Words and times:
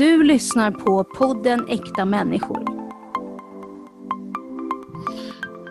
Du 0.00 0.22
lyssnar 0.22 0.70
på 0.70 1.04
podden 1.04 1.66
Äkta 1.68 2.04
människor. 2.04 2.64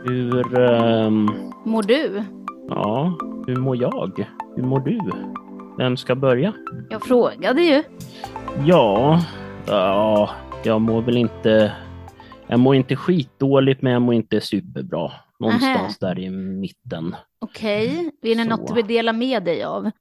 Hur, 0.06 0.60
ehm, 0.60 1.30
Mår 1.66 1.84
du? 1.84 2.24
ja, 2.70 3.18
hur 3.48 3.56
mår 3.56 3.82
jag? 3.82 4.28
Hur 4.56 4.64
mår 4.64 4.80
du? 4.80 5.00
Vem 5.78 5.98
ska 5.98 6.16
börja? 6.16 6.54
Jag 6.90 7.06
frågade 7.06 7.62
ju. 7.62 7.84
Ja, 8.66 9.22
ja, 9.68 10.30
jag 10.64 10.82
mår 10.82 11.02
väl 11.02 11.18
inte... 11.18 11.72
Jag 12.48 12.60
mår 12.60 12.76
inte 12.76 12.96
skitdåligt, 12.96 13.82
men 13.82 13.94
jag 13.94 14.02
mår 14.02 14.14
inte 14.14 14.42
superbra. 14.42 15.12
Någonstans 15.40 16.00
där 16.00 16.20
i 16.20 16.30
mitten. 16.30 17.16
Okej, 17.42 18.12
är 18.22 18.36
det 18.36 18.44
Så. 18.44 18.50
något 18.50 18.68
du 18.68 18.74
vill 18.74 18.88
dela 18.88 19.14
med 19.14 19.44
dig 19.44 19.64
av? 19.64 19.92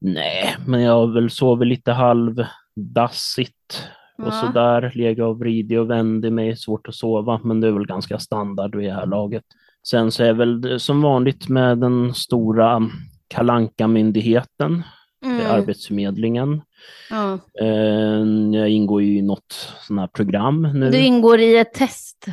Nej, 0.00 0.56
men 0.66 0.82
jag 0.82 0.92
har 0.92 1.14
väl 1.14 1.30
sovit 1.30 1.68
lite 1.68 1.92
halvdassigt 1.92 3.88
och 4.18 4.26
Ja. 4.26 4.30
sådär. 4.30 4.92
Legat 4.94 5.24
och 5.26 5.38
vridit 5.38 5.78
och 5.78 5.90
vänt 5.90 6.32
mig, 6.32 6.56
svårt 6.56 6.88
att 6.88 6.94
sova, 6.94 7.40
men 7.44 7.60
det 7.60 7.68
är 7.68 7.72
väl 7.72 7.86
ganska 7.86 8.18
standard 8.18 8.74
vid 8.74 8.88
det 8.88 8.94
här 8.94 9.06
laget. 9.06 9.44
Sen 9.88 10.10
så 10.12 10.24
är 10.24 10.32
väl 10.32 10.80
som 10.80 11.02
vanligt 11.02 11.48
med 11.48 11.78
den 11.78 12.14
stora 12.14 12.82
kalanka 13.28 13.86
myndigheten 13.88 14.82
Mm. 15.24 15.46
Arbetsförmedlingen. 15.50 16.62
Ja. 17.10 17.38
Eh, 17.60 18.58
Jag 18.60 18.68
ingår 18.68 19.02
ju 19.02 19.18
i 19.18 19.22
något 19.22 19.74
sånt 19.86 20.00
här 20.00 20.06
program 20.06 20.62
nu. 20.74 20.90
Du 20.90 20.98
ingår 20.98 21.38
i 21.40 21.56
ett 21.58 21.72
test. 21.74 22.26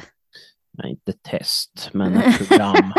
Nej, 0.77 0.91
inte 0.91 1.13
test, 1.29 1.89
men 1.93 2.17
ett 2.17 2.47
program. 2.47 2.93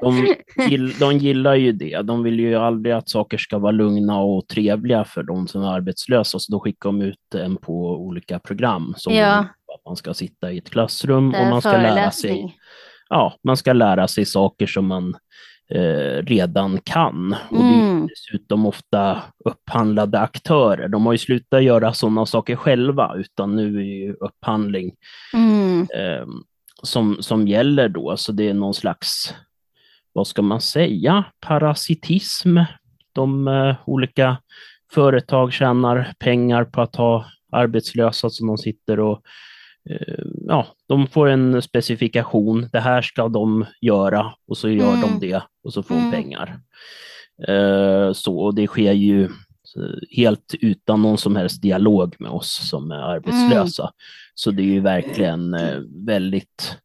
De, 0.00 0.34
gill, 0.68 0.92
de 0.98 1.18
gillar 1.18 1.54
ju 1.54 1.72
det. 1.72 2.02
De 2.02 2.22
vill 2.22 2.40
ju 2.40 2.54
aldrig 2.54 2.94
att 2.94 3.08
saker 3.08 3.38
ska 3.38 3.58
vara 3.58 3.72
lugna 3.72 4.18
och 4.20 4.48
trevliga 4.48 5.04
för 5.04 5.22
de 5.22 5.48
som 5.48 5.62
är 5.62 5.68
arbetslösa, 5.72 6.38
så 6.38 6.52
då 6.52 6.60
skickar 6.60 6.88
de 6.88 7.02
ut 7.02 7.34
en 7.34 7.56
på 7.56 7.96
olika 7.96 8.38
program. 8.38 8.94
Som 8.96 9.14
Ja. 9.14 9.38
att 9.74 9.84
man 9.86 9.96
ska 9.96 10.14
sitta 10.14 10.52
i 10.52 10.58
ett 10.58 10.70
klassrum 10.70 11.34
och 11.34 11.46
man 11.50 11.60
ska 11.60 11.72
lära 11.72 12.10
sig, 12.10 12.56
ja, 13.08 13.34
man 13.44 13.56
ska 13.56 13.72
lära 13.72 14.08
sig 14.08 14.24
saker 14.24 14.66
som 14.66 14.86
man 14.86 15.14
eh, 15.74 16.22
redan 16.22 16.78
kan. 16.84 17.36
Och 17.50 17.58
det 17.58 17.64
är 17.74 17.90
Mm. 17.90 18.06
dessutom 18.06 18.66
ofta 18.66 19.22
upphandlade 19.44 20.18
aktörer. 20.20 20.88
De 20.88 21.06
har 21.06 21.12
ju 21.12 21.18
slutat 21.18 21.62
göra 21.62 21.92
sådana 21.92 22.26
saker 22.26 22.56
själva, 22.56 23.14
utan 23.16 23.56
nu 23.56 23.76
är 23.78 23.82
ju 23.84 24.12
upphandling 24.14 24.92
Mm. 25.34 25.80
eh, 25.80 26.26
som, 26.82 27.16
som 27.20 27.48
gäller 27.48 27.88
då. 27.88 28.16
Så 28.16 28.32
det 28.32 28.48
är 28.48 28.54
någon 28.54 28.74
slags, 28.74 29.34
vad 30.12 30.26
ska 30.26 30.42
man 30.42 30.60
säga, 30.60 31.24
parasitism. 31.40 32.58
De 33.12 33.48
eh, 33.48 33.74
olika 33.86 34.36
företag 34.92 35.52
tjänar 35.52 36.12
pengar 36.18 36.64
på 36.64 36.80
att 36.82 36.96
ha 36.96 37.26
arbetslösa 37.52 38.30
som 38.30 38.46
de 38.46 38.58
sitter 38.58 39.00
och 39.00 39.22
eh, 39.90 40.24
ja, 40.48 40.66
de 40.88 41.06
får 41.06 41.28
en 41.28 41.62
specifikation. 41.62 42.68
Det 42.72 42.80
här 42.80 43.02
ska 43.02 43.28
de 43.28 43.66
göra 43.80 44.34
och 44.48 44.56
så 44.58 44.68
gör 44.68 44.94
Mm. 44.94 45.00
de 45.00 45.28
det 45.28 45.42
och 45.64 45.72
så 45.72 45.82
får 45.82 45.94
Mm. 45.94 46.10
de 46.10 46.16
pengar. 46.16 46.58
Eh, 47.48 48.12
så 48.12 48.38
och 48.38 48.54
det 48.54 48.66
sker 48.66 48.92
ju 48.92 49.24
eh, 49.24 49.30
helt 50.16 50.54
utan 50.60 51.02
någon 51.02 51.18
som 51.18 51.36
helst 51.36 51.62
dialog 51.62 52.16
med 52.18 52.30
oss 52.30 52.68
som 52.70 52.90
är 52.90 52.96
arbetslösa. 53.02 53.90
Så 54.34 54.50
det 54.50 54.62
är 54.62 54.66
ju 54.66 54.80
verkligen 54.80 55.54
eh, 55.54 55.78
väldigt, 56.06 56.76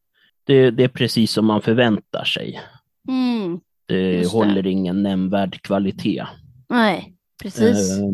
det, 0.44 0.70
det 0.70 0.84
är 0.84 0.88
precis 0.88 1.32
som 1.32 1.46
man 1.46 1.62
förväntar 1.62 2.24
sig. 2.24 2.60
Mm. 3.08 3.60
Det 3.86 4.12
Just 4.12 4.32
det. 4.32 4.38
håller 4.38 4.66
ingen 4.66 5.02
nämnvärd 5.02 5.62
kvalitet. 5.62 6.26
Nej, 6.68 7.14
precis. 7.42 7.98
Eh, 7.98 8.04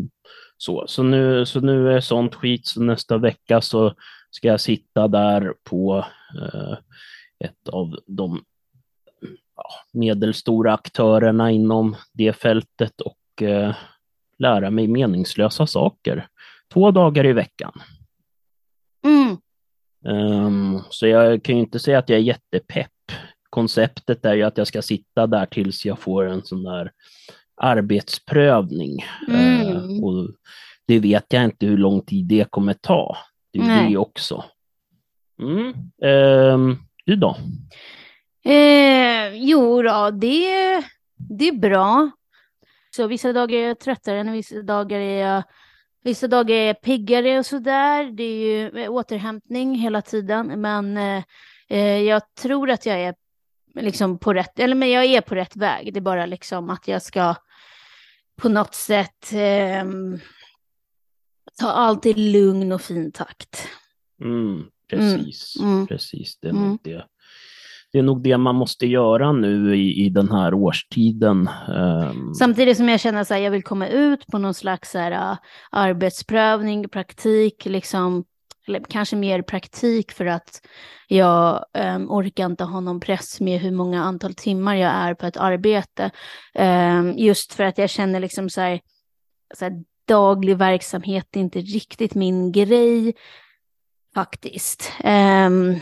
Så, 0.57 0.85
så, 0.87 1.03
nu, 1.03 1.45
så 1.45 1.59
nu 1.59 1.91
är 1.93 1.99
sånt 1.99 2.35
skit, 2.35 2.67
så 2.67 2.81
nästa 2.81 3.17
vecka 3.17 3.61
så 3.61 3.93
ska 4.31 4.47
jag 4.47 4.61
sitta 4.61 5.07
där 5.07 5.53
på 5.63 6.05
eh, 6.41 6.77
ett 7.39 7.69
av 7.69 7.99
de 8.07 8.43
medelstora 9.93 10.73
aktörerna 10.73 11.51
inom 11.51 11.95
det 12.13 12.33
fältet 12.33 13.01
och 13.01 13.43
lära 14.39 14.69
mig 14.69 14.87
meningslösa 14.87 15.67
saker. 15.67 16.27
Två 16.73 16.91
dagar 16.91 17.25
i 17.25 17.33
veckan. 17.33 17.71
Mm. 19.05 19.37
Ehm, 20.05 20.79
så 20.89 21.07
jag 21.07 21.43
kan 21.43 21.55
ju 21.55 21.61
inte 21.61 21.79
säga 21.79 21.99
att 21.99 22.09
jag 22.09 22.19
är 22.19 22.23
jättepepp. 22.23 22.91
Konceptet 23.49 24.25
är 24.25 24.33
ju 24.33 24.43
att 24.43 24.57
jag 24.57 24.67
ska 24.67 24.81
sitta 24.81 25.27
där 25.27 25.45
tills 25.45 25.85
jag 25.85 25.99
får 25.99 26.25
en 26.25 26.45
sån 26.45 26.63
där 26.63 26.91
arbetsprövning. 27.61 29.05
Mm. 29.27 29.61
Eh, 29.61 30.03
och 30.03 30.27
det 30.87 30.99
vet 30.99 31.25
jag 31.33 31.43
inte 31.43 31.65
hur 31.65 31.77
lång 31.77 32.01
tid 32.01 32.25
det 32.25 32.51
kommer 32.51 32.73
ta. 32.73 33.17
Det 33.53 33.59
är 33.59 33.63
Nej. 33.63 33.89
det 33.89 33.97
också. 33.97 34.43
Mm. 35.41 35.73
Ehm, 36.03 36.77
du 37.05 37.15
då? 37.15 37.37
Eh, 38.45 39.33
jo 39.33 39.81
då, 39.81 40.11
det, 40.11 40.83
det 41.15 41.47
är 41.47 41.59
bra. 41.59 42.11
Så 42.95 43.07
vissa 43.07 43.33
dagar 43.33 43.57
är 43.57 43.67
jag 43.67 43.79
tröttare 43.79 44.19
än 44.19 44.31
vissa 44.31 44.61
dagar 44.61 44.99
är 44.99 45.27
jag 45.27 45.43
Vissa 46.05 46.27
dagar 46.27 46.55
är 46.55 46.67
jag 46.67 46.81
piggare 46.81 47.39
och 47.39 47.45
sådär. 47.45 48.03
Det 48.11 48.23
är 48.23 48.37
ju 48.47 48.83
eh, 48.83 48.91
återhämtning 48.91 49.75
hela 49.75 50.01
tiden. 50.01 50.61
Men 50.61 50.97
eh, 50.97 51.23
eh, 51.69 52.01
jag 52.01 52.33
tror 52.35 52.69
att 52.69 52.85
jag 52.85 52.99
är 53.01 53.15
liksom 53.73 54.19
på 54.19 54.33
rätt, 54.33 54.59
eller 54.59 54.75
men 54.75 54.89
jag 54.91 55.05
är 55.05 55.21
på 55.21 55.35
rätt 55.35 55.55
väg. 55.55 55.93
Det 55.93 55.99
är 55.99 56.01
bara 56.01 56.25
liksom 56.25 56.69
att 56.69 56.87
jag 56.87 57.01
ska 57.01 57.35
på 58.35 58.49
något 58.49 58.75
sätt 58.75 59.31
ehm, 59.33 60.19
ta 61.59 61.67
allt 61.71 62.05
i 62.05 62.13
lugn 62.13 62.71
och 62.71 62.81
fin 62.81 63.11
takt. 63.11 63.67
Mm, 64.21 64.63
precis, 64.89 65.55
Mm. 65.61 65.87
precis. 65.87 66.37
Det 66.39 66.47
är, 66.47 66.51
Mm. 66.51 66.77
det 66.83 67.05
det 67.95 67.99
är 67.99 68.03
nog 68.03 68.21
det 68.21 68.37
man 68.37 68.55
måste 68.55 68.87
göra 68.87 69.31
nu 69.31 69.75
i, 69.75 70.05
i 70.05 70.09
den 70.09 70.31
här 70.31 70.53
årstiden. 70.53 71.49
Ehm. 71.67 72.33
Samtidigt 72.33 72.77
som 72.77 72.89
jag 72.89 72.99
känner 72.99 73.21
att 73.21 73.29
jag 73.29 73.51
vill 73.51 73.63
komma 73.63 73.87
ut 73.87 74.27
på 74.27 74.37
någon 74.37 74.53
slags 74.53 74.91
så 74.91 74.99
här, 74.99 75.11
äh, 75.11 75.37
arbetsprövning, 75.71 76.89
praktik, 76.89 77.65
liksom, 77.65 78.23
eller 78.67 78.79
kanske 78.89 79.15
mer 79.15 79.41
praktik 79.41 80.11
för 80.11 80.25
att 80.25 80.61
jag 81.07 81.65
um, 81.95 82.11
orkar 82.11 82.45
inte 82.45 82.63
ha 82.63 82.79
någon 82.79 82.99
press 82.99 83.41
med 83.41 83.59
hur 83.59 83.71
många 83.71 84.03
antal 84.03 84.33
timmar 84.33 84.75
jag 84.75 84.91
är 84.91 85.13
på 85.13 85.25
ett 85.25 85.37
arbete. 85.37 86.11
Um, 86.53 87.17
just 87.17 87.53
för 87.53 87.63
att 87.63 87.77
jag 87.77 87.89
känner 87.89 88.19
liksom 88.19 88.49
så 88.49 88.61
här, 88.61 88.79
så 89.53 89.65
här 89.65 89.83
daglig 90.07 90.57
verksamhet 90.57 91.27
är 91.35 91.39
inte 91.39 91.59
riktigt 91.59 92.15
min 92.15 92.51
grej 92.51 93.13
faktiskt. 94.15 94.91
Um, 95.03 95.79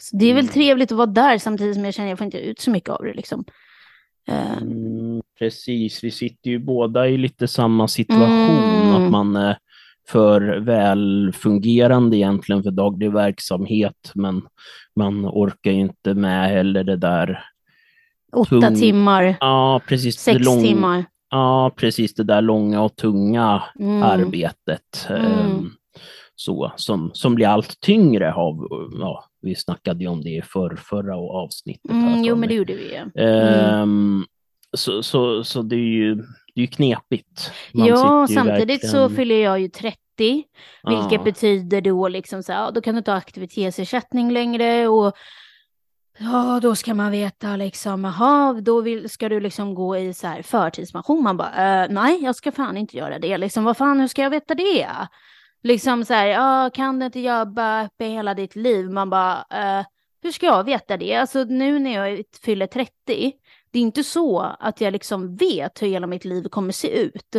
så 0.00 0.16
det 0.16 0.24
är 0.26 0.34
väl 0.34 0.44
Mm. 0.44 0.52
trevligt 0.52 0.92
att 0.92 0.98
vara 0.98 1.06
där 1.06 1.38
samtidigt 1.38 1.74
som 1.74 1.84
jag 1.84 1.94
känner 1.94 2.06
att 2.08 2.10
jag 2.10 2.18
får 2.18 2.24
inte 2.24 2.38
ut 2.38 2.60
så 2.60 2.70
mycket 2.70 2.90
av 2.90 3.02
det 3.04 3.14
liksom. 3.14 3.44
Ehm, 4.28 4.58
Mm, 4.62 5.22
precis, 5.38 6.04
vi 6.04 6.10
sitter 6.10 6.50
ju 6.50 6.58
båda 6.58 7.08
i 7.08 7.16
lite 7.18 7.48
samma 7.48 7.88
situation, 7.88 8.58
Mm. 8.82 8.94
att 9.04 9.10
man 9.10 9.36
är 9.36 9.58
för 10.08 10.40
välfungerande 10.58 12.16
egentligen 12.16 12.62
för 12.62 12.70
daglig 12.70 13.12
verksamhet, 13.12 14.12
men 14.14 14.42
man 14.96 15.26
orkar 15.26 15.70
ju 15.70 15.80
inte 15.80 16.14
med 16.14 16.48
heller 16.50 16.84
det 16.84 16.96
där. 16.96 17.44
Åtta 18.32 18.50
Tung- 18.56 18.76
timmar, 18.80 19.36
Ja, 19.40 19.80
precis. 19.88 20.18
sex 20.18 20.44
lång- 20.46 20.62
timmar. 20.62 21.04
Ja, 21.30 21.70
precis 21.76 22.14
det 22.14 22.24
där 22.24 22.42
långa 22.42 22.82
och 22.82 22.96
tunga 22.96 23.62
Mm. 23.78 24.02
arbetet. 24.02 25.06
Mm. 25.10 25.70
Så, 26.40 26.72
som, 26.76 27.10
som 27.14 27.34
blir 27.34 27.46
allt 27.46 27.80
tyngre 27.80 28.34
av, 28.34 28.66
ja, 29.00 29.24
vi 29.42 29.54
snackade 29.54 30.00
ju 30.04 30.08
om 30.10 30.22
det 30.22 30.30
i 30.30 30.42
för, 30.42 30.76
förra 30.76 31.16
avsnittet. 31.16 31.90
Mm, 31.90 32.24
jo, 32.24 32.36
men 32.36 32.48
det 32.48 32.54
gjorde 32.54 32.74
vi 32.74 32.82
ju. 32.94 33.22
Ehm, 33.24 34.24
så, 34.76 35.02
så, 35.02 35.44
så 35.44 35.62
det 35.62 35.76
är 35.76 35.78
ju, 35.78 36.14
det 36.14 36.22
är 36.54 36.60
ju 36.60 36.66
knepigt. 36.66 37.52
Man 37.74 37.86
Ja, 37.86 38.26
ju 38.28 38.34
samtidigt 38.34 38.88
så 38.90 38.96
verkligen- 38.98 39.16
fyller 39.16 39.42
jag 39.42 39.60
ju 39.60 39.68
30, 39.68 39.98
vilket 40.88 41.12
Ja. 41.12 41.22
betyder 41.24 41.80
då 41.80 42.08
liksom 42.08 42.42
så 42.42 42.52
här, 42.52 42.60
ja, 42.60 42.70
då 42.70 42.80
kan 42.80 42.94
du 42.94 43.02
ta 43.02 43.12
aktivitetsersättning 43.12 44.30
längre 44.32 44.88
och 44.88 45.16
ja, 46.18 46.60
då 46.62 46.74
ska 46.74 46.94
man 46.94 47.10
veta 47.12 47.56
liksom, 47.56 48.04
jaha, 48.04 48.60
då 48.60 48.80
vill, 48.80 49.10
ska 49.10 49.28
du 49.28 49.40
liksom 49.40 49.74
gå 49.74 49.96
i 49.96 50.14
så 50.14 50.26
här 50.26 50.42
förtidspension. 50.42 51.22
Man 51.22 51.36
bara, 51.36 51.82
eh, 51.82 51.88
nej, 51.90 52.18
jag 52.24 52.36
ska 52.36 52.52
fan 52.52 52.76
inte 52.76 52.96
göra 52.96 53.18
det. 53.18 53.38
Liksom, 53.38 53.64
vad 53.64 53.76
fan, 53.76 54.00
hur 54.00 54.08
ska 54.08 54.22
jag 54.22 54.30
veta 54.30 54.54
det? 54.54 54.86
Liksom 55.62 56.04
så 56.04 56.14
här, 56.14 56.70
kan 56.70 56.98
du 56.98 57.06
inte 57.06 57.20
jobba 57.20 57.86
uppe 57.86 58.04
hela 58.04 58.34
ditt 58.34 58.56
liv? 58.56 58.90
Man 58.90 59.10
bara, 59.10 59.46
eh, 59.50 59.86
hur 60.22 60.30
ska 60.30 60.46
jag 60.46 60.64
veta 60.64 60.96
det? 60.96 61.14
Alltså 61.14 61.44
nu 61.44 61.78
när 61.78 61.94
jag 61.94 62.22
fyller 62.42 62.66
30, 62.66 63.32
det 63.70 63.78
är 63.78 63.82
inte 63.82 64.04
så 64.04 64.40
att 64.40 64.80
jag 64.80 64.92
liksom 64.92 65.36
vet 65.36 65.82
hur 65.82 65.86
hela 65.88 66.06
mitt 66.06 66.24
liv 66.24 66.48
kommer 66.48 66.72
se 66.72 67.00
ut. 67.00 67.36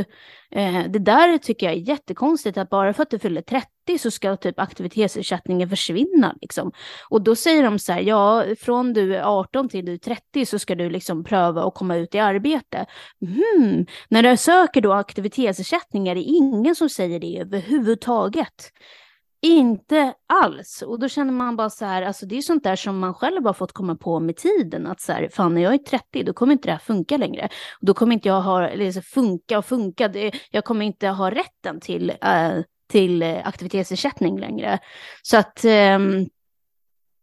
Eh, 0.51 0.83
det 0.89 0.99
där 0.99 1.37
tycker 1.37 1.65
jag 1.65 1.75
är 1.75 1.79
jättekonstigt, 1.79 2.57
att 2.57 2.69
bara 2.69 2.93
för 2.93 3.03
att 3.03 3.09
du 3.09 3.19
fyller 3.19 3.41
30 3.41 3.67
30 3.89 3.99
så 3.99 4.11
ska 4.11 4.35
typ 4.35 4.59
aktivitetsersättningen 4.59 5.69
försvinna 5.69 6.35
liksom. 6.41 6.71
Och 7.09 7.21
då 7.21 7.35
säger 7.35 7.63
de 7.63 7.79
så 7.79 7.93
här, 7.93 8.01
ja, 8.01 8.45
från 8.59 8.93
du 8.93 9.15
är 9.15 9.23
18 9.23 9.69
till 9.69 9.85
du 9.85 9.93
är 9.93 9.97
30 9.97 10.45
så 10.45 10.59
ska 10.59 10.75
du 10.75 10.89
liksom 10.89 11.23
pröva 11.23 11.63
att 11.63 11.73
komma 11.75 11.95
ut 11.95 12.15
i 12.15 12.19
arbete. 12.19 12.85
Hmm. 13.21 13.85
När 14.09 14.23
du 14.23 14.37
söker 14.37 14.81
då 14.81 14.93
aktivitetsersättning 14.93 16.07
är 16.07 16.15
det 16.15 16.21
ingen 16.21 16.75
som 16.75 16.89
säger 16.89 17.19
det 17.19 17.39
överhuvudtaget. 17.39 18.71
Inte 19.41 20.13
alls. 20.27 20.81
Och 20.81 20.99
då 20.99 21.07
känner 21.07 21.31
man 21.31 21.55
bara 21.55 21.69
så 21.69 21.85
här, 21.85 22.01
alltså 22.01 22.25
det 22.25 22.37
är 22.37 22.41
sånt 22.41 22.63
där 22.63 22.75
som 22.75 22.99
man 22.99 23.13
själv 23.13 23.45
har 23.45 23.53
fått 23.53 23.71
komma 23.71 23.95
på 23.95 24.19
med 24.19 24.35
tiden. 24.35 24.87
Att 24.87 25.01
så 25.01 25.11
här, 25.11 25.29
fan 25.33 25.53
när 25.53 25.61
jag 25.61 25.73
är 25.73 25.77
30 25.77 26.23
då 26.23 26.33
kommer 26.33 26.53
inte 26.53 26.67
det 26.67 26.71
här 26.71 26.79
funka 26.79 27.17
längre. 27.17 27.49
Då 27.81 27.93
kommer 27.93 28.13
inte 28.13 28.27
jag 28.27 28.41
ha, 28.41 28.67
eller 28.67 28.91
så 28.91 29.01
funka 29.01 29.57
och 29.57 29.65
funka, 29.65 30.07
det, 30.07 30.31
jag 30.51 30.65
kommer 30.65 30.85
inte 30.85 31.07
ha 31.07 31.31
rätten 31.31 31.79
till, 31.79 32.09
äh, 32.09 32.59
till 32.89 33.23
aktivitetsersättning 33.23 34.39
längre. 34.39 34.79
Så 35.21 35.37
att 35.37 35.65
ähm, 35.65 36.29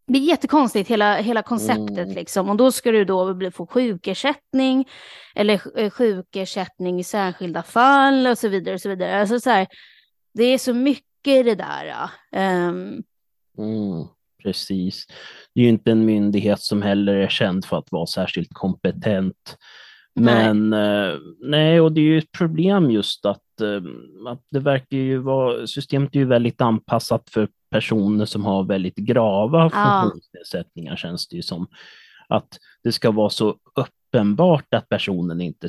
det 0.07 0.19
är 0.19 0.23
jättekonstigt 0.23 0.89
hela, 0.89 1.15
hela 1.15 1.41
konceptet 1.41 1.97
mm. 1.97 2.15
liksom. 2.15 2.49
Och 2.49 2.57
då 2.57 2.71
ska 2.71 2.91
du 2.91 3.05
då 3.05 3.51
få 3.51 3.67
sjukersättning 3.67 4.87
eller 5.35 5.89
sjukersättning 5.89 6.99
i 6.99 7.03
särskilda 7.03 7.63
fall 7.63 8.27
och 8.27 8.37
så 8.37 8.47
vidare. 8.47 8.75
Och 8.75 8.81
så 8.81 8.89
vidare. 8.89 9.19
Alltså 9.19 9.39
så 9.39 9.49
här, 9.49 9.67
det 10.33 10.43
är 10.43 10.57
så 10.57 10.73
mycket 10.73 11.05
i 11.27 11.43
det 11.43 11.55
där. 11.55 12.09
Um... 12.69 13.03
Mm, 13.57 14.07
precis. 14.43 15.05
Det 15.55 15.61
är 15.61 15.63
ju 15.63 15.69
inte 15.69 15.91
en 15.91 16.05
myndighet 16.05 16.59
som 16.59 16.81
heller 16.81 17.15
är 17.15 17.29
känd 17.29 17.65
för 17.65 17.77
att 17.77 17.91
vara 17.91 18.05
särskilt 18.05 18.53
kompetent. 18.53 19.57
Men 20.15 20.69
nej, 20.69 21.13
uh, 21.13 21.19
nej 21.41 21.81
och 21.81 21.91
det 21.91 22.01
är 22.01 22.05
ju 22.05 22.17
ett 22.17 22.31
problem 22.31 22.91
just 22.91 23.25
att, 23.25 23.41
uh, 23.61 23.81
att 24.27 24.41
det 24.51 24.59
verkar 24.59 24.97
ju 24.97 25.17
vara, 25.17 25.67
systemet 25.67 26.15
är 26.15 26.19
ju 26.19 26.25
väldigt 26.25 26.61
anpassat 26.61 27.29
för 27.29 27.47
personer 27.69 28.25
som 28.25 28.45
har 28.45 28.63
väldigt 28.63 28.95
grava 28.95 29.69
ja. 29.73 30.01
funktionsnedsättningar 30.01 30.95
känns 30.95 31.27
det 31.27 31.35
ju 31.35 31.41
som. 31.41 31.67
Att 32.29 32.57
det 32.83 32.91
ska 32.91 33.11
vara 33.11 33.29
så 33.29 33.55
uppenbart 33.75 34.73
att 34.73 34.89
personen 34.89 35.41
inte 35.41 35.67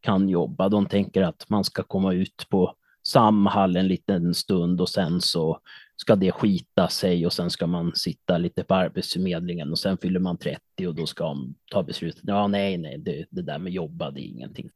kan 0.00 0.28
jobba. 0.28 0.68
De 0.68 0.86
tänker 0.86 1.22
att 1.22 1.44
man 1.48 1.64
ska 1.64 1.82
komma 1.82 2.12
ut 2.12 2.46
på 2.50 2.74
Samhall 3.06 3.76
en 3.76 3.88
liten 3.88 4.34
stund 4.34 4.80
och 4.80 4.88
sen 4.88 5.20
så 5.20 5.60
ska 5.96 6.16
det 6.16 6.32
skita 6.32 6.88
sig 6.88 7.26
och 7.26 7.32
sen 7.32 7.50
ska 7.50 7.66
man 7.66 7.92
sitta 7.94 8.38
lite 8.38 8.64
på 8.64 8.74
Arbetsförmedlingen 8.74 9.70
och 9.70 9.78
sen 9.78 9.98
fyller 9.98 10.20
man 10.20 10.38
30 10.38 10.86
och 10.86 10.94
då 10.94 11.06
ska 11.06 11.24
de 11.24 11.54
ta 11.70 11.82
beslutet. 11.82 12.22
Ja, 12.22 12.46
nej, 12.46 12.78
nej, 12.78 12.98
det, 12.98 13.26
det 13.30 13.42
där 13.42 13.58
med 13.58 13.72
jobba, 13.72 14.10
det 14.10 14.20
är 14.20 14.24
ingenting. 14.24 14.70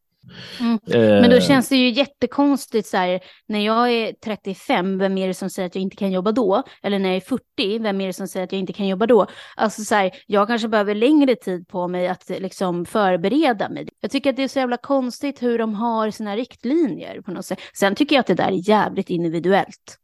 Mm. 0.61 0.79
Men 1.21 1.31
då 1.31 1.37
eh. 1.37 1.43
känns 1.43 1.69
det 1.69 1.77
ju 1.77 1.91
jättekonstigt 1.91 2.89
så 2.89 2.97
här, 2.97 3.21
när 3.49 3.61
jag 3.61 3.93
är 3.93 4.13
35, 4.25 4.99
vem 4.99 5.19
är 5.19 5.29
det 5.29 5.35
som 5.35 5.51
säger 5.51 5.67
att 5.67 5.75
jag 5.75 5.83
inte 5.83 5.97
kan 5.97 6.13
jobba 6.13 6.33
då? 6.33 6.63
Eller 6.83 6.99
när 6.99 7.09
jag 7.09 7.17
är 7.17 7.21
40, 7.21 7.79
vem 7.79 8.01
är 8.01 8.07
det 8.07 8.13
som 8.13 8.29
säger 8.29 8.45
att 8.45 8.53
jag 8.53 8.59
inte 8.59 8.73
kan 8.73 8.89
jobba 8.89 9.07
då? 9.07 9.27
Alltså 9.57 9.83
så 9.83 9.95
här, 9.95 10.11
jag 10.27 10.49
kanske 10.49 10.69
behöver 10.69 10.95
längre 10.95 11.37
tid 11.37 11.69
på 11.69 11.89
mig 11.89 12.09
att 12.09 12.29
liksom 12.29 12.85
förbereda 12.85 13.69
mig. 13.69 13.89
Jag 14.01 14.11
tycker 14.11 14.31
att 14.31 14.37
det 14.37 14.43
är 14.43 14.49
så 14.49 14.59
jävla 14.59 14.77
konstigt 14.77 15.43
hur 15.43 15.59
de 15.59 15.75
har 15.75 16.11
sina 16.11 16.37
riktlinjer 16.37 17.21
på 17.21 17.31
något 17.31 17.47
sätt. 17.47 17.61
Sen 17.75 17.95
tycker 17.95 18.17
jag 18.17 18.21
att 18.21 18.27
det 18.27 18.35
där 18.35 18.53
är 18.53 18.69
jävligt 18.69 19.11
individuellt. 19.11 19.99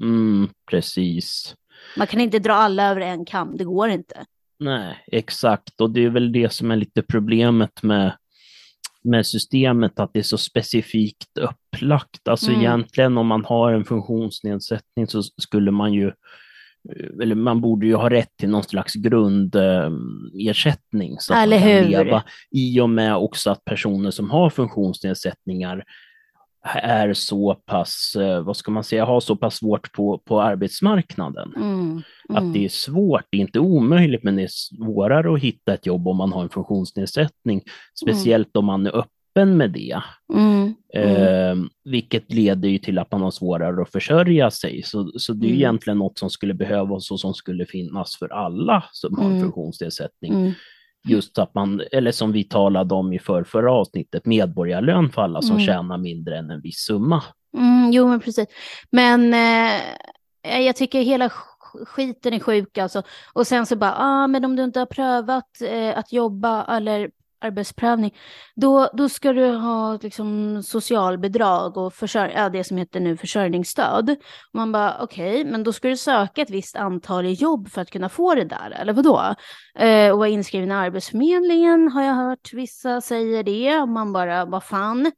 Mm, 0.00 0.48
precis. 0.70 1.54
Man 1.96 2.06
kan 2.06 2.20
inte 2.20 2.38
dra 2.38 2.52
alla 2.52 2.90
över 2.90 3.00
en 3.00 3.24
kam, 3.24 3.56
det 3.56 3.64
går 3.64 3.88
inte. 3.88 4.24
Nej, 4.58 5.04
exakt. 5.06 5.80
Och 5.80 5.90
det 5.90 6.04
är 6.04 6.10
väl 6.10 6.32
det 6.32 6.52
som 6.52 6.70
är 6.70 6.76
lite 6.76 7.02
problemet 7.02 7.82
med 7.82 8.16
med 9.06 9.26
systemet 9.26 10.00
att 10.00 10.10
det 10.12 10.18
är 10.18 10.22
så 10.22 10.38
specifikt 10.38 11.38
upplagt. 11.38 12.28
Alltså 12.28 12.50
mm. 12.50 12.60
egentligen 12.60 13.18
om 13.18 13.26
man 13.26 13.44
har 13.44 13.72
en 13.72 13.84
funktionsnedsättning 13.84 15.06
så 15.06 15.22
skulle 15.22 15.70
man 15.70 15.92
ju 15.92 16.12
eller 17.22 17.34
man 17.34 17.60
borde 17.60 17.86
ju 17.86 17.94
ha 17.94 18.10
rätt 18.10 18.36
till 18.36 18.48
någon 18.48 18.62
slags 18.62 18.94
grundersättning 18.94 21.12
eh, 21.12 21.18
så 21.18 21.34
att 21.34 21.42
Eller 21.42 21.60
man 21.60 21.68
kan 21.68 21.84
hur? 21.84 21.88
leva. 21.88 22.22
I 22.50 22.80
och 22.80 22.90
med 22.90 23.16
också 23.16 23.50
att 23.50 23.64
personer 23.64 24.10
som 24.10 24.30
har 24.30 24.50
funktionsnedsättningar 24.50 25.84
är 26.74 27.12
så 27.12 27.54
pass, 27.54 28.16
eh, 28.20 28.42
vad 28.42 28.56
ska 28.56 28.70
man 28.70 28.84
säga, 28.84 29.04
har 29.04 29.20
så 29.20 29.36
pass 29.36 29.56
svårt 29.56 29.92
på, 29.92 30.18
på 30.18 30.42
arbetsmarknaden. 30.42 31.52
Mm, 31.56 31.80
mm. 31.80 32.02
Att 32.28 32.54
det 32.54 32.64
är 32.64 32.68
svårt, 32.68 33.24
det 33.30 33.36
är 33.36 33.40
inte 33.40 33.58
omöjligt, 33.58 34.22
men 34.22 34.36
det 34.36 34.42
är 34.42 34.50
svårare 34.50 35.34
att 35.34 35.40
hitta 35.40 35.74
ett 35.74 35.86
jobb 35.86 36.08
om 36.08 36.16
man 36.16 36.32
har 36.32 36.42
en 36.42 36.48
funktionsnedsättning, 36.48 37.62
speciellt 38.00 38.56
mm. 38.56 38.58
om 38.58 38.64
man 38.64 38.86
är 38.86 38.96
öppen 38.96 39.56
med 39.56 39.70
det. 39.70 40.00
Mm, 40.34 40.74
eh, 40.94 41.66
vilket 41.84 42.32
leder 42.32 42.68
ju 42.68 42.78
till 42.78 42.98
att 42.98 43.12
man 43.12 43.22
har 43.22 43.30
svårare 43.30 43.82
att 43.82 43.92
försörja 43.92 44.50
sig. 44.50 44.82
Så, 44.82 45.12
så 45.18 45.32
det 45.32 45.46
är 45.46 45.48
mm. 45.48 45.58
egentligen 45.58 45.98
något 45.98 46.18
som 46.18 46.30
skulle 46.30 46.54
behövas 46.54 47.10
och 47.10 47.20
som 47.20 47.34
skulle 47.34 47.66
finnas 47.66 48.16
för 48.18 48.28
alla 48.28 48.84
som 48.92 49.18
har 49.18 49.24
en 49.24 49.30
mm. 49.30 49.42
funktionsnedsättning 49.42 50.54
just 51.06 51.38
att 51.38 51.54
man, 51.54 51.82
eller 51.92 52.12
som 52.12 52.32
vi 52.32 52.44
talade 52.44 52.94
om 52.94 53.12
i 53.12 53.18
för 53.18 53.44
förra 53.44 53.72
avsnittet, 53.72 54.26
medborgarlön 54.26 55.10
för 55.10 55.22
alla 55.22 55.42
som 55.42 55.56
mm. 55.56 55.66
tjänar 55.66 55.98
mindre 55.98 56.38
än 56.38 56.50
en 56.50 56.60
viss 56.60 56.78
summa. 56.78 57.22
Mm, 57.56 57.92
jo, 57.92 58.08
men 58.08 58.20
precis. 58.20 58.46
Men 58.90 59.34
eh, 59.34 60.60
jag 60.60 60.76
tycker 60.76 61.02
hela 61.02 61.30
skiten 61.86 62.32
är 62.32 62.40
sjuk 62.40 62.78
alltså. 62.78 63.02
Och 63.32 63.46
sen 63.46 63.66
så 63.66 63.76
bara, 63.76 63.94
ah, 63.98 64.26
men 64.26 64.44
om 64.44 64.56
du 64.56 64.64
inte 64.64 64.78
har 64.78 64.86
prövat 64.86 65.60
eh, 65.60 65.98
att 65.98 66.12
jobba 66.12 66.76
eller 66.76 67.10
arbetsprövning, 67.38 68.14
då, 68.54 68.88
då 68.92 69.08
ska 69.08 69.32
du 69.32 69.46
ha 69.46 69.98
liksom, 70.02 70.62
socialbidrag 70.62 71.76
och 71.76 71.94
försörj 71.94 72.32
ja, 72.34 72.48
det 72.48 72.64
som 72.64 72.76
heter 72.76 73.00
nu 73.00 73.16
försörjningsstöd. 73.16 74.10
Och 74.10 74.54
man 74.54 74.72
bara, 74.72 74.96
okej, 75.00 75.40
okay, 75.40 75.52
men 75.52 75.62
då 75.62 75.72
ska 75.72 75.88
du 75.88 75.96
söka 75.96 76.42
ett 76.42 76.50
visst 76.50 76.76
antal 76.76 77.42
jobb 77.42 77.68
för 77.68 77.80
att 77.82 77.90
kunna 77.90 78.08
få 78.08 78.34
det 78.34 78.44
där, 78.44 78.70
eller 78.70 78.92
vadå? 78.92 79.34
Eh, 79.78 80.12
och 80.12 80.18
vara 80.18 80.28
inskriven 80.28 80.70
i 80.70 80.74
Arbetsförmedlingen 80.74 81.88
har 81.88 82.02
jag 82.02 82.14
hört 82.14 82.52
vissa 82.52 83.00
säger 83.00 83.42
det, 83.42 83.80
och 83.80 83.88
man 83.88 84.12
bara, 84.12 84.44
vad 84.44 84.64
fan? 84.64 85.12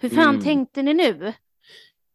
Hur 0.00 0.08
fan 0.08 0.28
mm. 0.28 0.42
tänkte 0.42 0.82
ni 0.82 0.94
nu? 0.94 1.32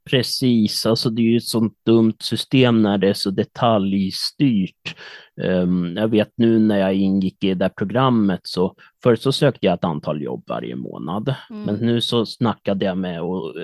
Precis, 0.09 0.85
alltså 0.85 1.09
det 1.09 1.21
är 1.21 1.23
ju 1.23 1.37
ett 1.37 1.43
sånt 1.43 1.73
dumt 1.85 2.15
system 2.19 2.81
när 2.81 2.97
det 2.97 3.09
är 3.09 3.13
så 3.13 3.29
detaljstyrt. 3.29 4.95
Um, 5.41 5.97
jag 5.97 6.07
vet 6.07 6.31
nu 6.35 6.59
när 6.59 6.77
jag 6.77 6.93
ingick 6.93 7.43
i 7.43 7.47
det 7.47 7.53
där 7.55 7.69
programmet 7.69 8.39
så 8.43 8.75
först 9.03 9.23
så 9.23 9.31
sökte 9.31 9.65
jag 9.65 9.73
ett 9.73 9.83
antal 9.83 10.21
jobb 10.21 10.43
varje 10.47 10.75
månad. 10.75 11.35
Mm. 11.49 11.63
Men 11.63 11.75
nu 11.75 12.01
så 12.01 12.25
snackade 12.25 12.85
jag 12.85 12.97
med 12.97 13.19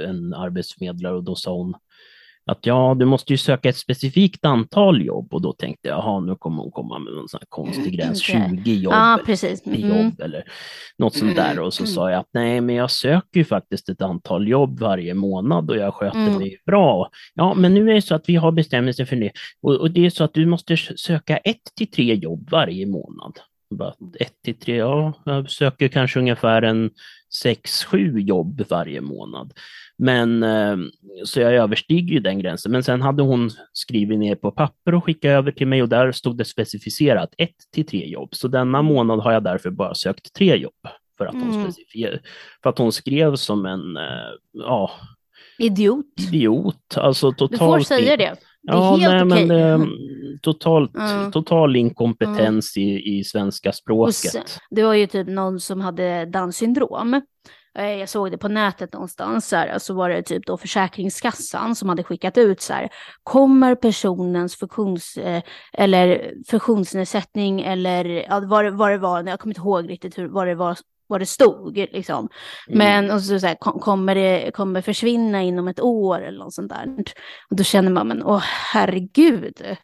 en 0.08 0.34
arbetsförmedlare 0.34 1.16
och 1.16 1.24
då 1.24 1.36
sa 1.36 1.54
hon 1.54 1.74
att 2.46 2.66
ja, 2.66 2.96
du 3.00 3.06
måste 3.06 3.34
ju 3.34 3.38
söka 3.38 3.70
ett 3.70 3.78
specifikt 3.78 4.46
antal 4.46 5.06
jobb 5.06 5.34
och 5.34 5.42
då 5.42 5.54
tänkte 5.54 5.88
jag, 5.88 5.98
jaha, 5.98 6.20
nu 6.20 6.36
kommer 6.36 6.64
hon 6.64 6.72
komma 6.72 7.00
med 7.00 7.14
någon 7.14 7.30
sån 7.30 7.40
här 7.42 7.48
konstig 7.50 7.98
gräns, 7.98 8.22
20 8.22 8.74
jobb, 8.74 8.94
ja, 8.94 9.20
precis. 9.26 9.66
Mm. 9.66 9.90
jobb 9.90 10.22
eller 10.22 10.44
något 10.98 11.16
sånt 11.16 11.36
där. 11.36 11.60
Och 11.60 11.74
så 11.74 11.84
mm. 11.84 11.94
sa 11.94 12.12
jag 12.12 12.20
att 12.20 12.30
nej, 12.34 12.62
men 12.62 12.76
jag 12.76 12.92
söker 12.92 13.40
ju 13.40 13.46
faktiskt 13.46 13.90
ett 13.90 14.02
antal 14.02 14.48
jobb 14.48 14.80
varje 14.80 15.14
månad 15.14 15.70
och 15.70 15.78
jag 15.78 15.94
sköter 15.94 16.20
mm. 16.20 16.38
mig 16.38 16.62
bra. 16.66 17.10
Ja, 17.34 17.54
men 17.54 17.74
nu 17.74 17.90
är 17.90 17.94
det 17.94 18.02
så 18.02 18.16
att 18.16 18.30
vi 18.30 18.36
har 18.36 18.52
bestämmelser 18.52 19.06
för 19.06 19.16
det 19.16 19.32
och, 19.62 19.76
och 19.76 19.92
det 19.92 20.06
är 20.06 20.10
så 20.10 20.24
att 20.24 20.34
du 20.34 20.46
måste 20.46 20.78
söka 20.78 21.38
ett 21.38 21.76
till 21.78 21.92
tre 21.92 22.16
jobb 22.16 22.50
varje 22.52 22.86
månad. 22.86 23.40
Bara 23.70 23.94
ett 24.20 24.42
till 24.44 24.60
tre, 24.60 24.76
ja, 24.76 25.14
jag 25.26 25.52
söker 25.52 25.88
kanske 25.88 26.20
ungefär 26.20 26.62
en 26.62 26.90
sex, 27.34 27.84
sju 27.84 28.20
jobb 28.20 28.62
varje 28.70 29.02
månad. 29.02 29.54
Men 29.98 30.44
eh, 30.44 30.78
så 31.24 31.40
jag 31.40 31.54
överstiger 31.54 32.14
ju 32.14 32.20
den 32.20 32.40
gränsen. 32.40 32.72
Men 32.72 32.84
sen 32.84 33.02
hade 33.02 33.24
hon 33.24 33.50
skrivit 33.74 34.20
ner 34.20 34.36
på 34.36 34.52
papper 34.52 34.96
och 34.96 35.04
skickat 35.04 35.30
över 35.30 35.52
till 35.52 35.68
mig 35.68 35.82
och 35.82 35.90
där 35.90 36.12
stod 36.12 36.38
det 36.38 36.46
specificerat 36.46 37.34
ett 37.38 37.56
till 37.74 37.86
tre 37.86 38.08
jobb. 38.08 38.30
Så 38.32 38.48
denna 38.48 38.80
mm. 38.80 38.94
månad 38.94 39.20
har 39.20 39.32
jag 39.32 39.44
därför 39.44 39.70
bara 39.70 39.96
sökt 39.96 40.34
tre 40.34 40.56
jobb 40.56 40.88
för 41.18 41.26
att 41.26 41.34
hon, 41.34 41.54
mm. 41.54 41.72
för 42.64 42.70
att 42.70 42.78
hon 42.78 42.92
skrev 42.92 43.36
som 43.36 43.66
en, 43.66 43.98
eh, 43.98 44.32
ja, 44.54 44.92
Idiot. 45.58 46.06
Idiot, 46.28 46.98
alltså 46.98 47.32
totalt. 47.32 47.52
Du 47.52 47.58
får 47.58 47.80
säga 47.80 48.18
det. 48.18 48.36
Det 48.62 48.72
är 48.72 48.76
ja, 48.76 48.96
helt 48.96 49.28
nej, 49.28 49.38
okej. 49.38 49.48
Men, 49.48 49.82
eh, 49.82 49.88
totalt, 50.42 50.96
mm. 50.96 51.32
total 51.32 51.76
inkompetens 51.76 52.78
mm. 52.78 52.90
i, 52.90 53.20
i 53.20 53.24
svenska 53.24 53.72
språket. 53.72 54.16
Sen, 54.16 54.44
det 54.70 54.84
var 54.84 54.94
ju 54.94 55.08
typ 55.08 55.28
någon 55.28 55.60
som 55.60 55.82
hade 55.82 56.26
Downs 56.26 56.58
syndrom. 56.58 57.22
Eh, 57.76 57.94
jag 58.00 58.10
såg 58.10 58.32
det 58.32 58.38
på 58.38 58.48
nätet 58.48 58.94
någonstans, 58.94 59.48
så, 59.48 59.56
här, 59.56 59.80
så 59.80 59.94
var 59.94 60.10
det 60.10 60.24
typ 60.24 60.46
då 60.46 60.58
Försäkringskassan 60.58 61.76
som 61.76 61.90
hade 61.90 62.04
skickat 62.04 62.38
ut 62.38 62.62
så 62.62 62.74
här, 62.74 62.90
kommer 63.24 63.76
personens 63.76 64.56
funktions, 64.56 65.18
eh, 65.18 65.44
eller 65.74 66.34
funktionsnedsättning 66.48 67.62
eller 67.62 68.06
ja, 68.06 68.40
vad, 68.40 68.74
vad 68.74 68.92
det 68.92 68.98
var, 68.98 69.24
jag 69.24 69.40
kommer 69.40 69.52
inte 69.52 69.62
ihåg 69.62 69.90
riktigt 69.90 70.18
hur, 70.18 70.28
vad 70.28 70.48
det 70.48 70.56
var 70.56 70.78
vad 71.08 71.22
det 71.22 71.26
stod 71.26 71.78
liksom. 71.78 72.30
Mm. 72.68 72.78
Men 72.78 73.12
och 73.12 73.22
så, 73.22 73.40
så 73.40 73.48
här, 73.48 73.56
kommer 73.56 74.16
det 74.16 74.52
kommer 74.54 74.82
försvinna 74.82 75.42
inom 75.44 75.68
ett 75.68 75.80
år 75.80 76.22
eller 76.22 76.40
något 76.40 76.54
sånt 76.54 76.70
där. 76.70 76.96
Och 77.50 77.56
då 77.56 77.64
känner 77.64 77.92
man, 77.92 78.08
men 78.08 78.24
åh 78.24 78.44
herregud. 78.74 79.78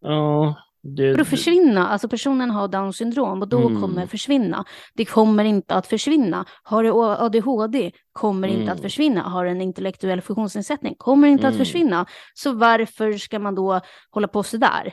Ja, 0.00 0.54
Det, 0.84 1.14
För 1.14 1.20
att 1.22 1.28
försvinna, 1.28 1.88
alltså 1.88 2.08
personen 2.08 2.50
har 2.50 2.68
Downs 2.68 2.96
syndrom 2.96 3.42
och 3.42 3.48
då 3.48 3.68
Mm. 3.68 3.80
kommer 3.82 4.06
försvinna. 4.06 4.64
Det 4.94 5.04
kommer 5.04 5.44
inte 5.44 5.74
att 5.74 5.86
försvinna. 5.86 6.44
Har 6.62 6.82
du 6.82 6.90
ADHD, 6.92 7.90
kommer 8.12 8.48
inte 8.48 8.62
Mm. 8.62 8.74
att 8.74 8.80
försvinna. 8.80 9.20
Har 9.22 9.44
du 9.44 9.50
en 9.50 9.60
intellektuell 9.60 10.20
funktionsnedsättning, 10.20 10.94
kommer 10.98 11.28
inte 11.28 11.46
att 11.48 11.54
Mm. 11.54 11.64
försvinna. 11.66 12.06
Så 12.34 12.52
varför 12.52 13.12
ska 13.12 13.38
man 13.38 13.54
då 13.54 13.80
hålla 14.10 14.28
på 14.28 14.42
sådär? 14.42 14.92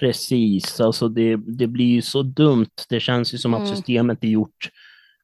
Precis, 0.00 0.80
alltså 0.80 1.08
det, 1.08 1.36
det 1.36 1.66
blir 1.66 1.86
ju 1.94 2.02
så 2.02 2.22
dumt. 2.22 2.66
Det 2.88 3.00
känns 3.00 3.34
ju 3.34 3.38
som 3.38 3.54
Mm. 3.54 3.62
att 3.62 3.76
systemet 3.76 4.24
är 4.24 4.28
gjort 4.28 4.70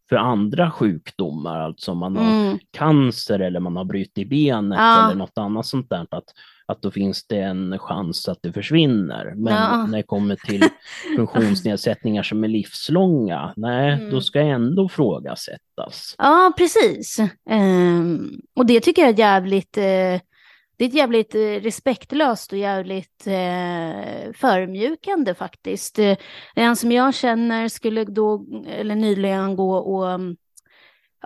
för 0.09 0.17
andra 0.17 0.71
sjukdomar, 0.71 1.61
alltså 1.61 1.95
man 1.95 2.17
har 2.17 2.25
Mm. 2.47 2.59
cancer 2.71 3.39
eller 3.39 3.61
man 3.61 3.77
har 3.77 3.85
brutit 3.85 4.31
benet 4.31 4.79
Ja. 4.79 5.05
eller 5.07 5.15
något 5.19 5.39
annat 5.39 5.67
sånt 5.67 5.91
där, 5.91 6.07
att, 6.11 6.25
att 6.69 6.83
då 6.83 6.91
finns 6.91 7.27
det 7.27 7.39
en 7.41 7.79
chans 7.79 8.29
att 8.29 8.39
det 8.43 8.53
försvinner. 8.53 9.33
Men 9.37 9.53
Ja. 9.55 9.87
när 9.87 9.97
det 9.99 10.03
kommer 10.03 10.37
till 10.37 10.65
funktionsnedsättningar 11.17 12.23
som 12.23 12.45
är 12.45 12.49
livslånga, 12.49 13.53
nej, 13.57 13.93
Mm. 13.93 14.11
då 14.11 14.21
ska 14.21 14.41
ändå 14.41 14.89
frågasättas. 14.89 16.15
Ja, 16.19 16.53
precis. 16.59 17.17
Ehm, 17.51 18.41
och 18.57 18.67
det 18.67 18.81
tycker 18.81 19.03
jag 19.03 19.11
är 19.15 19.19
jävligt, 19.19 19.77
eh, 19.77 19.83
det 20.77 20.85
är 20.85 20.89
ett 20.89 20.95
jävligt 20.95 21.35
eh, 21.35 21.39
respektlöst 21.41 22.53
och 22.53 22.59
jävligt 22.59 23.27
eh, 23.27 24.33
förmjukande 24.35 25.35
faktiskt. 25.35 25.99
Eh, 25.99 26.17
en 26.55 26.77
som 26.77 26.93
jag 26.93 27.15
känner 27.15 27.69
skulle 27.69 28.05
då, 28.05 28.45
eller 28.69 28.95
nyligen 28.95 29.57
gå 29.57 29.77
och 29.77 30.11
mm, 30.11 30.37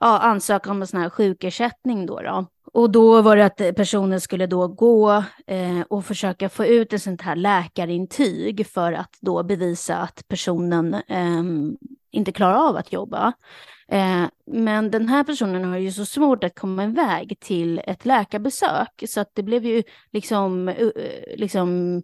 ja, 0.01 0.19
ansöka 0.19 0.71
om 0.71 0.81
en 0.81 0.87
sån 0.87 1.01
här 1.01 1.11
sjukersättning 1.11 2.07
då, 2.07 2.21
då. 2.21 2.47
Och 2.73 2.91
då 2.91 3.23
var 3.23 3.37
det 3.37 3.45
att 3.45 3.77
personen 3.77 4.21
skulle 4.21 4.47
då 4.47 4.69
gå 4.69 5.25
eh, 5.47 5.81
och 5.89 6.05
försöka 6.05 6.49
få 6.49 6.67
ut 6.67 6.93
ett 6.93 7.03
sånt 7.03 7.23
här 7.23 7.37
läkarintyg 7.37 8.67
för 8.67 8.93
att 8.93 9.17
då 9.21 9.43
bevisa 9.43 9.97
att 9.97 10.29
personen 10.29 10.95
eh, 10.95 11.43
inte 12.11 12.33
klarar 12.33 12.69
av 12.69 12.77
att 12.77 12.93
jobba. 12.93 13.33
Eh, 13.89 14.25
men 14.47 14.91
den 14.91 15.09
här 15.09 15.25
personen 15.25 15.65
har 15.65 15.79
ju 15.79 15.93
så 15.93 16.07
svårt 16.07 16.45
att 16.45 16.59
komma 16.59 16.85
iväg 16.85 17.37
till 17.41 17.81
ett 17.87 18.05
läkarbesök 18.05 19.03
så 19.09 19.21
att 19.21 19.31
det 19.35 19.43
blev 19.43 19.65
ju 19.67 19.83
liksom, 20.13 20.69
eh, 20.69 20.91
liksom 21.37 22.03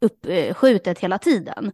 uppskjutet 0.00 0.98
hela 0.98 1.18
tiden. 1.18 1.72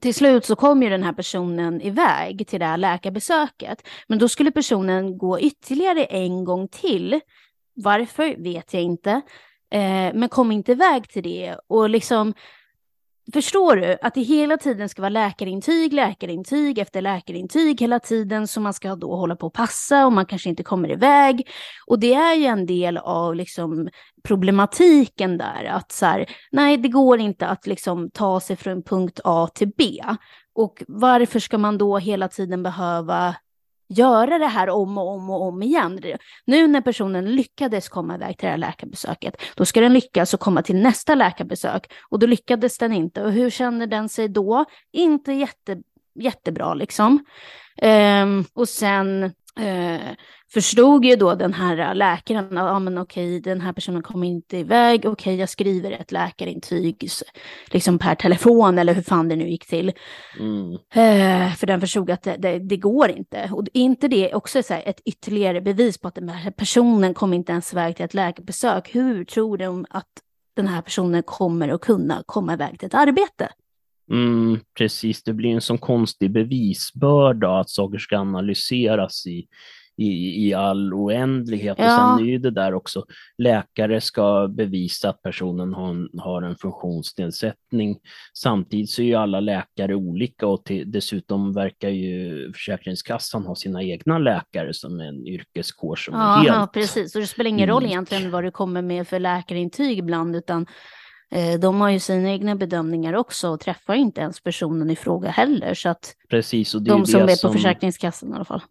Till 0.00 0.14
slut 0.14 0.44
så 0.44 0.56
kom 0.56 0.82
ju 0.82 0.88
den 0.88 1.02
här 1.02 1.12
personen 1.12 1.80
iväg 1.82 2.46
till 2.48 2.60
det 2.60 2.66
här 2.66 2.76
läkarbesöket. 2.76 3.88
Men 4.06 4.18
då 4.18 4.28
skulle 4.28 4.50
personen 4.50 5.18
gå 5.18 5.40
ytterligare 5.40 6.04
en 6.04 6.44
gång 6.44 6.68
till. 6.68 7.20
Varför 7.74 8.42
vet 8.42 8.74
jag 8.74 8.82
inte. 8.82 9.10
Eh, 9.70 10.14
men 10.14 10.28
kom 10.28 10.52
inte 10.52 10.72
iväg 10.72 11.08
till 11.08 11.22
det. 11.22 11.56
Och 11.66 11.90
liksom, 11.90 12.34
förstår 13.32 13.76
du 13.76 13.98
att 14.02 14.14
det 14.14 14.20
hela 14.20 14.56
tiden 14.56 14.88
ska 14.88 15.02
vara 15.02 15.08
läkarintyg, 15.08 15.92
läkarintyg 15.92 16.78
efter 16.78 17.00
läkarintyg 17.02 17.80
hela 17.80 18.00
tiden. 18.00 18.48
Så 18.48 18.60
man 18.60 18.74
ska 18.74 18.94
då 18.94 19.16
hålla 19.16 19.36
på 19.36 19.46
och 19.46 19.52
passa 19.52 20.06
och 20.06 20.12
man 20.12 20.26
kanske 20.26 20.48
inte 20.48 20.62
kommer 20.62 20.90
iväg. 20.90 21.48
Och 21.86 21.98
det 21.98 22.14
är 22.14 22.34
ju 22.34 22.44
en 22.44 22.66
del 22.66 22.98
av 22.98 23.34
liksom 23.34 23.88
problematiken 24.24 25.38
där. 25.38 25.64
Att 25.64 25.92
så 25.92 26.06
här, 26.06 26.26
nej 26.52 26.76
det 26.76 26.88
går 26.88 27.20
inte 27.20 27.46
att 27.46 27.66
liksom 27.66 28.10
ta 28.10 28.40
sig 28.40 28.56
från 28.56 28.82
punkt 28.82 29.20
A 29.24 29.48
till 29.54 29.70
B. 29.76 30.00
Och 30.54 30.82
varför 30.88 31.40
ska 31.40 31.58
man 31.58 31.78
då 31.78 31.98
hela 31.98 32.28
tiden 32.28 32.62
behöva 32.62 33.34
göra 33.98 34.38
det 34.38 34.46
här 34.46 34.68
om 34.68 34.98
och 34.98 35.08
om 35.08 35.30
och 35.30 35.42
om 35.42 35.62
igen. 35.62 36.00
Nu 36.44 36.66
när 36.66 36.80
personen 36.80 37.32
lyckades 37.36 37.88
komma 37.88 38.14
iväg 38.14 38.38
till 38.38 38.46
det 38.46 38.50
här 38.50 38.58
läkarbesöket, 38.58 39.42
då 39.54 39.64
ska 39.64 39.80
den 39.80 39.92
lyckas 39.92 40.34
och 40.34 40.40
komma 40.40 40.62
till 40.62 40.76
nästa 40.76 41.14
läkarbesök. 41.14 41.92
Och 42.10 42.18
då 42.18 42.26
lyckades 42.26 42.78
den 42.78 42.92
inte. 42.92 43.22
Och 43.22 43.32
hur 43.32 43.50
känner 43.50 43.86
den 43.86 44.08
sig 44.08 44.28
då? 44.28 44.64
Inte 44.92 45.32
jätte, 45.32 45.76
jättebra 46.14 46.74
liksom. 46.74 47.24
Um, 47.82 48.44
och 48.54 48.68
sen 48.68 49.32
eh, 49.60 50.14
förstod 50.52 51.04
ju 51.04 51.16
då 51.16 51.34
den 51.34 51.52
här 51.52 51.94
läkaren, 51.94 52.48
ja 52.50 52.70
ah, 52.70 52.78
men 52.78 52.98
okej, 52.98 53.40
den 53.40 53.60
här 53.60 53.72
personen 53.72 54.02
kommer 54.02 54.26
inte 54.26 54.56
iväg, 54.56 55.04
okej, 55.06 55.36
jag 55.36 55.48
skriver 55.48 55.90
ett 55.90 56.12
läkarintyg 56.12 57.08
liksom 57.66 57.98
per 57.98 58.14
telefon 58.14 58.78
eller 58.78 58.94
hur 58.94 59.02
fan 59.02 59.28
det 59.28 59.36
nu 59.36 59.48
gick 59.48 59.66
till. 59.66 59.92
Mm. 60.40 60.72
Eh, 60.72 61.54
för 61.54 61.66
den 61.66 61.80
förstod 61.80 62.10
att 62.10 62.22
det, 62.22 62.36
det, 62.36 62.58
det 62.58 62.76
går 62.76 63.10
inte. 63.10 63.50
Och 63.52 63.66
inte 63.72 64.08
det 64.08 64.34
också 64.34 64.62
så 64.62 64.74
här, 64.74 64.82
ett 64.86 65.00
ytterligare 65.04 65.60
bevis 65.60 65.98
på 65.98 66.08
att 66.08 66.14
den 66.14 66.28
här 66.28 66.50
personen 66.50 67.14
kommer 67.14 67.36
inte 67.36 67.52
ens 67.52 67.72
iväg 67.72 67.96
till 67.96 68.04
ett 68.04 68.14
läkarbesök? 68.14 68.94
Hur 68.94 69.24
tror 69.24 69.58
de 69.58 69.86
att 69.90 70.08
den 70.54 70.66
här 70.66 70.82
personen 70.82 71.22
kommer 71.22 71.68
att 71.68 71.80
kunna 71.80 72.22
komma 72.26 72.52
iväg 72.52 72.78
till 72.78 72.86
ett 72.86 72.94
arbete? 72.94 73.48
Mm, 74.12 74.60
precis, 74.78 75.22
det 75.22 75.32
blir 75.32 75.50
en 75.50 75.60
sån 75.60 75.78
konstig 75.78 76.30
bevisbörda 76.30 77.60
att 77.60 77.70
saker 77.70 77.98
ska 77.98 78.18
analyseras 78.18 79.26
i, 79.26 79.46
i, 79.96 80.46
i 80.48 80.54
all 80.54 80.94
oändlighet. 80.94 81.76
Ja. 81.78 81.84
Och 81.84 82.18
sen 82.18 82.26
är 82.26 82.30
ju 82.30 82.38
det 82.38 82.50
där 82.50 82.74
också, 82.74 83.04
läkare 83.38 84.00
ska 84.00 84.48
bevisa 84.48 85.08
att 85.08 85.22
personen 85.22 85.74
har 85.74 85.90
en, 85.90 86.08
har 86.18 86.42
en 86.42 86.56
funktionsnedsättning. 86.56 87.98
Samtidigt 88.38 88.90
så 88.90 89.02
är 89.02 89.06
ju 89.06 89.14
alla 89.14 89.40
läkare 89.40 89.94
olika 89.94 90.46
och 90.46 90.64
till, 90.64 90.90
dessutom 90.90 91.52
verkar 91.52 91.88
ju 91.88 92.52
Försäkringskassan 92.52 93.46
ha 93.46 93.54
sina 93.54 93.82
egna 93.82 94.18
läkare 94.18 94.74
som 94.74 95.00
är 95.00 95.04
en 95.04 95.26
yrkeskår 95.26 95.96
som 95.96 96.14
är 96.14 96.18
Ja, 96.18 96.34
helt... 96.34 96.46
ja, 96.48 96.68
precis. 96.72 97.14
Och 97.14 97.20
det 97.20 97.26
spelar 97.26 97.50
ingen 97.50 97.68
roll 97.68 97.84
egentligen 97.84 98.30
vad 98.30 98.44
du 98.44 98.50
kommer 98.50 98.82
med 98.82 99.08
för 99.08 99.18
läkarintyg 99.18 99.98
ibland, 99.98 100.36
utan 100.36 100.66
de 101.60 101.80
har 101.80 101.90
ju 101.90 101.98
sina 101.98 102.30
egna 102.30 102.56
bedömningar 102.56 103.12
också 103.12 103.48
och 103.48 103.60
träffar 103.60 103.94
inte 103.94 104.20
ens 104.20 104.40
personen 104.40 104.90
i 104.90 104.96
fråga 104.96 105.30
heller. 105.30 105.74
Så 105.74 105.88
att 105.88 106.14
Precis, 106.28 106.74
och 106.74 106.82
det 106.82 106.90
är 106.90 106.92
de 106.92 107.06
som 107.06 107.26
det 107.26 107.32
är 107.32 107.48
på 107.48 107.52
Försäkringskassan 107.52 108.30
i 108.30 108.34
alla 108.34 108.44
fall. 108.44 108.62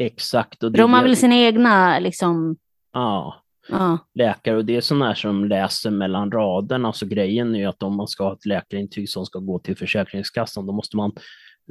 Exakt. 0.00 0.62
Och 0.62 0.72
det 0.72 0.78
De 0.78 0.92
har 0.92 1.02
väl 1.02 1.16
sina 1.16 1.34
egna, 1.34 1.98
liksom, 1.98 2.56
Ja. 2.92 3.42
ja. 3.68 3.98
läkare 4.14 4.56
och 4.56 4.64
det 4.64 4.76
är 4.76 4.80
sådana 4.80 5.06
här 5.06 5.14
som 5.14 5.44
läser 5.44 5.90
mellan 5.90 6.32
raderna. 6.32 6.92
Så 6.92 7.06
grejen 7.06 7.54
är 7.54 7.58
ju 7.58 7.64
att 7.64 7.82
om 7.82 7.96
man 7.96 8.08
ska 8.08 8.24
ha 8.24 8.32
ett 8.32 8.46
läkarintyg 8.46 9.10
som 9.10 9.26
ska 9.26 9.38
gå 9.38 9.58
till 9.58 9.76
Försäkringskassan, 9.76 10.66
då 10.66 10.72
måste 10.72 10.96
man 10.96 11.12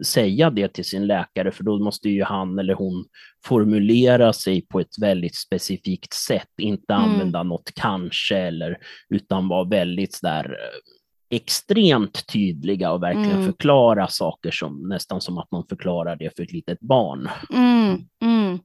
säga 0.06 0.50
det 0.50 0.68
till 0.68 0.86
sin 0.86 1.08
läkare, 1.08 1.51
för 1.51 1.63
då 1.63 1.80
måste 1.80 2.10
ju 2.10 2.24
han 2.24 2.60
eller 2.60 2.74
hon 2.74 3.06
formulera 3.46 4.34
sig 4.34 4.62
på 4.68 4.80
ett 4.80 5.00
väldigt 5.01 5.36
specifikt 5.36 6.13
sätt, 6.13 6.50
inte 6.62 6.94
Mm. 6.94 7.10
använda 7.10 7.44
något 7.44 7.72
kanske 7.75 8.38
eller, 8.38 8.77
utan 9.10 9.48
vara 9.48 9.63
väldigt 9.70 10.13
sådär 10.13 10.46
eh, 10.46 11.38
extremt 11.38 12.27
tydliga 12.27 12.92
och 12.92 13.04
verkligen 13.04 13.32
Mm. 13.32 13.46
förklara 13.46 14.08
saker 14.08 14.51
som 14.51 14.89
nästan 14.89 15.22
som 15.22 15.38
att 15.38 15.51
man 15.51 15.63
förklarar 15.70 16.16
det 16.16 16.36
för 16.36 16.44
ett 16.44 16.51
litet 16.54 16.80
barn. 16.80 17.30
Mm, 17.54 17.98
mm. 18.22 18.60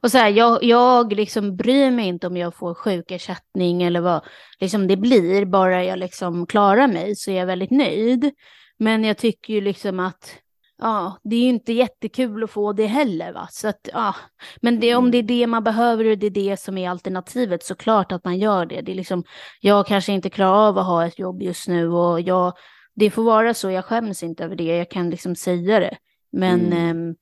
Och 0.00 0.10
så 0.10 0.18
här, 0.18 0.28
jag, 0.28 0.64
jag 0.64 1.12
liksom 1.12 1.56
bryr 1.56 1.90
mig 1.90 2.06
inte 2.06 2.26
om 2.26 2.36
jag 2.36 2.54
får 2.54 2.74
sjukersättning 2.74 3.82
eller 3.82 4.00
vad 4.00 4.20
liksom 4.60 4.86
det 4.86 4.96
blir, 4.96 5.44
bara 5.44 5.84
jag 5.84 5.98
liksom 5.98 6.46
klarar 6.46 6.88
mig 6.88 7.16
så 7.16 7.30
är 7.30 7.34
jag 7.38 7.46
väldigt 7.46 7.70
nöjd. 7.70 8.30
Men 8.78 9.04
jag 9.04 9.18
tycker 9.18 9.54
ju 9.54 9.60
liksom 9.60 10.00
att 10.00 10.34
ja, 10.80 11.18
det 11.22 11.36
är 11.36 11.40
ju 11.40 11.48
inte 11.48 11.72
jättekul 11.72 12.44
att 12.44 12.50
få 12.50 12.72
det 12.72 12.86
heller 12.86 13.32
va. 13.32 13.48
Så 13.50 13.68
att, 13.68 13.88
ja. 13.92 14.14
Men 14.62 14.80
det, 14.80 14.94
om 14.94 15.10
det 15.10 15.18
är 15.18 15.22
det 15.22 15.46
man 15.46 15.64
behöver 15.64 16.10
och 16.10 16.18
det 16.18 16.26
är 16.26 16.30
det 16.30 16.60
som 16.60 16.78
är 16.78 16.90
alternativet 16.90 17.64
så 17.64 17.74
klart 17.74 18.12
att 18.12 18.24
man 18.24 18.38
gör 18.38 18.66
det. 18.66 18.80
Det 18.80 18.92
är 18.92 18.96
liksom, 18.96 19.24
jag 19.60 19.86
kanske 19.86 20.12
inte 20.12 20.30
klarar 20.30 20.68
av 20.68 20.78
att 20.78 20.86
ha 20.86 21.06
ett 21.06 21.18
jobb 21.18 21.42
just 21.42 21.68
nu 21.68 21.88
och 21.88 22.20
jag, 22.20 22.52
det 22.94 23.10
får 23.10 23.22
vara 23.22 23.54
så, 23.54 23.70
jag 23.70 23.84
skäms 23.84 24.22
inte 24.22 24.44
över 24.44 24.56
det, 24.56 24.76
jag 24.78 24.90
kan 24.90 25.10
liksom 25.10 25.36
säga 25.36 25.80
det. 25.80 25.96
Men 26.32 26.60
Mm. 26.66 26.90
ehm, 26.90 27.14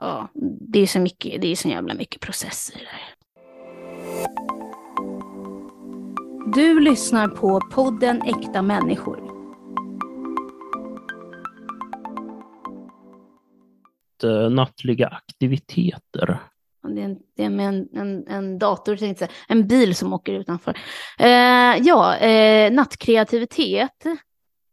ja, 0.00 0.28
det 0.72 0.78
är 0.80 0.86
så 0.86 1.00
mycket, 1.00 1.40
det 1.42 1.52
är 1.52 1.56
så 1.56 1.68
jävla 1.68 1.94
mycket 1.94 2.20
processer 2.20 2.74
där. 2.78 3.14
Du 6.54 6.80
lyssnar 6.80 7.28
på 7.28 7.60
podden 7.72 8.22
Äkta 8.22 8.62
människor. 8.62 9.33
Nattliga 14.50 15.06
aktiviteter. 15.08 16.38
Det 16.94 17.00
är, 17.00 17.04
en, 17.04 17.16
det 17.36 17.44
är 17.44 17.50
med 17.50 17.68
en, 17.68 17.88
en, 17.94 18.26
en 18.28 18.58
dator, 18.58 18.96
tänkte 18.96 19.24
jag 19.24 19.56
en 19.56 19.66
bil 19.68 19.94
som 19.94 20.12
åker 20.12 20.32
utanför. 20.32 20.78
Eh, 21.18 21.76
ja, 21.82 22.16
eh, 22.16 22.72
nattkreativitet. 22.72 23.90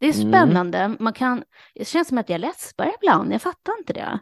Det 0.00 0.06
är 0.08 0.14
Mm. 0.20 0.28
spännande. 0.32 0.96
Man 0.98 1.12
kan, 1.12 1.42
det 1.74 1.88
känns 1.88 2.08
som 2.08 2.18
att 2.18 2.28
jag 2.28 2.40
läspar 2.40 2.90
ibland, 3.02 3.32
jag 3.32 3.42
fattar 3.42 3.72
inte 3.78 3.92
det. 3.92 4.18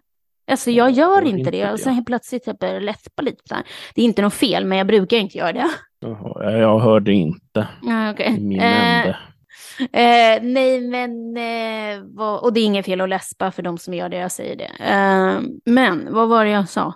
Alltså 0.51 0.71
jag 0.71 0.91
Ja, 0.91 0.95
gör 0.97 1.23
inte 1.23 1.39
inte 1.39 1.51
det, 1.51 1.65
det. 1.65 1.73
och 1.73 1.81
sen 1.81 1.95
helt 1.95 2.07
plötsligt 2.07 2.47
jag 2.47 2.59
börjar 2.59 2.81
läspa 2.81 3.23
lite. 3.23 3.43
Så 3.49 3.55
här. 3.55 3.65
Det 3.95 4.01
är 4.01 4.05
inte 4.05 4.23
något 4.23 4.35
fel, 4.35 4.65
men 4.65 4.79
jag 4.79 4.87
brukar 4.87 5.17
inte 5.17 5.39
göra 5.39 5.53
det. 5.53 5.71
Jaha, 6.01 6.53
jag 6.59 6.79
hörde 6.79 7.13
inte 7.13 7.69
okej. 8.13 8.37
i 8.39 8.41
min 8.41 8.61
Eh, 8.61 8.99
ände. 9.01 9.19
Eh, 9.93 10.43
nej, 10.43 10.81
men 10.81 11.37
eh, 11.37 12.05
vad, 12.05 12.41
och 12.41 12.53
det 12.53 12.61
är 12.61 12.65
inget 12.65 12.87
fel 12.87 13.01
att 13.01 13.09
läspa 13.09 13.53
för 13.53 13.63
de 13.63 13.79
som 13.79 13.95
gör 13.95 14.09
det, 14.09 14.17
jag 14.17 14.33
säger 14.33 14.57
det. 14.57 14.71
Eh, 14.85 15.41
men 15.65 16.15
vad 16.15 16.29
var 16.29 16.45
det 16.45 16.51
jag 16.51 16.69
sa? 16.69 16.95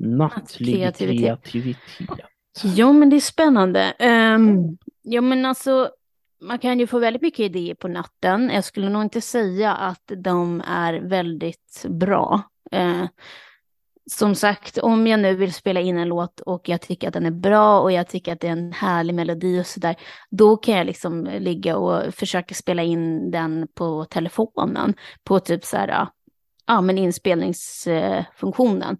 Nattlig 0.00 0.74
kreativitet. 0.74 1.20
kreativitet. 1.20 2.26
Jo, 2.62 2.92
men 2.92 3.10
det 3.10 3.16
är 3.16 3.20
spännande. 3.20 3.94
Um, 3.98 4.78
ja, 5.02 5.20
men 5.20 5.46
alltså, 5.46 5.90
man 6.40 6.58
kan 6.58 6.80
ju 6.80 6.86
få 6.86 6.98
väldigt 6.98 7.22
mycket 7.22 7.40
idéer 7.40 7.74
på 7.74 7.88
natten. 7.88 8.50
Jag 8.54 8.64
skulle 8.64 8.88
nog 8.88 9.02
inte 9.02 9.20
säga 9.20 9.74
att 9.74 10.12
de 10.16 10.62
är 10.66 10.94
väldigt 10.94 11.84
bra. 11.88 12.42
Eh, 12.70 13.04
som 14.10 14.34
sagt, 14.34 14.78
om 14.78 15.06
jag 15.06 15.20
nu 15.20 15.34
vill 15.34 15.52
spela 15.52 15.80
in 15.80 15.98
en 15.98 16.08
låt 16.08 16.40
och 16.40 16.68
jag 16.68 16.80
tycker 16.80 17.08
att 17.08 17.14
den 17.14 17.26
är 17.26 17.30
bra 17.30 17.80
och 17.80 17.92
jag 17.92 18.08
tycker 18.08 18.32
att 18.32 18.40
det 18.40 18.48
är 18.48 18.52
en 18.52 18.72
härlig 18.72 19.14
melodi 19.14 19.60
och 19.60 19.66
sådär, 19.66 19.96
då 20.30 20.56
kan 20.56 20.76
jag 20.76 20.86
liksom 20.86 21.24
ligga 21.24 21.76
och 21.76 22.14
försöka 22.14 22.54
spela 22.54 22.82
in 22.82 23.30
den 23.30 23.68
på 23.74 24.04
telefonen, 24.04 24.94
på 25.24 25.40
typ 25.40 25.64
så 25.64 25.76
här, 25.76 26.08
ja 26.66 26.80
men 26.80 26.98
inspelningsfunktionen. 26.98 28.96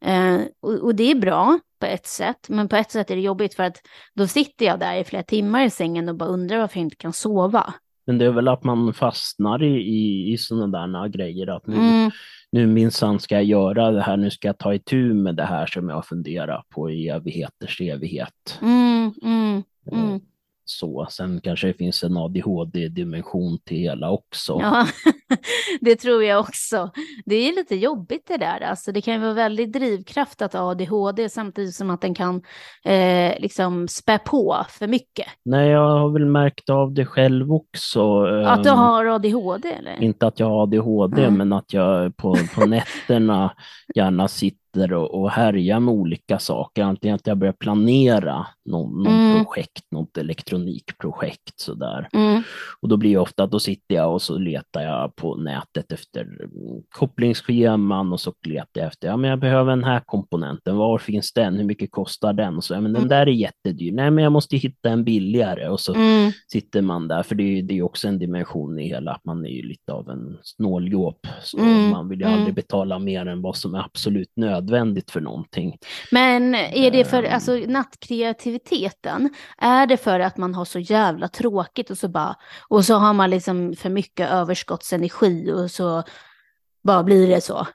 Eh, 0.00 0.40
och, 0.60 0.72
och, 0.72 0.94
det 0.94 1.10
är 1.10 1.14
bra 1.14 1.58
på 1.80 1.86
ett 1.86 2.06
sätt, 2.06 2.48
men 2.48 2.68
på 2.68 2.76
ett 2.76 2.90
sätt 2.90 3.10
är 3.10 3.16
det 3.16 3.22
jobbigt 3.22 3.54
för 3.54 3.62
att 3.62 3.76
då 4.14 4.26
sitter 4.26 4.66
jag 4.66 4.80
där 4.80 4.96
i 4.96 5.04
flera 5.04 5.22
timmar 5.22 5.64
i 5.64 5.70
sängen 5.70 6.08
och 6.08 6.16
bara 6.16 6.28
undrar 6.28 6.58
varför 6.58 6.78
jag 6.78 6.86
inte 6.86 6.96
kan 6.96 7.12
sova. 7.12 7.74
Men 8.06 8.18
det 8.18 8.24
är 8.24 8.30
väl 8.30 8.48
att 8.48 8.64
man 8.64 8.94
fastnar 8.94 9.62
i, 9.62 9.76
i, 9.76 10.32
i 10.32 10.38
sådana 10.38 10.88
där 10.88 11.08
grejer, 11.08 11.46
att 11.56 11.66
nu, 11.66 11.76
mm. 11.76 12.10
Nu 12.52 12.66
minsann 12.66 13.20
ska 13.20 13.34
jag 13.34 13.44
göra 13.44 13.90
det 13.90 14.02
här, 14.02 14.16
nu 14.16 14.30
ska 14.30 14.48
jag 14.48 14.58
ta 14.58 14.74
itu 14.74 15.14
med 15.14 15.36
det 15.36 15.44
här 15.44 15.66
som 15.66 15.88
jag 15.88 16.06
funderar 16.06 16.62
på 16.68 16.90
i 16.90 17.08
evigheters 17.08 17.80
evighet. 17.80 18.58
Mm, 18.62 19.12
mm, 19.22 19.62
mm. 19.92 20.20
Så. 20.68 21.06
Sen 21.10 21.40
kanske 21.40 21.66
det 21.66 21.74
finns 21.74 22.04
en 22.04 22.16
ADHD-dimension 22.16 23.58
till 23.64 23.76
hela 23.76 24.10
också. 24.10 24.58
Ja, 24.62 24.86
det 25.80 25.96
tror 25.96 26.24
jag 26.24 26.40
också. 26.40 26.90
Det 27.24 27.34
är 27.34 27.56
lite 27.56 27.76
jobbigt 27.76 28.28
det 28.28 28.36
där. 28.36 28.60
Alltså, 28.60 28.92
det 28.92 29.00
kan 29.00 29.14
ju 29.14 29.20
vara 29.20 29.32
väldigt 29.32 29.72
drivkraft 29.72 30.42
att 30.42 30.54
ADHD 30.54 31.28
samtidigt 31.28 31.74
som 31.74 31.90
att 31.90 32.00
den 32.00 32.14
kan 32.14 32.42
eh, 32.84 33.40
liksom 33.40 33.88
spä 33.88 34.18
på 34.18 34.66
för 34.68 34.86
mycket. 34.86 35.26
Nej, 35.44 35.68
jag 35.68 35.98
har 35.98 36.12
väl 36.12 36.26
märkt 36.26 36.70
av 36.70 36.94
det 36.94 37.06
själv 37.06 37.52
också. 37.52 38.22
Att 38.24 38.62
du 38.62 38.70
ehm, 38.70 38.76
har 38.78 39.04
ADHD? 39.04 39.68
Eller? 39.68 40.02
Inte 40.02 40.26
att 40.26 40.40
jag 40.40 40.46
har 40.46 40.62
ADHD, 40.62 41.22
mm. 41.22 41.34
men 41.34 41.52
att 41.52 41.72
jag 41.72 42.16
på, 42.16 42.36
på 42.54 42.66
nätterna 42.66 43.54
gärna 43.94 44.28
sitter 44.28 44.65
sitter 44.76 44.92
och, 44.92 45.22
och 45.22 45.30
härjar 45.30 45.80
med 45.80 45.94
olika 45.94 46.38
saker. 46.38 46.82
Antingen 46.82 47.14
att 47.14 47.26
jag 47.26 47.38
börjar 47.38 47.52
planera 47.52 48.46
någon, 48.64 49.02
någon 49.02 49.12
mm. 49.12 49.44
projekt, 49.44 49.84
något 49.90 50.16
elektronikprojekt 50.16 51.60
sådär. 51.60 52.08
Mm. 52.12 52.42
Och 52.82 52.88
då 52.88 52.96
blir 52.96 53.10
det 53.10 53.18
ofta, 53.18 53.46
då 53.46 53.60
sitter 53.60 53.94
jag 53.94 54.12
och 54.12 54.22
så 54.22 54.38
letar 54.38 54.82
jag 54.82 55.16
på 55.16 55.36
nätet 55.36 55.92
efter 55.92 56.26
kopplingsscheman 56.90 58.12
och 58.12 58.20
så 58.20 58.32
letar 58.46 58.80
jag 58.80 58.86
efter, 58.86 59.08
ja 59.08 59.16
men 59.16 59.30
jag 59.30 59.38
behöver 59.38 59.70
den 59.70 59.84
här 59.84 60.02
komponenten, 60.06 60.76
var 60.76 60.98
finns 60.98 61.32
den, 61.32 61.56
hur 61.56 61.64
mycket 61.64 61.90
kostar 61.90 62.32
den? 62.32 62.56
Och 62.56 62.64
så, 62.64 62.74
ja, 62.74 62.80
men 62.80 62.92
den 62.92 63.02
mm. 63.02 63.08
där 63.08 63.26
är 63.26 63.30
jättedyr, 63.30 63.92
nej 63.92 64.10
men 64.10 64.24
jag 64.24 64.32
måste 64.32 64.56
hitta 64.56 64.90
en 64.90 65.04
billigare 65.04 65.68
och 65.68 65.80
så 65.80 65.94
mm. 65.94 66.32
sitter 66.52 66.82
man 66.82 67.08
där, 67.08 67.22
för 67.22 67.34
det 67.34 67.42
är, 67.42 67.72
är 67.72 67.82
också 67.82 68.08
en 68.08 68.18
dimension 68.18 68.78
i 68.78 68.88
hela, 68.88 69.12
att 69.12 69.24
man 69.24 69.46
är 69.46 69.50
ju 69.50 69.62
lite 69.62 69.92
av 69.92 70.10
en 70.10 70.38
snåljåp, 70.42 71.26
så 71.42 71.58
mm. 71.58 71.90
man 71.90 72.08
vill 72.08 72.20
ju 72.20 72.26
aldrig 72.26 72.42
mm. 72.42 72.54
betala 72.54 72.98
mer 72.98 73.26
än 73.26 73.42
vad 73.42 73.56
som 73.56 73.74
är 73.74 73.84
absolut 73.84 74.32
nödvändigt 74.36 74.65
nödvändigt 74.66 75.10
för 75.10 75.20
någonting. 75.20 75.78
Men 76.10 76.54
är 76.54 76.90
det 76.90 77.04
för, 77.04 77.22
ehm. 77.22 77.34
alltså 77.34 77.52
nattkreativiteten, 77.52 79.30
är 79.58 79.86
det 79.86 79.96
för 79.96 80.20
att 80.20 80.36
man 80.36 80.54
har 80.54 80.64
så 80.64 80.78
jävla 80.78 81.28
tråkigt 81.28 81.90
och 81.90 81.98
så 81.98 82.08
bara, 82.08 82.36
och 82.68 82.84
så 82.84 82.94
har 82.94 83.12
man 83.12 83.30
liksom 83.30 83.74
för 83.76 83.90
mycket 83.90 84.30
överskottsenergi 84.30 85.52
och 85.52 85.70
så 85.70 86.02
bara 86.84 87.02
blir 87.02 87.28
det 87.28 87.40
så? 87.40 87.66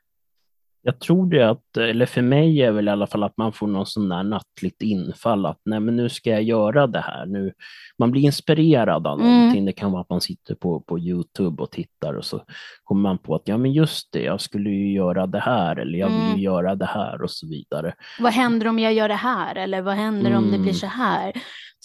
Jag 0.84 1.00
tror 1.00 1.30
det 1.30 1.50
att, 1.50 1.78
eller 1.78 2.06
för 2.06 2.22
mig 2.22 2.62
är 2.62 2.72
väl 2.72 2.88
i 2.88 2.92
alla 2.92 3.08
fall 3.08 3.24
att 3.24 3.38
man 3.38 3.54
får 3.54 3.68
någon 3.68 3.86
sån 3.86 4.10
där 4.10 4.24
nattligt 4.24 4.82
infall 4.82 5.46
att 5.46 5.62
nej 5.66 5.80
men 5.80 5.96
nu 5.96 6.10
ska 6.10 6.30
jag 6.30 6.44
göra 6.44 6.88
det 6.88 7.00
här. 7.00 7.26
Nu, 7.26 7.54
man 7.98 8.12
blir 8.12 8.22
inspirerad 8.22 9.08
av 9.08 9.20
mm. 9.20 9.32
någonting. 9.32 9.66
Det 9.66 9.72
kan 9.72 9.92
vara 9.92 10.02
att 10.02 10.10
man 10.10 10.22
sitter 10.22 10.56
på, 10.56 10.80
på 10.80 11.00
Youtube 11.00 11.64
och 11.64 11.72
tittar 11.72 12.14
och 12.14 12.26
så 12.26 12.44
kommer 12.84 13.02
man 13.02 13.18
på 13.18 13.36
att 13.36 13.42
ja 13.46 13.58
men 13.58 13.74
just 13.74 14.12
det, 14.12 14.24
jag 14.24 14.42
skulle 14.42 14.70
ju 14.70 14.94
göra 14.94 15.28
det 15.28 15.40
här 15.40 15.76
eller 15.76 16.00
jag 16.00 16.10
vill 16.10 16.18
ju 16.18 16.26
mm. 16.26 16.40
göra 16.40 16.76
det 16.76 16.86
här 16.86 17.22
och 17.22 17.32
så 17.32 17.48
vidare. 17.48 17.94
Vad 18.20 18.34
händer 18.34 18.68
om 18.68 18.80
jag 18.80 18.94
gör 18.94 19.08
det 19.08 19.16
här 19.16 19.56
eller 19.56 19.82
vad 19.82 19.96
händer 19.96 20.32
mm. 20.32 20.44
om 20.44 20.52
det 20.52 20.58
blir 20.58 20.60
mm. 20.60 20.74
så 20.74 20.88
här? 20.88 21.34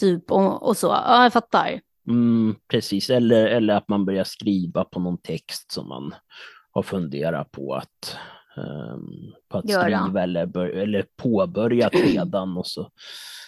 Typ 0.01 0.31
och, 0.31 0.69
och 0.69 0.77
så, 0.77 0.87
ja 0.87 1.23
jag 1.23 1.33
fattar. 1.33 1.81
Mm, 2.09 2.55
precis, 2.71 3.11
eller, 3.11 3.47
eller 3.47 3.75
att 3.75 3.89
man 3.89 4.05
börjar 4.05 4.25
skriva 4.25 4.85
på 4.85 5.01
någon 5.01 5.19
text 5.19 5.73
som 5.73 5.89
man 5.89 6.15
har 6.73 6.83
funderat 6.83 7.53
på 7.53 7.75
att 7.75 8.19
på 9.49 9.59
att 9.59 9.69
Göra. 9.69 10.03
skriva 10.03 10.23
eller, 10.23 10.47
bör, 10.47 10.67
eller 10.67 11.05
påbörjat 11.17 11.95
redan 12.15 12.57
och 12.57 12.67
så 12.67 12.91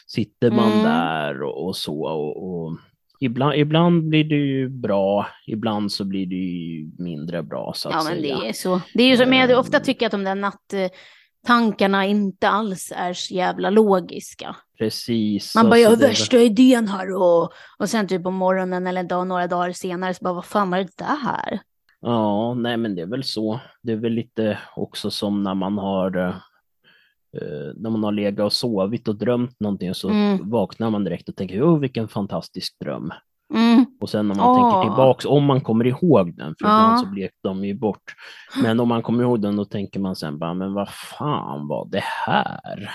sitter 0.06 0.50
man 0.50 0.72
mm. 0.72 0.84
där 0.84 1.42
och, 1.42 1.66
och 1.66 1.76
så. 1.76 2.00
Och, 2.02 2.48
och, 2.48 2.78
ibland, 3.20 3.54
ibland 3.54 4.08
blir 4.08 4.24
det 4.24 4.34
ju 4.34 4.68
bra, 4.68 5.26
ibland 5.46 5.92
så 5.92 6.04
blir 6.04 6.26
det 6.26 6.34
ju 6.34 6.90
mindre 6.98 7.42
bra 7.42 7.72
så 7.76 7.88
att 7.88 7.94
Ja, 7.94 8.02
men 8.04 8.22
säga. 8.22 8.38
det 8.38 8.48
är 8.48 8.52
så. 8.52 8.80
Det 8.94 9.02
är 9.02 9.08
ju 9.08 9.16
så, 9.16 9.26
men 9.26 9.38
jag 9.38 9.60
ofta 9.60 9.76
ehm. 9.76 9.82
tycker 9.82 10.06
att 10.06 10.12
de 10.12 10.24
där 10.24 10.34
nattankarna 10.34 12.06
inte 12.06 12.48
alls 12.48 12.92
är 12.96 13.12
så 13.12 13.34
jävla 13.34 13.70
logiska. 13.70 14.56
Precis. 14.78 15.54
Man 15.54 15.68
bara, 15.68 15.78
jag 15.78 15.90
har 15.90 15.96
värsta 15.96 16.38
idén 16.38 16.88
här 16.88 17.14
och, 17.14 17.52
och 17.78 17.88
sen 17.88 18.08
typ 18.08 18.22
på 18.22 18.30
morgonen 18.30 18.86
eller 18.86 19.00
en 19.00 19.08
dag, 19.08 19.26
några 19.26 19.46
dagar 19.46 19.72
senare 19.72 20.14
så 20.14 20.24
bara, 20.24 20.34
vad 20.34 20.44
fan 20.44 20.70
var 20.70 20.78
det 20.78 20.96
där? 20.98 21.60
Ja, 22.00 22.54
nej 22.54 22.76
men 22.76 22.94
det 22.94 23.02
är 23.02 23.06
väl 23.06 23.24
så. 23.24 23.60
Det 23.82 23.92
är 23.92 23.96
väl 23.96 24.12
lite 24.12 24.58
också 24.76 25.10
som 25.10 25.42
när 25.42 25.54
man 25.54 25.78
har 25.78 26.16
eh, 26.16 27.72
när 27.76 27.90
man 27.90 28.04
har 28.04 28.12
legat 28.12 28.44
och 28.44 28.52
sovit 28.52 29.08
och 29.08 29.16
drömt 29.16 29.60
någonting 29.60 29.94
så 29.94 30.08
mm. 30.08 30.50
vaknar 30.50 30.90
man 30.90 31.04
direkt 31.04 31.28
och 31.28 31.36
tänker, 31.36 31.62
oh 31.62 31.78
vilken 31.78 32.08
fantastisk 32.08 32.78
dröm. 32.80 33.12
Mm. 33.54 33.86
Och 34.00 34.10
sen 34.10 34.28
när 34.28 34.34
man 34.34 34.46
oh. 34.46 34.72
tänker 34.72 34.88
tillbaks, 34.88 35.24
om 35.24 35.44
man 35.44 35.60
kommer 35.60 35.86
ihåg 35.86 36.36
den, 36.36 36.54
för 36.58 36.64
ibland 36.64 37.00
så 37.00 37.06
blek 37.06 37.30
de 37.42 37.64
ju 37.64 37.74
bort. 37.74 38.14
Men 38.62 38.80
om 38.80 38.88
man 38.88 39.02
kommer 39.02 39.24
ihåg 39.24 39.40
den, 39.40 39.56
då 39.56 39.64
tänker 39.64 40.00
man 40.00 40.16
sen 40.16 40.38
bara, 40.38 40.54
men 40.54 40.74
vad 40.74 40.88
fan 40.88 41.68
var 41.68 41.88
det 41.88 42.02
här? 42.26 42.90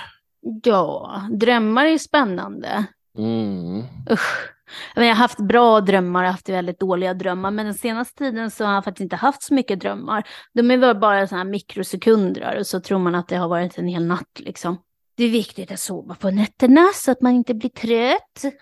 Ja, 0.63 1.21
drömmar 1.31 1.85
är 1.85 1.97
spännande. 1.97 2.85
Mm. 3.17 3.83
Usch. 4.11 4.52
Jag 4.95 5.03
har 5.03 5.13
haft 5.13 5.39
bra 5.39 5.81
drömmar, 5.81 6.23
haft 6.23 6.49
väldigt 6.49 6.79
dåliga 6.79 7.13
drömmar, 7.13 7.51
men 7.51 7.65
den 7.65 7.75
senaste 7.75 8.17
tiden 8.17 8.51
så 8.51 8.65
har 8.65 8.73
jag 8.73 8.83
faktiskt 8.83 9.03
inte 9.03 9.15
haft 9.15 9.43
så 9.43 9.53
mycket 9.53 9.79
drömmar. 9.79 10.23
De 10.53 10.71
är 10.71 10.93
bara 10.93 11.27
sådana 11.27 11.43
här 11.43 11.51
mikrosekunder 11.51 12.57
och 12.59 12.67
så 12.67 12.79
tror 12.79 12.99
man 12.99 13.15
att 13.15 13.27
det 13.27 13.36
har 13.36 13.47
varit 13.47 13.77
en 13.77 13.88
hel 13.88 14.05
natt 14.05 14.39
liksom. 14.39 14.77
Det 15.15 15.23
är 15.23 15.29
viktigt 15.29 15.71
att 15.71 15.79
sova 15.79 16.15
på 16.15 16.31
nätterna 16.31 16.81
så 16.93 17.12
att 17.12 17.21
man 17.21 17.31
inte 17.31 17.53
blir 17.53 17.69
trött. 17.69 18.55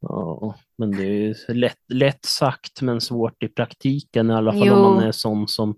Ja, 0.00 0.54
men 0.78 0.90
det 0.90 1.04
är 1.04 1.54
lätt, 1.54 1.78
lätt 1.92 2.24
sagt 2.24 2.82
men 2.82 3.00
svårt 3.00 3.42
i 3.42 3.48
praktiken 3.48 4.30
i 4.30 4.34
alla 4.34 4.52
fall 4.52 4.66
jo. 4.66 4.74
om 4.74 4.94
man 4.94 5.04
är 5.04 5.12
sån 5.12 5.48
som 5.48 5.76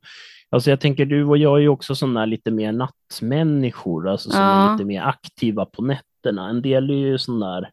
Alltså 0.51 0.71
jag 0.71 0.81
tänker 0.81 1.07
du 1.07 1.25
och 1.25 1.39
jag 1.39 1.57
är 1.57 1.61
ju 1.61 1.69
också 1.69 1.95
sådana 1.95 2.27
lite 2.27 2.51
mer 2.51 2.73
nattmänniskor, 2.73 4.09
alltså 4.09 4.31
som 4.31 4.41
ja. 4.41 4.69
är 4.69 4.73
lite 4.73 4.85
mer 4.85 5.03
aktiva 5.03 5.67
på 5.67 5.83
nätterna. 5.83 6.49
En 6.49 6.63
del 6.63 6.91
är 6.91 6.95
ju 6.95 7.19
sådana 7.19 7.61
där 7.61 7.71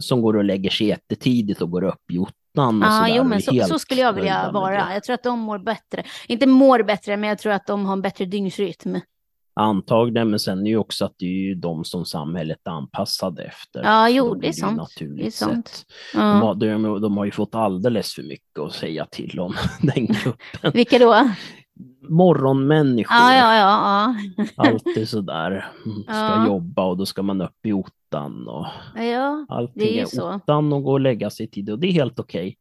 som 0.00 0.22
går 0.22 0.36
och 0.36 0.44
lägger 0.44 0.70
sig 0.70 0.86
jättetidigt 0.86 1.62
och 1.62 1.70
går 1.70 1.84
upp 1.84 2.10
i 2.12 2.18
ottan. 2.18 2.80
Ja, 2.84 3.08
jo, 3.08 3.24
men 3.24 3.42
så, 3.42 3.64
så, 3.68 3.78
skulle 3.78 4.00
jag 4.00 4.12
vilja 4.12 4.50
vara. 4.52 4.94
Jag 4.94 5.04
tror 5.04 5.14
att 5.14 5.22
de 5.22 5.38
mår 5.38 5.58
bättre. 5.58 6.04
Inte 6.28 6.46
mår 6.46 6.82
bättre, 6.82 7.16
men 7.16 7.28
jag 7.28 7.38
tror 7.38 7.52
att 7.52 7.66
de 7.66 7.86
har 7.86 7.92
en 7.92 8.02
bättre 8.02 8.24
dygnsrytm. 8.24 8.98
Antagligen, 9.54 10.30
men 10.30 10.38
sen 10.38 10.66
är 10.66 10.70
ju 10.70 10.76
också 10.76 11.04
att 11.04 11.14
det 11.18 11.24
är 11.24 11.48
ju 11.48 11.54
de 11.54 11.84
som 11.84 12.04
samhället 12.04 12.66
anpassade 12.68 13.44
efter. 13.44 13.82
Ja, 13.82 14.08
jo, 14.08 14.34
det 14.34 14.48
är 14.48 14.52
sant. 14.52 14.90
Det 14.98 15.26
är 15.26 15.30
sant. 15.30 15.84
Ja. 16.14 16.20
De, 16.20 16.40
har, 16.40 16.54
de, 16.54 17.00
de, 17.00 17.16
har 17.16 17.24
ju 17.24 17.30
fått 17.30 17.54
alldeles 17.54 18.14
för 18.14 18.22
mycket 18.22 18.58
att 18.58 18.72
säga 18.72 19.06
till 19.06 19.40
om, 19.40 19.54
den 19.82 20.06
gruppen. 20.06 20.72
Vilka 20.74 20.98
då? 20.98 21.30
Morgonmänniskor. 22.08 23.16
Ja, 23.16 23.34
ja, 23.34 23.56
ja, 23.56 24.14
ja. 24.36 24.44
Alltid 24.68 25.08
sådär, 25.08 25.72
mm, 25.86 26.02
ska 26.02 26.12
ja. 26.12 26.46
jobba 26.46 26.84
och 26.84 26.96
då 26.96 27.06
ska 27.06 27.22
man 27.22 27.40
upp 27.40 27.66
i 27.66 27.72
ottan 27.72 28.48
och 28.48 28.66
ja, 28.94 29.46
allting 29.48 29.74
det 29.74 29.98
är, 29.98 30.02
är 30.02 30.06
så. 30.06 30.34
ottan 30.34 30.72
och 30.72 30.82
gå 30.82 30.92
och 30.92 31.00
lägga 31.00 31.30
sig 31.30 31.50
tid 31.50 31.70
och 31.70 31.78
det 31.78 31.86
är 31.86 31.92
helt 31.92 32.18
okej. 32.18 32.40
Okay. 32.40 32.54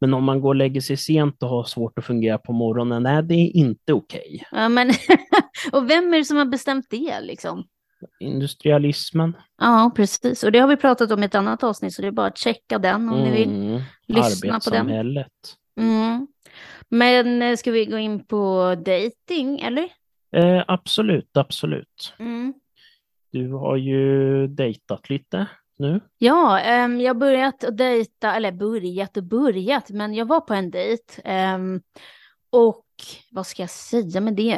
Men 0.00 0.14
om 0.14 0.24
man 0.24 0.40
går 0.40 0.48
och 0.48 0.56
lägger 0.56 0.80
sig 0.80 0.96
sent 0.96 1.42
och 1.42 1.48
har 1.48 1.64
svårt 1.64 1.98
att 1.98 2.04
fungera 2.04 2.38
på 2.38 2.52
morgonen, 2.52 3.02
nej 3.02 3.22
det 3.22 3.34
är 3.34 3.56
inte 3.56 3.92
okej. 3.92 4.42
Okay. 4.50 4.60
Ja, 4.60 4.68
men 4.68 4.90
och 5.72 5.90
vem 5.90 6.14
är 6.14 6.18
det 6.18 6.24
som 6.24 6.36
har 6.36 6.44
bestämt 6.44 6.86
det 6.90 7.20
liksom? 7.20 7.64
Industrialismen. 8.20 9.36
Ja, 9.58 9.92
precis. 9.96 10.44
Och 10.44 10.52
det 10.52 10.58
har 10.58 10.68
vi 10.68 10.76
pratat 10.76 11.10
om 11.10 11.22
i 11.22 11.26
ett 11.26 11.34
annat 11.34 11.64
avsnitt, 11.64 11.94
så 11.94 12.02
det 12.02 12.08
är 12.08 12.12
bara 12.12 12.26
att 12.26 12.38
checka 12.38 12.78
den 12.78 13.08
om 13.08 13.18
mm. 13.18 13.30
ni 13.30 13.36
vill 13.36 13.50
mm. 13.50 13.80
lyssna 14.06 14.60
på 14.60 14.70
den. 14.70 14.90
Mm. 15.80 16.26
Men 16.90 17.42
eh, 17.42 17.56
ska 17.56 17.70
vi 17.70 17.86
gå 17.86 17.98
in 17.98 18.24
på 18.24 18.74
dating 18.74 19.60
eller? 19.60 19.88
Eh, 20.36 20.64
absolut, 20.68 21.36
absolut. 21.36 22.14
Mm. 22.18 22.54
Du 23.32 23.52
har 23.52 23.76
ju 23.76 24.46
dejtat 24.46 25.10
lite 25.10 25.46
nu. 25.78 26.00
Ja, 26.18 26.60
um, 26.84 27.00
jag 27.00 27.14
har 27.14 27.20
börjat 27.20 27.64
att 27.64 27.76
dejta, 27.76 28.34
eller 28.34 28.52
börjat 28.52 29.16
och 29.16 29.24
börjat, 29.24 29.90
men 29.90 30.14
jag 30.14 30.26
var 30.26 30.40
på 30.40 30.54
en 30.54 30.70
dejt. 30.70 31.22
Um, 31.54 31.80
och 32.50 32.84
vad 33.30 33.46
ska 33.46 33.62
jag 33.62 33.70
säga 33.70 34.20
med 34.20 34.34
det? 34.34 34.54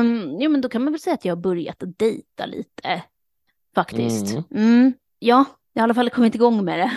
Um, 0.00 0.40
jo, 0.40 0.50
men 0.50 0.60
då 0.60 0.68
kan 0.68 0.84
man 0.84 0.92
väl 0.92 1.00
säga 1.00 1.14
att 1.14 1.24
jag 1.24 1.36
har 1.36 1.42
börjat 1.42 1.82
att 1.82 1.98
dejta 1.98 2.46
lite, 2.46 3.02
faktiskt. 3.74 4.32
Mm. 4.32 4.44
Mm, 4.50 4.92
ja, 5.18 5.44
jag 5.72 5.82
har 5.82 5.84
i 5.84 5.84
alla 5.84 5.94
fall 5.94 6.10
kommit 6.10 6.34
igång 6.34 6.64
med 6.64 6.78
det. 6.78 6.92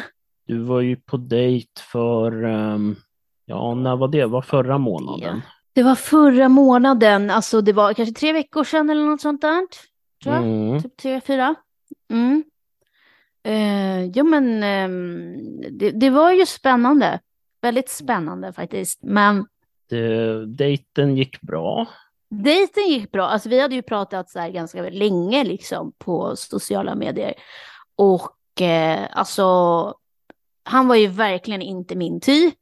Du 0.48 0.64
var 0.64 0.82
ju 0.82 0.96
på 0.96 1.18
dejt 1.18 1.82
för, 1.92 2.44
um, 2.44 2.96
ja, 3.46 3.76
när 3.76 3.96
var 3.96 4.08
det? 4.08 4.26
Var 4.26 4.42
förra 4.42 4.78
månaden? 4.78 5.42
Det 5.74 5.84
var 5.84 5.96
förra 5.96 6.50
månaden, 6.50 7.30
alltså 7.30 7.62
det 7.62 7.74
var 7.74 7.94
kanske 7.94 8.14
tre 8.16 8.34
veckor 8.34 8.64
sedan 8.64 8.90
eller 8.90 9.06
något 9.06 9.22
sånt 9.22 9.42
där. 9.42 9.68
Tror 10.24 10.36
jag. 10.36 10.44
Mm. 10.44 10.84
Typ 10.84 10.98
tre, 10.98 11.22
fyra. 11.22 11.56
Mm. 12.12 12.44
Eh, 13.44 14.04
jo 14.06 14.26
men 14.26 14.64
eh, 14.64 14.90
det, 15.72 15.92
det 15.92 16.10
var 16.10 16.32
ju 16.32 16.46
spännande. 16.46 17.20
Väldigt 17.62 17.90
spännande 17.90 18.54
faktiskt. 18.54 19.00
Men 19.04 19.46
Det, 19.90 20.46
dejten 20.46 21.18
gick 21.18 21.42
bra. 21.42 21.88
dejten 22.30 22.88
gick 22.88 23.12
bra. 23.12 23.26
Alltså 23.28 23.50
vi 23.50 23.60
hade 23.62 23.76
ju 23.76 23.82
pratat 23.82 24.30
så 24.30 24.40
här 24.40 24.50
ganska 24.50 24.82
länge 24.90 25.44
liksom 25.44 25.94
på 25.98 26.36
sociala 26.36 26.96
medier. 26.96 27.34
Och 27.96 28.62
eh, 28.62 29.08
alltså 29.12 29.44
han 30.64 30.88
var 30.88 30.96
ju 30.96 31.08
verkligen 31.08 31.62
inte 31.62 31.96
min 31.96 32.20
typ 32.22 32.60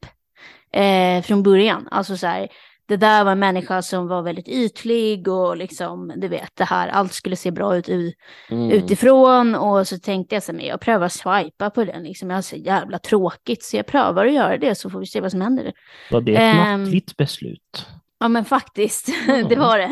eh, 0.72 1.22
från 1.22 1.42
början. 1.42 1.88
Alltså 1.90 2.16
så 2.16 2.26
här, 2.26 2.48
det 2.88 2.96
där 2.96 3.24
var 3.24 3.32
en 3.32 3.38
människa 3.38 3.82
som 3.82 4.08
var 4.08 4.22
väldigt 4.22 4.48
ytlig 4.48 5.28
och 5.28 5.56
liksom, 5.56 6.12
du 6.16 6.28
vet, 6.28 6.50
det 6.54 6.64
här, 6.64 6.88
allt 6.88 7.12
skulle 7.12 7.36
se 7.36 7.50
bra 7.50 7.76
ut 7.76 7.88
Mm. 7.88 8.70
utifrån 8.70 9.54
och 9.54 9.88
så 9.88 9.98
tänkte 9.98 10.34
jag 10.36 10.42
så 10.42 10.52
här, 10.52 10.56
men 10.56 10.66
jag 10.66 10.80
prövar 10.80 11.08
swipa 11.08 11.70
på 11.70 11.84
den, 11.84 12.02
liksom, 12.02 12.30
jag 12.30 12.36
har 12.36 12.42
så 12.42 12.56
jävla 12.56 12.98
tråkigt 12.98 13.62
så 13.64 13.76
jag 13.76 13.86
prövar 13.86 14.26
att 14.26 14.32
göra 14.32 14.56
det 14.58 14.74
så 14.74 14.90
får 14.90 15.00
vi 15.00 15.06
se 15.06 15.20
vad 15.20 15.30
som 15.30 15.40
händer. 15.40 15.72
Var 16.10 16.20
det 16.20 16.32
ett 16.34 16.40
Ehm, 16.40 16.82
nattligt 16.84 17.16
beslut? 17.16 17.86
Ja 18.22 18.28
men 18.28 18.44
faktiskt, 18.44 19.08
Ja. 19.26 19.42
det 19.48 19.56
var 19.56 19.78
det. 19.78 19.90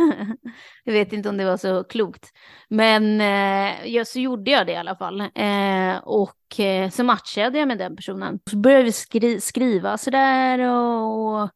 Jag 0.85 0.93
vet 0.93 1.13
inte 1.13 1.29
om 1.29 1.37
det 1.37 1.45
var 1.45 1.57
så 1.57 1.85
klokt. 1.85 2.33
Men 2.69 3.21
eh, 3.21 3.87
ja, 3.87 4.05
så 4.05 4.21
gjorde 4.21 4.51
jag 4.51 4.67
det 4.67 4.73
i 4.73 4.77
alla 4.77 4.97
fall. 4.97 5.21
Eh, 5.21 5.97
och 6.03 6.61
eh, 6.61 6.91
så 6.91 7.05
matchade 7.05 7.59
jag 7.59 7.69
med 7.69 7.79
den 7.79 7.97
personen. 7.97 8.39
Så 8.51 8.57
började 8.57 8.85
vi 8.85 8.93
skri 8.93 9.41
skriva 9.41 9.99
sådär 9.99 10.59
och 10.59 11.49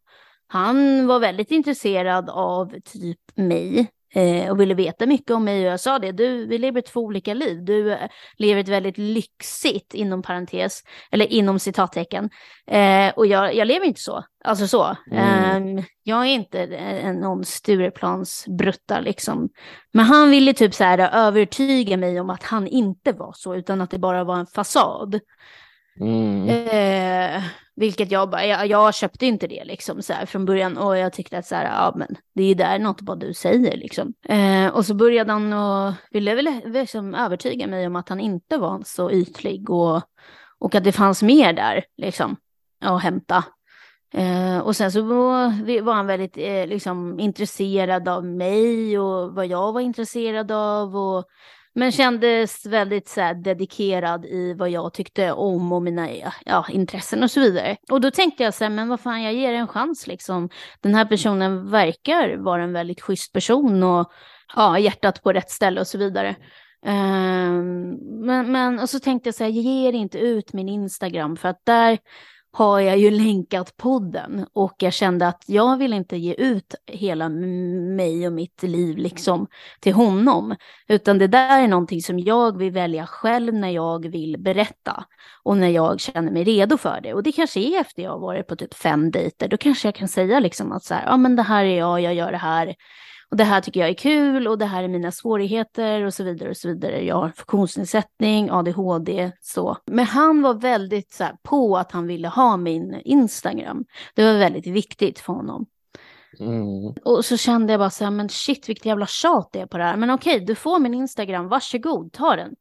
han 0.47 1.07
var 1.07 1.21
väldigt 1.21 1.51
intresserad 1.51 2.31
av 2.31 2.75
typ 2.85 3.21
mig. 3.35 3.91
Eh, 4.15 4.51
och 4.51 4.61
ville 4.61 4.75
veta 4.75 5.07
mycket 5.07 5.31
om 5.31 5.45
mig 5.45 5.67
och 5.67 5.73
jag 5.73 5.81
sa 5.81 5.99
det, 5.99 6.13
du, 6.13 6.47
vi 6.47 6.59
lever 6.59 6.81
två 6.81 7.01
olika 7.01 7.35
liv. 7.35 7.65
Du 7.65 7.93
eh, 7.93 8.09
lever 8.37 8.61
ett 8.61 8.69
väldigt 8.69 8.99
lyxigt, 8.99 9.95
inom 9.95 10.23
parentes, 10.23 10.83
eller 11.11 11.33
inom 11.33 11.59
citattecken. 11.59 12.31
Eh, 12.67 13.13
och 13.17 13.27
jag, 13.27 13.55
jag 13.55 13.67
lever 13.67 13.87
inte 13.87 14.01
så. 14.01 14.25
Alltså 14.45 14.67
så. 14.67 14.97
Mm. 15.11 15.79
Eh, 15.79 15.85
jag 16.03 16.21
är 16.21 16.31
inte 16.31 16.61
en, 16.63 17.17
någon 17.17 17.45
Stureplansbrutta 17.45 19.01
liksom. 19.01 19.49
Men 19.93 20.05
han 20.05 20.31
ville 20.31 20.53
typ 20.53 20.75
så 20.75 20.85
här 20.85 20.99
övertyga 20.99 21.97
mig 21.97 22.21
om 22.21 22.31
att 22.31 22.43
han 22.43 22.67
inte 22.67 23.13
var 23.13 23.33
så, 23.37 23.55
utan 23.55 23.81
att 23.81 23.91
det 23.91 23.99
bara 23.99 24.25
var 24.25 24.37
en 24.37 24.47
fasad. 24.47 25.21
Mm. 26.01 26.49
Eh, 26.49 27.43
vilket 27.77 28.11
jag 28.11 28.31
bara, 28.31 28.47
jag, 28.47 28.67
jag 28.67 28.95
köpte 28.95 29.27
inte 29.27 29.47
det 29.47 29.65
liksom 29.65 30.03
så 30.03 30.13
här 30.13 30.27
från 30.27 30.45
början 30.45 30.77
och 30.79 30.99
jag 30.99 31.13
tyckte 31.13 31.39
att 31.39 31.47
så 31.47 31.55
här, 31.55 31.65
ja 31.65 31.93
men 31.97 32.17
det 32.35 32.43
är 32.43 32.47
ju 32.47 32.55
där 32.55 32.79
något 32.79 33.03
vad 33.03 33.21
du 33.21 33.35
säger 33.35 33.77
liksom. 33.77 34.15
Eh, 34.29 34.67
och 34.67 34.87
så 34.87 34.95
började 34.95 35.33
han 35.33 35.53
och 35.53 35.95
ville 36.11 36.35
väl 36.35 36.61
liksom 36.65 37.15
övertyga 37.15 37.67
mig 37.67 37.87
om 37.87 37.97
att 37.97 38.09
han 38.09 38.21
inte 38.21 38.59
var 38.59 38.83
så 38.85 39.11
ytlig 39.11 39.71
och, 39.71 40.03
och 40.59 40.75
att 40.75 40.85
det 40.85 40.93
fanns 40.93 41.23
mer 41.23 41.53
där 41.53 41.85
liksom 41.97 42.37
att 42.81 43.03
hämta. 43.03 43.45
Eh, 44.15 44.59
och 44.59 44.77
sen 44.77 44.93
så 44.93 45.03
var, 45.03 45.81
var 45.83 45.95
han 45.95 46.07
väldigt 46.07 46.37
eh, 46.39 46.67
liksom, 46.67 47.21
intresserad 47.21 48.09
av 48.09 48.25
mig 48.25 48.99
och 48.99 49.35
vad 49.35 49.47
jag 49.47 49.73
var 49.73 49.81
intresserad 49.81 50.53
av. 50.53 50.97
Och, 50.97 51.25
men 51.75 51.93
kändes 51.93 52.67
väldigt 52.67 53.09
så 53.09 53.21
här, 53.21 53.35
dedikerad 53.35 54.25
i 54.25 54.55
vad 54.55 54.71
jag 54.71 54.95
tyckte 54.95 55.33
om 55.33 55.73
och 55.73 55.83
mina 55.83 56.09
ja, 56.45 56.67
intressen 56.69 57.23
och 57.23 57.31
så 57.31 57.41
vidare. 57.41 57.77
Och 57.91 58.01
då 58.01 58.11
tänkte 58.11 58.43
jag 58.43 58.55
så 58.55 58.65
här, 58.65 58.71
men 58.71 58.89
vad 58.89 59.01
fan, 59.01 59.23
jag 59.23 59.35
ger 59.35 59.53
en 59.53 59.69
chans 59.69 60.07
liksom. 60.07 60.49
Den 60.81 60.95
här 60.95 61.05
personen 61.05 61.71
verkar 61.71 62.37
vara 62.37 62.63
en 62.63 62.73
väldigt 62.73 63.01
schysst 63.01 63.33
person 63.33 63.83
och 63.83 64.13
ja, 64.57 64.79
hjärtat 64.79 65.23
på 65.23 65.33
rätt 65.33 65.51
ställe 65.51 65.81
och 65.81 65.87
så 65.87 65.99
vidare. 65.99 66.37
Um, 66.87 67.91
men, 68.27 68.53
men, 68.53 68.79
och 68.79 68.91
så 68.91 69.01
tänkte 69.01 69.29
jag 69.29 69.35
så 69.35 69.45
här, 69.45 69.51
jag 69.51 69.65
ger 69.65 69.93
inte 69.93 70.19
ut 70.19 70.53
min 70.53 70.69
Instagram 70.69 71.37
för 71.37 71.49
att 71.49 71.61
där 71.65 71.99
har 72.55 72.81
jag 72.81 72.99
ju 72.99 73.11
länkat 73.11 73.77
podden 73.77 74.47
och 74.53 74.75
jag 74.79 74.93
kände 74.93 75.29
att 75.29 75.45
jag 75.47 75.77
vill 75.77 75.93
inte 75.93 76.17
ge 76.17 76.35
ut 76.35 76.75
hela 76.87 77.29
mig 77.29 78.27
och 78.27 78.33
mitt 78.33 78.63
liv 78.63 78.97
liksom 78.97 79.47
till 79.81 79.95
honom, 79.95 80.57
utan 80.89 81.19
det 81.19 81.27
där 81.27 81.63
är 81.63 81.69
någonting 81.69 82.03
som 82.03 82.19
jag 82.19 82.59
vill 82.59 82.73
välja 82.73 83.07
själv 83.07 83.55
när 83.55 83.71
jag 83.71 84.09
vill 84.09 84.37
berätta 84.39 85.05
och 85.43 85.57
när 85.57 85.69
jag 85.69 86.01
känner 86.01 86.33
mig 86.33 86.45
redo 86.45 86.77
för 86.77 87.01
det. 87.03 87.15
Och 87.15 87.23
det 87.23 87.33
kanske 87.33 87.61
är 87.61 87.81
efter 87.81 88.03
jag 88.03 88.11
har 88.11 88.19
varit 88.19 88.47
på 88.47 88.57
typ 88.57 88.75
fem 88.75 89.11
dejter, 89.11 89.49
då 89.49 89.57
kanske 89.57 89.89
jag 89.89 89.95
kan 89.95 90.09
säga 90.09 90.41
liksom 90.41 90.73
att 90.73 90.85
så 90.85 90.95
här, 90.95 91.05
ja 91.07 91.17
men 91.17 91.37
det 91.37 91.43
här 91.43 91.65
är 91.65 91.79
jag, 91.79 92.01
jag 92.01 92.15
gör 92.15 92.33
det 92.33 92.39
här. 92.39 92.75
Och 93.35 93.39
det 93.39 93.45
här 93.45 93.61
tycker 93.61 93.81
jag 93.81 93.89
är 93.89 93.95
kul 93.95 94.49
och 94.49 94.59
det 94.59 94.65
här 94.65 94.83
är 94.83 94.89
mina 94.89 95.13
svårigheter 95.13 96.05
och 96.05 96.15
så 96.15 96.25
vidare 96.25 96.51
och 96.51 96.57
så 96.57 96.69
vidare. 96.69 97.05
Jag 97.05 97.15
har 97.15 97.29
funktionsnedsättning, 97.29 98.51
ADHD, 98.51 99.33
så. 99.41 99.77
Men 99.87 100.05
han 100.05 100.43
var 100.43 100.55
väldigt 100.55 101.13
så 101.13 101.25
här, 101.25 101.37
på 101.43 101.77
att 101.77 101.93
han 101.93 102.07
ville 102.07 102.29
ha 102.29 102.57
min 102.57 103.01
Instagram. 103.05 103.85
Det 104.15 104.25
var 104.25 104.39
väldigt 104.39 104.67
viktigt 104.67 105.19
för 105.19 105.33
honom. 105.33 105.67
Mm. 106.41 106.95
Och 107.05 107.25
så 107.25 107.37
kände 107.37 107.73
jag 107.73 107.81
bara 107.81 107.91
så 107.91 108.05
här, 108.05 108.11
men 108.11 108.29
shit 108.29 108.69
vilket 108.69 108.87
jävla 108.87 109.07
tjat 109.07 109.49
det 109.53 109.61
är 109.61 109.67
på 109.67 109.79
det 109.79 109.85
här. 109.85 109.97
Men 109.97 110.11
okej, 110.11 110.41
du 110.41 110.55
får 110.55 110.79
min 110.79 110.95
Instagram, 110.95 111.49
varsågod, 111.49 112.13
ta 112.13 112.37
den. 112.37 112.55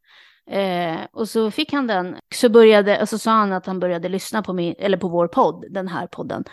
Eh, 0.49 0.99
och 1.11 1.29
så 1.29 1.51
fick 1.51 1.73
han 1.73 1.87
den, 1.87 2.15
så 2.35 2.49
började, 2.49 3.01
och 3.01 3.09
så 3.09 3.17
sa 3.17 3.31
han 3.31 3.53
att 3.53 3.65
han 3.65 3.79
började 3.79 4.09
lyssna 4.09 4.43
på 4.43 4.53
min, 4.53 4.75
eller 4.79 4.97
på 4.97 5.07
vår 5.07 5.27
podd, 5.27 5.65
den 5.69 5.87
här 5.87 6.07
podden. 6.07 6.43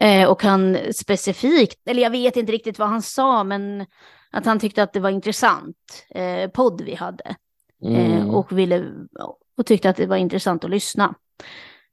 Eh, 0.00 0.28
och 0.30 0.42
han 0.42 0.78
specifikt, 0.94 1.88
eller 1.88 2.02
jag 2.02 2.10
vet 2.10 2.36
inte 2.36 2.52
riktigt 2.52 2.78
vad 2.78 2.88
han 2.88 3.02
sa, 3.02 3.44
men 3.44 3.86
att 4.30 4.46
han 4.46 4.58
tyckte 4.60 4.82
att 4.82 4.92
det 4.92 5.00
var 5.00 5.10
intressant 5.10 5.76
eh, 6.10 6.50
podd 6.50 6.80
vi 6.80 6.94
hade. 6.94 7.24
Eh, 7.28 7.34
Mm. 8.16 8.30
och, 8.30 8.58
ville, 8.58 8.84
och 9.56 9.66
tyckte 9.66 9.90
att 9.90 9.96
det 9.96 10.06
var 10.06 10.16
intressant 10.16 10.64
att 10.64 10.70
lyssna. 10.70 11.14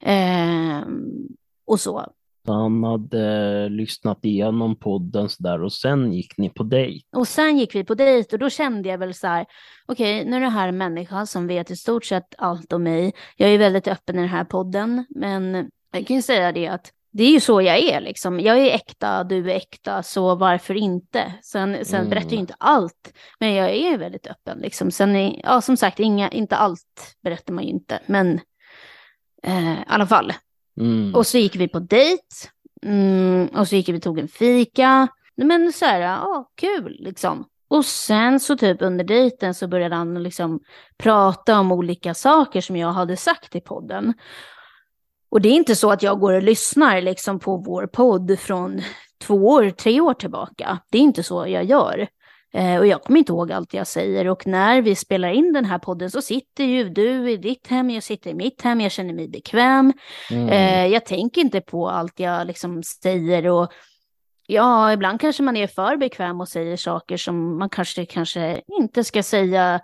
Eh, 0.04 0.82
och 1.68 1.80
så. 1.80 2.06
Han 2.48 2.84
hade 2.84 3.70
lyssnat 3.70 4.26
igenom 4.26 4.76
podden 4.76 5.30
sådär 5.30 5.64
och 5.64 5.74
sen 5.74 6.14
gick 6.14 6.38
ni 6.38 6.50
på 6.50 6.64
dejt. 6.64 7.06
Och 7.16 7.28
sen 7.28 7.58
gick 7.58 7.76
vi 7.76 7.84
på 7.84 7.94
dejt 7.96 8.36
och 8.36 8.40
då 8.40 8.50
kände 8.50 8.90
jag 8.90 8.98
väl 8.98 9.14
så 9.14 9.28
här, 9.28 9.46
okej, 9.86 10.26
nu 10.26 10.36
är 10.36 10.40
det 10.42 10.50
här 10.50 10.68
en 10.68 10.78
människa 10.78 11.26
som 11.26 11.48
vet 11.48 11.72
i 11.72 11.76
stort 11.76 12.06
sett 12.06 12.36
allt 12.38 12.74
om 12.74 12.84
mig. 12.84 13.14
Jag 13.38 13.50
är 13.50 13.58
väldigt 13.58 13.88
öppen 13.88 14.16
i 14.16 14.20
den 14.20 14.30
här 14.30 14.44
podden, 14.44 15.06
men 15.10 15.70
jag 15.94 16.08
kan 16.08 16.16
ju 16.16 16.22
säga 16.22 16.52
det 16.52 16.68
att 16.68 16.92
det 17.12 17.24
är 17.24 17.32
ju 17.32 17.40
så 17.40 17.62
jag 17.62 17.78
är 17.80 18.02
liksom. 18.02 18.40
Jag 18.40 18.58
är 18.58 18.76
äkta, 18.76 19.24
du 19.24 19.52
är 19.52 19.56
äkta, 19.56 20.04
så 20.04 20.36
varför 20.36 20.74
inte? 20.76 21.34
Sen, 21.44 21.86
sen 21.86 22.00
Mm. 22.00 22.10
berättar 22.10 22.32
jag 22.32 22.40
inte 22.40 22.56
allt, 22.58 23.14
men 23.40 23.54
jag 23.54 23.70
är 23.70 23.98
väldigt 23.98 24.28
öppen 24.28 24.58
liksom. 24.58 24.92
Sen, 24.92 25.16
är, 25.16 25.42
ja 25.44 25.62
som 25.62 25.78
sagt, 25.78 26.00
inga, 26.00 26.30
inte 26.30 26.56
allt 26.56 27.16
berättar 27.24 27.54
man 27.54 27.64
ju 27.64 27.70
inte, 27.70 28.00
men 28.06 28.40
eh, 29.44 29.74
i 29.74 29.84
alla 29.88 30.08
fall. 30.08 30.34
Mm. 30.80 31.16
Och 31.16 31.28
så 31.28 31.38
gick 31.38 31.56
vi 31.56 31.68
på 31.68 31.80
dejt. 31.80 32.24
Mm, 32.86 33.48
och 33.48 33.68
så 33.68 33.76
gick 33.76 33.90
vi 33.90 33.98
och 33.98 34.02
tog 34.02 34.20
en 34.20 34.28
fika. 34.28 35.08
Men 35.36 35.74
så 35.74 35.86
här, 35.86 36.00
ja, 36.00 36.52
kul 36.56 36.96
liksom. 37.00 37.46
Och 37.68 37.86
sen 37.86 38.40
så 38.40 38.58
typ 38.58 38.82
under 38.82 39.04
dejten 39.04 39.54
så 39.54 39.68
började 39.68 39.96
han 39.96 40.24
liksom 40.24 40.60
prata 40.98 41.60
om 41.60 41.72
olika 41.72 42.14
saker 42.14 42.62
som 42.62 42.78
jag 42.78 42.92
hade 42.92 43.18
sagt 43.18 43.56
i 43.56 43.62
podden. 43.62 44.14
Och 45.32 45.42
det 45.42 45.50
är 45.50 45.54
inte 45.54 45.76
så 45.76 45.92
att 45.92 46.04
jag 46.04 46.20
går 46.20 46.34
och 46.34 46.44
lyssnar 46.44 47.02
liksom 47.02 47.40
på 47.40 47.58
vår 47.58 47.88
podd 47.88 48.40
från 48.40 48.82
två 49.22 49.36
år, 49.36 49.70
tre 49.70 50.02
år 50.02 50.14
tillbaka. 50.14 50.80
Det 50.90 50.98
är 50.98 51.02
inte 51.02 51.24
så 51.24 51.48
jag 51.48 51.64
gör. 51.64 52.08
Eh, 52.54 52.78
och 52.78 52.88
jag 52.88 53.04
kommer 53.04 53.20
inte 53.20 53.32
ihåg 53.32 53.52
allt 53.52 53.74
jag 53.74 53.88
säger. 53.88 54.28
Och 54.28 54.48
när 54.48 54.82
vi 54.82 54.96
spelar 54.96 55.30
in 55.30 55.54
den 55.54 55.66
här 55.66 55.80
podden 55.80 56.12
så 56.12 56.22
sitter 56.22 56.64
ju 56.64 56.90
du 56.90 57.32
i 57.32 57.38
ditt 57.38 57.68
hem, 57.68 57.90
jag 57.90 58.04
sitter 58.04 58.30
i 58.30 58.34
mitt 58.34 58.62
hem, 58.62 58.82
jag 58.82 58.92
känner 58.92 59.14
mig 59.14 59.28
bekväm. 59.28 59.94
Mm. 60.32 60.50
Eh, 60.50 60.88
jag 60.88 61.06
tänker 61.06 61.42
inte 61.42 61.62
på 61.62 61.90
allt 61.90 62.20
jag 62.20 62.48
liksom 62.48 62.84
säger 62.84 63.48
och 63.48 63.72
ja, 64.48 64.94
ibland 64.94 65.22
kanske 65.22 65.44
man 65.44 65.58
är 65.58 65.68
för 65.68 65.98
bekväm 65.98 66.42
och 66.42 66.50
säger 66.50 66.78
saker 66.78 67.18
som 67.18 67.60
man 67.60 67.70
kanske, 67.70 68.06
kanske 68.06 68.62
inte 68.80 69.04
ska 69.04 69.24
säga 69.24 69.82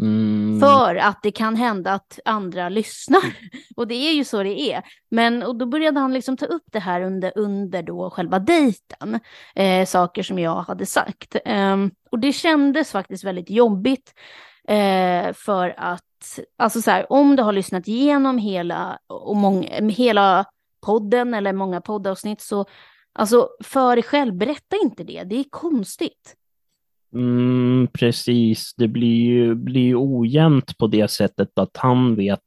Mm. 0.00 0.60
för 0.60 0.96
att 0.96 1.22
det 1.22 1.30
kan 1.30 1.56
hända 1.56 1.92
att 1.92 2.18
andra 2.24 2.68
lyssnar. 2.68 3.36
Och 3.76 3.88
det 3.88 3.94
är 3.94 4.12
ju 4.12 4.24
så 4.24 4.42
det 4.42 4.60
är. 4.60 4.82
Men 5.10 5.42
och 5.42 5.56
då 5.56 5.66
började 5.66 6.00
han 6.00 6.12
liksom 6.12 6.36
ta 6.36 6.46
upp 6.46 6.64
det 6.72 6.78
här 6.78 7.02
under, 7.02 7.32
under 7.36 7.82
då 7.82 8.10
själva 8.10 8.38
dejten. 8.38 9.20
Eh, 9.54 9.86
saker 9.86 10.22
som 10.22 10.38
jag 10.38 10.62
hade 10.62 10.86
sagt. 10.86 11.36
Eh, 11.44 11.76
och 12.10 12.18
det 12.18 12.32
kändes 12.32 12.92
faktiskt 12.92 13.24
väldigt 13.24 13.50
jobbigt. 13.50 14.14
Eh, 14.68 15.32
för 15.32 15.74
att, 15.78 16.40
alltså 16.58 16.82
så 16.82 16.90
här, 16.90 17.12
om 17.12 17.36
du 17.36 17.42
har 17.42 17.52
lyssnat 17.52 17.88
igenom 17.88 18.38
hela, 18.38 18.98
och 19.06 19.36
många, 19.36 19.68
hela 19.90 20.44
podden 20.86 21.34
eller 21.34 21.52
många 21.52 21.80
poddavsnitt 21.80 22.40
så, 22.40 22.66
alltså 23.12 23.48
för 23.64 23.96
dig 23.96 24.02
själv, 24.02 24.34
berätta 24.34 24.76
inte 24.82 25.04
det. 25.04 25.24
Det 25.24 25.36
är 25.36 25.44
konstigt. 25.50 26.36
Mm, 27.14 27.88
precis, 27.92 28.74
det 28.76 28.88
blir 28.88 29.22
ju 29.24 29.54
blir 29.54 29.94
ojämnt 29.98 30.78
på 30.78 30.86
det 30.86 31.08
sättet 31.10 31.58
att 31.58 31.76
han 31.76 32.14
vet 32.16 32.40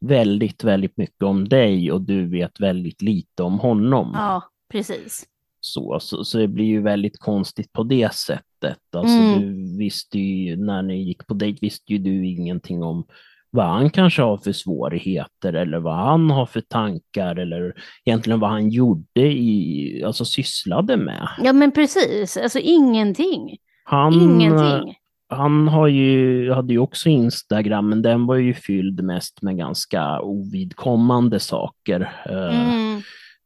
väldigt, 0.00 0.64
väldigt 0.64 0.96
mycket 0.96 1.22
om 1.22 1.48
dig 1.48 1.92
och 1.92 2.00
du 2.00 2.26
vet 2.26 2.60
väldigt 2.60 3.02
lite 3.02 3.42
om 3.42 3.58
honom. 3.58 4.10
Ja, 4.14 4.42
precis. 4.72 5.26
Så, 5.60 5.98
så, 6.00 6.24
så 6.24 6.38
det 6.38 6.48
blir 6.48 6.64
ju 6.66 6.82
väldigt 6.82 7.18
konstigt 7.18 7.72
på 7.72 7.82
det 7.82 8.14
sättet. 8.14 8.78
Alltså 8.96 9.16
Mm. 9.16 9.40
du 9.40 9.76
visste 9.78 10.18
ju, 10.18 10.56
när 10.56 10.82
ni 10.82 11.02
gick 11.02 11.26
på 11.26 11.34
dejt 11.34 11.58
visste 11.62 11.92
ju 11.92 11.98
du 11.98 12.26
ingenting 12.26 12.82
om 12.82 13.04
vad 13.50 13.66
han 13.66 13.90
kanske 13.90 14.22
har 14.22 14.38
för 14.38 14.52
svårigheter 14.52 15.52
eller 15.52 15.78
vad 15.78 15.96
han 15.96 16.30
har 16.30 16.46
för 16.46 16.60
tankar 16.60 17.36
eller 17.36 17.74
egentligen 18.04 18.40
vad 18.40 18.50
han 18.50 18.70
gjorde 18.70 19.20
i, 19.32 20.02
alltså 20.06 20.24
sysslade 20.24 20.96
med. 20.96 21.28
Ja, 21.42 21.52
men 21.52 21.72
precis. 21.72 22.36
Alltså 22.36 22.58
ingenting. 22.58 23.56
Han, 23.90 24.12
Ingenting. 24.14 24.94
han 25.28 25.68
har 25.68 25.86
ju, 25.86 26.50
hade 26.52 26.72
ju 26.72 26.78
också 26.78 27.08
Instagram, 27.08 27.88
men 27.88 28.02
den 28.02 28.26
var 28.26 28.36
ju 28.36 28.54
fylld 28.54 29.02
mest 29.04 29.42
med 29.42 29.56
ganska 29.56 30.20
ovidkommande 30.20 31.40
saker. 31.40 32.00
eh, 32.26 32.70
Mm. 32.70 32.96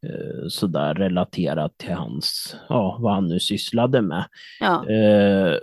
eh, 0.06 0.48
sådär 0.48 0.94
relaterat 0.94 1.78
till 1.78 1.92
hans, 1.92 2.56
ja, 2.68 2.96
vad 3.00 3.14
han 3.14 3.28
nu 3.28 3.40
sysslade 3.40 4.02
med. 4.02 4.24
Ja. 4.60 4.88
Eh, 4.90 5.56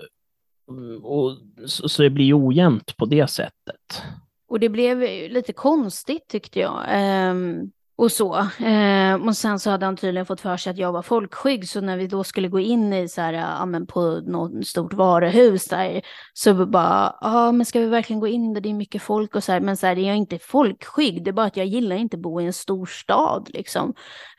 och, 1.04 1.38
så, 1.66 1.90
så 1.90 2.02
det 2.04 2.10
blir 2.10 2.48
ojämnt 2.48 2.98
på 2.98 3.06
det 3.06 3.28
sättet. 3.28 4.04
Och 4.50 4.60
det 4.60 4.70
blev 4.70 5.00
lite 5.32 5.54
konstigt 5.54 6.28
tyckte 6.28 6.60
jag. 6.60 6.84
Ehm, 6.90 7.72
och 8.00 8.12
så. 8.12 8.48
Ehm, 8.60 9.28
och 9.28 9.38
sen 9.38 9.60
så 9.60 9.70
hade 9.70 9.86
han 9.86 9.98
tydligen 9.98 10.26
fått 10.26 10.42
för 10.42 10.58
sig 10.58 10.72
att 10.72 10.78
jag 10.78 10.92
var 10.92 11.02
folkskygg. 11.02 11.70
Så 11.70 11.82
när 11.82 11.98
vi 11.98 12.08
då 12.08 12.24
skulle 12.24 12.48
gå 12.48 12.60
in 12.60 12.94
i 12.94 13.08
så 13.08 13.22
här, 13.22 13.34
ja 13.34 13.66
men 13.66 13.88
på 13.88 14.22
något 14.26 14.68
stort 14.68 14.94
varuhus 14.94 15.68
där. 15.68 16.02
Så 16.34 16.66
bara, 16.66 17.16
ja 17.22 17.52
men 17.52 17.66
ska 17.66 17.80
vi 17.80 17.86
verkligen 17.86 18.20
gå 18.20 18.28
in 18.28 18.54
där? 18.54 18.62
Det 18.62 18.70
är 18.70 18.74
mycket 18.74 19.02
folk 19.02 19.36
och 19.36 19.44
så 19.44 19.52
här. 19.52 19.60
Men 19.60 19.78
så 19.78 19.88
här, 19.88 19.96
jag 19.96 20.10
är 20.10 20.18
inte 20.18 20.40
folkskygg. 20.40 21.24
Det 21.24 21.30
är 21.30 21.34
bara 21.34 21.46
att 21.46 21.58
jag 21.58 21.66
gillar 21.66 21.96
inte 21.96 22.18
att 22.18 22.22
bo 22.22 22.42
i 22.42 22.46
en 22.46 22.54
stor 22.54 22.86
stad 22.86 23.50
liksom. 23.54 23.94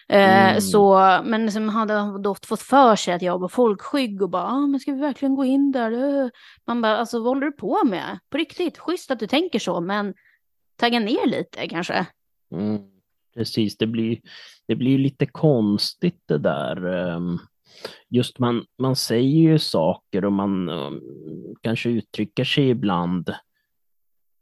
Eh, 0.09 0.49
Mm. 0.49 0.61
Så, 0.61 1.21
men 1.25 1.53
som 1.53 1.69
hade 1.69 1.95
han 1.95 2.23
då 2.23 2.37
fått 2.47 2.63
för 2.63 2.97
sig 2.97 3.15
att 3.15 3.23
jag 3.23 3.39
var 3.39 3.49
folkskygg 3.49 4.23
och 4.23 4.31
bara, 4.31 4.45
ah, 4.45 4.67
men 4.67 4.81
ska 4.81 4.93
vi 4.93 5.01
verkligen 5.01 5.35
gå 5.35 5.45
in 5.45 5.73
där? 5.73 5.93
Eh. 5.93 6.29
Man 6.67 6.83
bara, 6.83 6.97
alltså 6.97 7.19
vad 7.19 7.29
håller 7.29 7.47
du 7.47 7.53
på 7.53 7.85
med? 7.85 8.19
På 8.31 8.39
riktigt, 8.39 8.79
schysst 8.79 9.11
att 9.11 9.19
du 9.19 9.27
tänker 9.27 9.59
så, 9.59 9.81
men 9.81 10.15
tagga 10.77 11.01
ner 11.01 11.27
lite 11.27 11.69
kanske. 11.69 12.07
Mm, 12.53 12.79
precis, 13.35 13.77
det 13.77 13.87
blir, 13.87 14.21
det 14.69 14.75
blir 14.77 14.99
lite 14.99 15.27
konstigt 15.27 16.23
det 16.27 16.39
där. 16.39 16.87
ehm, 16.87 17.39
Just 18.09 18.39
man, 18.39 18.65
man 18.79 18.97
säger 18.97 19.41
ju 19.41 19.59
saker 19.59 20.25
och 20.25 20.33
man 20.33 20.69
ehm, 20.69 21.01
kanske 21.61 21.91
uttrycker 21.91 22.45
sig 22.45 22.69
ibland 22.69 23.35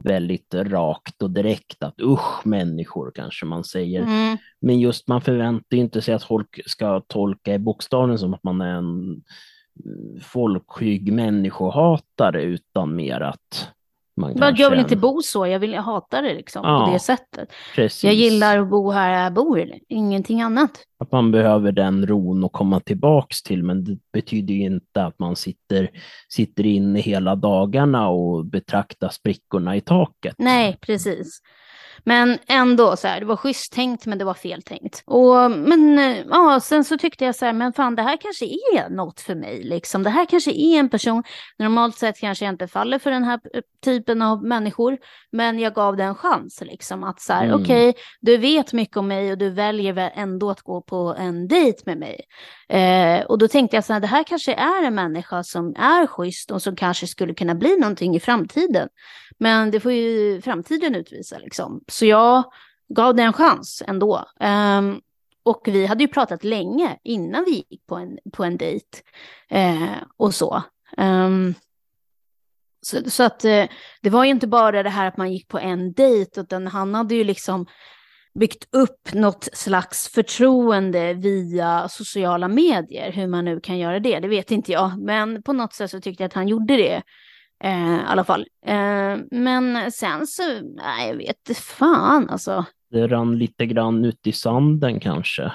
väldigt 0.05 0.55
rakt 0.55 1.23
och 1.23 1.31
direkt 1.31 1.83
att 1.83 2.01
usch 2.01 2.47
människor 2.47 3.13
kanske 3.15 3.47
man 3.47 3.65
säger. 3.65 4.03
Mm. 4.03 4.37
Men 4.61 4.81
just 4.81 5.09
man 5.09 5.21
förväntar 5.21 5.77
inte 5.77 6.03
sig 6.03 6.15
att 6.15 6.25
folk 6.25 6.61
ska 6.67 7.01
tolka 7.01 7.55
i 7.55 7.59
bokstaven 7.59 8.19
som 8.19 8.35
att 8.35 8.45
man 8.45 8.61
är 8.61 8.75
en 8.75 9.23
mm, 9.85 10.21
folkskygg 10.23 11.13
människohatare 11.13 12.43
utan 12.43 12.97
mer 12.97 13.21
att 13.21 13.71
man 14.19 14.55
jag 14.57 14.71
vill 14.71 14.79
inte 14.79 14.97
bo 14.97 15.23
så, 15.23 15.47
jag 15.47 15.59
vill 15.59 15.73
jag 15.73 15.83
hatar 15.83 16.23
det 16.23 16.35
liksom 16.35 16.63
Ja, 16.65 16.87
på 16.87 16.93
det 16.93 16.99
sättet. 16.99 17.53
Precis. 17.75 18.05
Jag 18.05 18.15
gillar 18.15 18.59
att 18.59 18.69
bo 18.69 18.91
här 18.91 19.25
jag 19.25 19.33
bor, 19.33 19.65
ingenting 19.89 20.43
annat. 20.43 20.71
Att 21.01 21.13
man 21.13 21.33
behöver 21.33 21.73
den 21.73 22.07
ron 22.07 22.45
att 22.45 22.53
komma 22.53 22.81
tillbaks 22.81 23.43
till, 23.43 23.63
men 23.63 23.85
det 23.85 23.99
betyder 24.13 24.55
ju 24.55 24.65
inte 24.65 25.05
att 25.05 25.19
man 25.19 25.37
sitter, 25.37 25.91
sitter 26.29 26.67
inne 26.67 27.01
hela 27.01 27.35
dagarna 27.35 28.09
och 28.09 28.45
betraktar 28.47 29.09
sprickorna 29.09 29.77
i 29.77 29.81
taket. 29.81 30.35
Nej, 30.39 30.79
precis. 30.81 31.41
Men 32.05 32.39
ändå 32.49 32.97
så 32.97 33.09
här, 33.09 33.21
det 33.21 33.27
var 33.27 33.37
schysst 33.37 33.73
tänkt 33.73 34.07
men 34.07 34.19
det 34.19 34.25
var 34.25 34.35
fel 34.35 34.63
tänkt. 34.63 35.03
Och, 35.07 35.51
men 35.51 35.99
eh, 35.99 36.17
ja, 36.31 36.61
sen 36.61 36.85
så 36.85 36.99
tyckte 36.99 37.25
jag 37.25 37.35
så 37.37 37.45
här, 37.45 37.53
men 37.53 37.73
fan 37.73 37.95
det 37.97 38.03
här 38.03 38.17
kanske 38.17 38.45
är 38.47 38.89
något 38.91 39.21
för 39.21 39.35
mig 39.35 39.63
liksom. 39.63 40.03
Det 40.03 40.11
här 40.11 40.27
kanske 40.27 40.51
är 40.51 40.79
en 40.79 40.89
person, 40.89 41.23
normalt 41.59 41.99
sett 41.99 42.21
kanske 42.21 42.45
jag 42.45 42.55
inte 42.55 42.69
faller 42.69 42.99
för 42.99 43.11
den 43.11 43.25
här 43.25 43.41
eh, 43.55 43.61
typen 43.85 44.23
av 44.23 44.45
människor, 44.45 44.99
men 45.33 45.59
jag 45.59 45.75
gav 45.75 45.97
det 45.97 46.05
en 46.05 46.15
chans 46.15 46.63
liksom 46.67 47.05
att 47.05 47.21
så 47.21 47.33
här, 47.33 47.45
Mm. 47.45 47.63
okej, 47.63 47.95
du 48.21 48.37
vet 48.37 48.73
mycket 48.73 48.97
om 48.97 49.09
mig 49.09 49.33
och 49.33 49.39
du 49.39 49.51
väljer 49.51 49.93
väl 49.93 50.11
ändå 50.15 50.51
att 50.51 50.61
gå 50.63 50.83
på 50.83 51.15
en 51.19 51.49
dejt 51.49 51.83
med 51.87 51.99
mig. 51.99 52.21
Eh, 52.69 53.25
och 53.25 53.39
då 53.39 53.49
tänkte 53.49 53.77
jag 53.77 53.85
så 53.85 53.93
här, 53.93 54.01
det 54.01 54.07
här 54.07 54.25
kanske 54.25 54.55
är 54.55 54.83
en 54.83 54.95
människa 54.95 55.43
som 55.43 55.75
är 55.77 56.07
schysst 56.07 56.51
och 56.51 56.63
som 56.63 56.77
kanske 56.77 57.07
skulle 57.07 57.35
kunna 57.35 57.55
bli 57.55 57.77
någonting 57.77 58.17
i 58.17 58.21
framtiden. 58.21 58.89
Men 59.39 59.71
det 59.71 59.81
får 59.81 59.93
ju 59.93 60.41
framtiden 60.43 60.95
utvisa 60.95 61.39
liksom. 61.39 61.85
Så 61.89 62.07
jag 62.07 62.45
gav 62.89 63.15
det 63.15 63.23
en 63.23 63.33
chans 63.33 63.83
ändå. 63.87 64.25
Eh, 64.41 64.83
och 65.43 65.63
vi 65.65 65.87
hade 65.87 66.05
ju 66.05 66.09
pratat 66.09 66.45
länge 66.45 66.99
innan 67.03 67.45
vi 67.45 67.65
gick 67.71 67.87
på 67.87 67.97
en, 67.97 68.19
på 68.33 68.45
en 68.45 68.57
dejt. 68.57 68.99
Eh, 69.49 69.97
och 70.17 70.35
så. 70.35 70.63
Um, 70.97 71.55
så. 72.83 73.11
Så 73.11 73.23
att 73.23 73.45
eh, 73.45 73.65
det 74.03 74.11
var 74.11 74.25
ju 74.25 74.31
inte 74.31 74.47
bara 74.47 74.83
det 74.83 74.91
här 74.91 75.07
att 75.07 75.17
man 75.17 75.33
gick 75.33 75.49
på 75.49 75.59
en 75.59 75.93
dejt, 75.93 76.41
utan 76.41 76.67
han 76.67 76.95
hade 76.95 77.15
ju 77.15 77.25
liksom 77.25 77.67
byggt 78.35 78.75
upp 78.75 79.13
något 79.13 79.49
slags 79.53 80.09
förtroende 80.09 81.15
via 81.15 81.89
sociala 81.89 82.49
medier. 82.49 83.13
Hur 83.13 83.27
man 83.27 83.45
nu 83.45 83.61
kan 83.61 83.79
göra 83.79 84.01
det, 84.01 84.21
det 84.21 84.29
vet 84.29 84.51
inte 84.51 84.73
jag. 84.73 84.99
Men 84.99 85.43
på 85.43 85.53
något 85.53 85.73
sätt 85.73 85.91
så 85.91 86.01
tyckte 86.01 86.23
jag 86.23 86.29
att 86.29 86.35
han 86.35 86.49
gjorde 86.49 86.77
det. 86.77 87.03
Eh, 87.65 87.95
I 87.95 88.01
alla 88.07 88.25
fall. 88.25 88.47
Eh, 88.67 89.17
men 89.31 89.93
sen 89.93 90.27
så, 90.27 90.43
nej 90.63 91.09
jag 91.09 91.17
vet 91.17 91.37
inte 91.49 91.61
fan 91.61 92.29
alltså. 92.31 92.65
Det 92.91 93.07
rann 93.07 93.39
lite 93.39 93.67
grann 93.67 94.05
ut 94.05 94.27
i 94.27 94.33
sanden 94.33 95.01
kanske. 95.01 95.53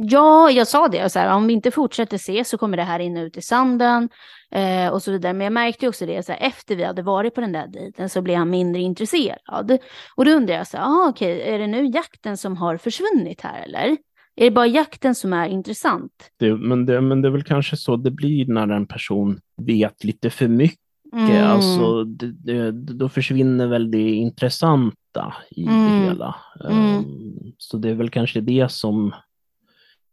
Ja, 0.00 0.50
jag 0.50 0.68
sa 0.68 0.88
det, 0.88 1.10
så 1.12 1.18
här, 1.18 1.34
om 1.34 1.46
vi 1.46 1.52
inte 1.52 1.70
fortsätter 1.70 2.18
se 2.18 2.44
så 2.44 2.58
kommer 2.58 2.76
det 2.76 2.82
här 2.82 2.98
rinna 2.98 3.20
ut 3.20 3.36
i 3.36 3.42
sanden 3.42 4.08
eh, 4.50 4.88
och 4.88 5.02
så 5.02 5.12
vidare. 5.12 5.32
Men 5.32 5.44
jag 5.44 5.52
märkte 5.52 5.88
också 5.88 6.06
det, 6.06 6.26
så 6.26 6.32
här, 6.32 6.40
efter 6.40 6.76
vi 6.76 6.84
hade 6.84 7.02
varit 7.02 7.34
på 7.34 7.40
den 7.40 7.52
där 7.52 7.66
dejten 7.66 8.08
så 8.08 8.22
blev 8.22 8.36
han 8.38 8.50
mindre 8.50 8.82
intresserad. 8.82 9.78
Och 10.16 10.24
då 10.24 10.30
undrar 10.30 10.54
jag 10.54 10.66
så 10.66 10.76
här, 10.76 10.84
ah, 10.84 11.08
okej, 11.08 11.42
är 11.42 11.58
det 11.58 11.66
nu 11.66 11.86
jakten 11.86 12.36
som 12.36 12.56
har 12.56 12.76
försvunnit 12.76 13.40
här 13.40 13.62
eller? 13.62 13.96
Är 14.36 14.44
det 14.44 14.50
bara 14.50 14.66
jakten 14.66 15.14
som 15.14 15.32
är 15.32 15.48
intressant? 15.48 16.12
Det, 16.38 16.54
men, 16.56 16.86
det, 16.86 17.00
men 17.00 17.22
det 17.22 17.28
är 17.28 17.32
väl 17.32 17.44
kanske 17.44 17.76
så 17.76 17.96
det 17.96 18.10
blir 18.10 18.46
när 18.46 18.68
en 18.68 18.86
person 18.86 19.40
vet 19.62 20.04
lite 20.04 20.30
för 20.30 20.48
mycket. 20.48 20.78
Mm. 21.12 21.46
Alltså, 21.46 22.04
det, 22.04 22.32
det, 22.32 22.72
då 22.72 23.08
försvinner 23.08 23.66
väl 23.66 23.90
det 23.90 24.10
intressanta 24.10 25.34
i 25.50 25.62
Mm. 25.66 25.84
det 25.84 26.06
hela. 26.08 26.34
Mm. 26.70 26.94
Ehm, 26.96 27.04
Så 27.58 27.76
det 27.76 27.90
är 27.90 27.94
väl 27.94 28.10
kanske 28.10 28.40
det 28.40 28.70
som, 28.70 29.14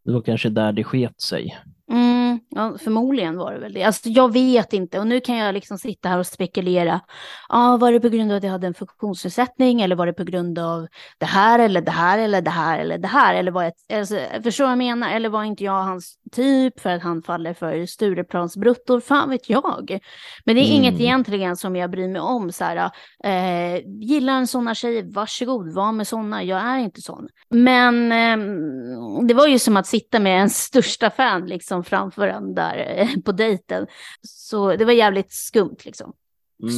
det 0.06 0.12
var 0.12 0.22
kanske 0.22 0.50
där 0.50 0.72
det 0.72 0.84
sket 0.84 1.22
sig. 1.22 1.58
Mm, 1.92 2.15
ja, 2.50 2.78
förmodligen 2.84 3.38
var 3.38 3.54
det 3.54 3.60
väl 3.60 3.74
det. 3.74 3.84
Alltså, 3.84 4.10
jag 4.10 4.34
vet 4.34 4.74
inte 4.74 5.00
och 5.00 5.08
nu 5.08 5.20
kan 5.20 5.38
jag 5.38 5.54
liksom 5.54 5.78
sitta 5.78 6.10
här 6.10 6.20
och 6.20 6.28
spekulera. 6.28 7.02
Ah, 7.50 7.78
var 7.78 7.92
det 7.92 8.00
på 8.00 8.10
grund 8.10 8.32
av 8.32 8.38
att 8.38 8.44
jag 8.44 8.52
hade 8.52 8.68
en 8.68 8.74
funktionsnedsättning 8.74 9.82
eller 9.82 9.96
var 9.96 10.06
det 10.06 10.14
på 10.14 10.24
grund 10.24 10.60
av 10.60 10.88
det 11.18 11.26
här 11.26 11.60
eller 11.60 11.82
det 11.82 11.92
här 11.92 12.20
eller 12.20 12.42
det 12.42 12.52
här 12.52 12.80
eller 12.80 12.98
det 12.98 13.08
här? 13.08 13.36
Eller 13.36 13.52
var 13.52 13.64
jag, 13.64 14.00
alltså, 14.00 14.20
förstår 14.44 14.64
vad 14.64 14.72
jag 14.72 14.78
menar? 14.78 15.10
Eller 15.10 15.30
var 15.30 15.44
inte 15.44 15.64
jag 15.64 15.84
hans 15.84 16.16
typ 16.32 16.80
för 16.80 16.90
att 16.90 17.02
han 17.04 17.22
faller 17.22 17.54
för 17.54 17.86
Stureplansbruttor? 17.86 19.00
Fan 19.00 19.30
vet 19.30 19.50
jag. 19.50 20.00
Men 20.46 20.56
det 20.56 20.62
är 20.62 20.66
Mm. 20.66 20.78
inget 20.78 21.00
egentligen 21.02 21.58
som 21.58 21.76
jag 21.76 21.92
bryr 21.92 22.08
mig 22.08 22.22
om. 22.22 22.52
Så 22.52 22.64
här, 22.64 22.92
eh, 23.24 23.82
gillar 24.02 24.34
en 24.34 24.48
sådana 24.48 24.76
tjejer, 24.76 25.04
varsågod, 25.14 25.74
var 25.74 25.92
med 25.92 26.08
sådana. 26.08 26.44
Jag 26.44 26.60
är 26.62 26.78
inte 26.78 27.02
sån. 27.02 27.28
Men 27.50 28.12
ehm, 28.12 29.28
det 29.28 29.34
var 29.34 29.48
ju 29.48 29.60
som 29.60 29.78
att 29.78 29.88
sitta 29.88 30.20
med 30.20 30.42
en 30.42 30.50
största 30.50 31.10
fan 31.10 31.46
liksom 31.46 31.84
framför 31.84 32.25
en 32.28 32.56
där 32.56 32.96
eh, 32.98 33.22
på 33.26 33.32
dejten. 33.32 33.88
Så 34.28 34.76
det 34.76 34.86
var 34.86 34.94
jävligt 34.94 35.32
skumt 35.34 35.78
liksom. 35.86 36.14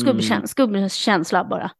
Skum, 0.02 0.10
Mm. 0.10 0.22
käns- 0.22 0.48
skum 0.52 0.90
känsla 0.90 1.44
bara. 1.46 1.72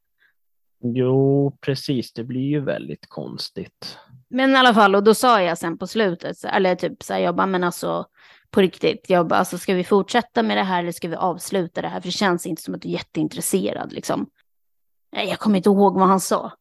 Jo, 0.84 1.58
precis, 1.62 2.14
det 2.14 2.24
blir 2.24 2.42
ju 2.50 2.60
väldigt 2.60 3.10
konstigt. 3.10 3.98
Men 4.30 4.52
i 4.52 4.56
alla 4.56 4.74
fall, 4.74 4.96
och 4.96 5.04
då 5.04 5.14
sa 5.14 5.42
jag 5.42 5.58
sen 5.58 5.78
på 5.78 5.88
slutet, 5.88 6.44
eller 6.44 6.76
typ 6.76 7.04
så 7.04 7.14
här, 7.14 7.20
jag 7.20 7.36
bara, 7.36 7.48
men 7.48 7.64
alltså 7.64 8.06
på 8.52 8.62
riktigt, 8.62 9.06
jag 9.10 9.28
bara, 9.28 9.40
alltså 9.40 9.58
ska 9.58 9.74
vi 9.74 9.84
fortsätta 9.84 10.44
med 10.44 10.58
det 10.58 10.64
här 10.64 10.80
eller 10.80 10.92
ska 10.92 11.08
vi 11.08 11.16
avsluta 11.16 11.82
det 11.82 11.88
här? 11.88 12.02
För 12.02 12.08
det 12.08 12.12
känns 12.12 12.46
inte 12.46 12.62
som 12.62 12.76
att 12.76 12.82
du 12.82 12.88
är 12.90 12.94
jätteintresserad 12.94 13.94
liksom. 13.94 14.30
Jag 15.12 15.40
kommer 15.40 15.58
inte 15.58 15.70
ihåg 15.70 16.00
vad 16.00 16.08
han 16.08 16.20
sa. 16.20 16.52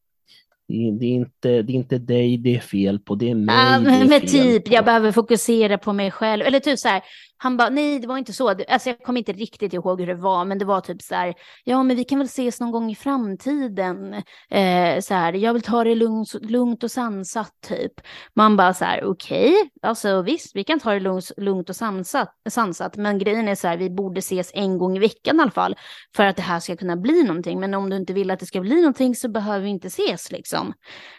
Det 0.68 0.74
är, 0.74 0.92
det 0.92 1.06
är, 1.06 1.10
inte, 1.10 1.62
det 1.62 1.72
är 1.72 1.74
inte 1.74 1.98
dig 1.98 2.38
det 2.38 2.56
är 2.56 2.60
fel 2.60 2.98
på, 2.98 3.14
det 3.14 3.30
är 3.30 3.34
mig 3.34 3.54
Ja, 3.56 3.80
men, 3.80 4.02
är 4.02 4.08
men 4.08 4.20
fel 4.20 4.30
typ, 4.30 4.72
jag 4.72 4.84
behöver 4.84 5.12
fokusera 5.12 5.78
på 5.78 5.92
mig 5.92 6.10
själv. 6.10 6.42
Eller 6.42 6.60
typ 6.60 6.78
så 6.78 6.88
här, 6.88 7.02
Han 7.38 7.56
bara, 7.56 7.70
nej 7.70 7.98
det 7.98 8.06
var 8.06 8.18
inte 8.18 8.32
så. 8.32 8.48
Alltså 8.48 8.88
jag 8.88 8.98
kommer 8.98 9.18
inte 9.18 9.32
riktigt 9.32 9.72
ihåg 9.72 10.00
hur 10.00 10.06
det 10.06 10.14
var, 10.14 10.44
men 10.44 10.58
det 10.58 10.64
var 10.64 10.80
typ 10.80 11.02
så 11.02 11.14
här, 11.14 11.34
ja 11.64 11.82
men 11.82 11.96
vi 11.96 12.04
kan 12.04 12.18
väl 12.18 12.26
ses 12.26 12.60
någon 12.60 12.70
gång 12.70 12.90
i 12.90 12.94
framtiden. 12.94 14.14
Eh, 14.50 15.00
så 15.00 15.14
här, 15.14 15.32
jag 15.32 15.52
vill 15.52 15.62
ta 15.62 15.84
det 15.84 15.94
lugnt, 15.94 16.34
lugnt 16.42 16.84
och 16.84 16.90
sansat 16.90 17.52
typ. 17.68 17.92
Man 18.34 18.56
bara 18.56 18.74
så 18.74 18.84
här, 18.84 19.04
okej, 19.04 19.50
okay. 19.50 19.70
alltså 19.82 20.22
visst, 20.22 20.56
vi 20.56 20.64
kan 20.64 20.80
ta 20.80 20.92
det 20.92 21.00
lugnt, 21.00 21.32
lugnt 21.36 21.70
och 21.70 21.76
sansat, 21.76 22.28
sansat, 22.48 22.96
men 22.96 23.18
grejen 23.18 23.48
är 23.48 23.54
så 23.54 23.68
här, 23.68 23.76
vi 23.76 23.90
borde 23.90 24.18
ses 24.18 24.50
en 24.54 24.78
gång 24.78 24.96
i 24.96 25.00
veckan 25.00 25.36
i 25.36 25.42
alla 25.42 25.50
fall, 25.50 25.76
för 26.16 26.26
att 26.26 26.36
det 26.36 26.42
här 26.42 26.60
ska 26.60 26.76
kunna 26.76 26.96
bli 26.96 27.22
någonting. 27.22 27.60
Men 27.60 27.74
om 27.74 27.90
du 27.90 27.96
inte 27.96 28.12
vill 28.12 28.30
att 28.30 28.40
det 28.40 28.46
ska 28.46 28.60
bli 28.60 28.76
någonting 28.76 29.14
så 29.14 29.28
behöver 29.28 29.64
vi 29.64 29.70
inte 29.70 29.88
ses 29.88 30.32
liksom. 30.32 30.72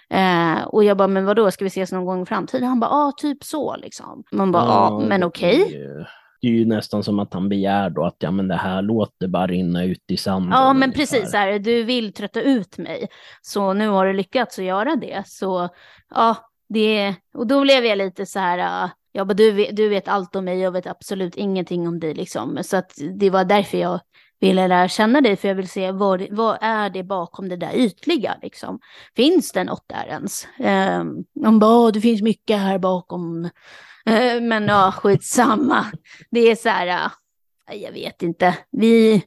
Eh, 0.10 0.64
och 0.64 0.84
jag 0.84 0.98
bara, 0.98 1.08
men 1.08 1.26
vadå, 1.26 1.52
ska 1.52 1.66
vi 1.66 1.68
ses 1.68 1.92
någon 1.92 2.06
gång 2.06 2.24
i 2.24 2.26
framtiden? 2.26 2.68
Han 2.68 2.80
bara, 2.80 2.92
ja, 2.92 3.14
typ 3.18 3.44
så 3.44 3.76
liksom. 3.76 4.24
Man 4.32 4.52
bara, 4.52 4.66
ja, 4.66 5.04
men 5.08 5.24
okej. 5.24 5.64
Okay. 5.64 6.06
Det 6.42 6.48
är 6.48 6.52
ju 6.52 6.66
nästan 6.66 7.04
som 7.04 7.20
att 7.20 7.34
han 7.34 7.50
begär 7.50 7.90
då 7.90 8.06
att 8.06 8.16
ja, 8.20 8.32
men 8.32 8.48
det 8.48 8.56
här 8.56 8.82
låter 8.82 9.28
bara 9.28 9.48
rinna 9.48 9.84
ut 9.84 10.04
i 10.08 10.18
sanden. 10.18 10.52
Ja, 10.52 10.74
men 10.74 10.92
precis, 10.92 11.34
här, 11.34 11.60
du 11.60 11.84
vill 11.84 12.14
trötta 12.14 12.42
ut 12.42 12.78
mig. 12.78 13.08
Så 13.42 13.74
nu 13.74 13.88
har 13.88 14.06
du 14.06 14.14
lyckats 14.14 14.60
att 14.60 14.66
göra 14.66 14.96
det. 14.96 15.24
Så 15.26 15.70
ja, 16.10 16.36
det, 16.70 17.16
och 17.34 17.48
då 17.48 17.62
blev 17.62 17.86
jag 17.86 17.98
lite 17.98 18.26
så 18.26 18.40
här, 18.40 18.90
jag 19.12 19.28
bara, 19.28 19.34
du 19.34 19.66
du 19.72 19.90
vet 19.90 20.08
allt 20.08 20.36
om 20.36 20.46
mig, 20.46 20.60
jag 20.60 20.72
vet 20.72 20.88
absolut 20.88 21.36
ingenting 21.36 21.88
om 21.88 22.00
dig 22.00 22.14
liksom. 22.14 22.60
Så 22.62 22.78
att 22.78 22.92
det 23.20 23.30
var 23.30 23.44
därför 23.44 23.78
jag 23.78 24.00
ville 24.40 24.68
lära 24.68 24.88
känna 24.88 25.22
dig, 25.22 25.36
för 25.36 25.48
jag 25.48 25.56
vill 25.56 25.70
se 25.70 25.92
vad, 25.92 26.28
vad 26.32 26.58
är 26.62 26.90
det 26.90 27.04
bakom 27.04 27.50
det 27.50 27.58
där 27.58 27.76
ytliga 27.76 28.38
liksom. 28.42 28.80
Finns 29.16 29.52
det 29.52 29.64
något 29.64 29.86
där 29.88 30.08
ens? 30.08 30.48
Um, 30.60 31.24
de 31.44 31.60
bara, 31.60 31.92
det 31.92 32.02
finns 32.02 32.22
mycket 32.22 32.58
här 32.58 32.80
bakom. 32.80 33.50
Eh, 34.08 34.42
men 34.42 34.68
ja, 34.68 34.94
skitsamma. 34.98 35.86
Det 36.30 36.40
är 36.40 36.56
så 36.56 36.70
här, 36.70 37.12
jag 37.72 37.92
vet 37.92 38.24
inte. 38.24 38.58
Vi... 38.72 39.24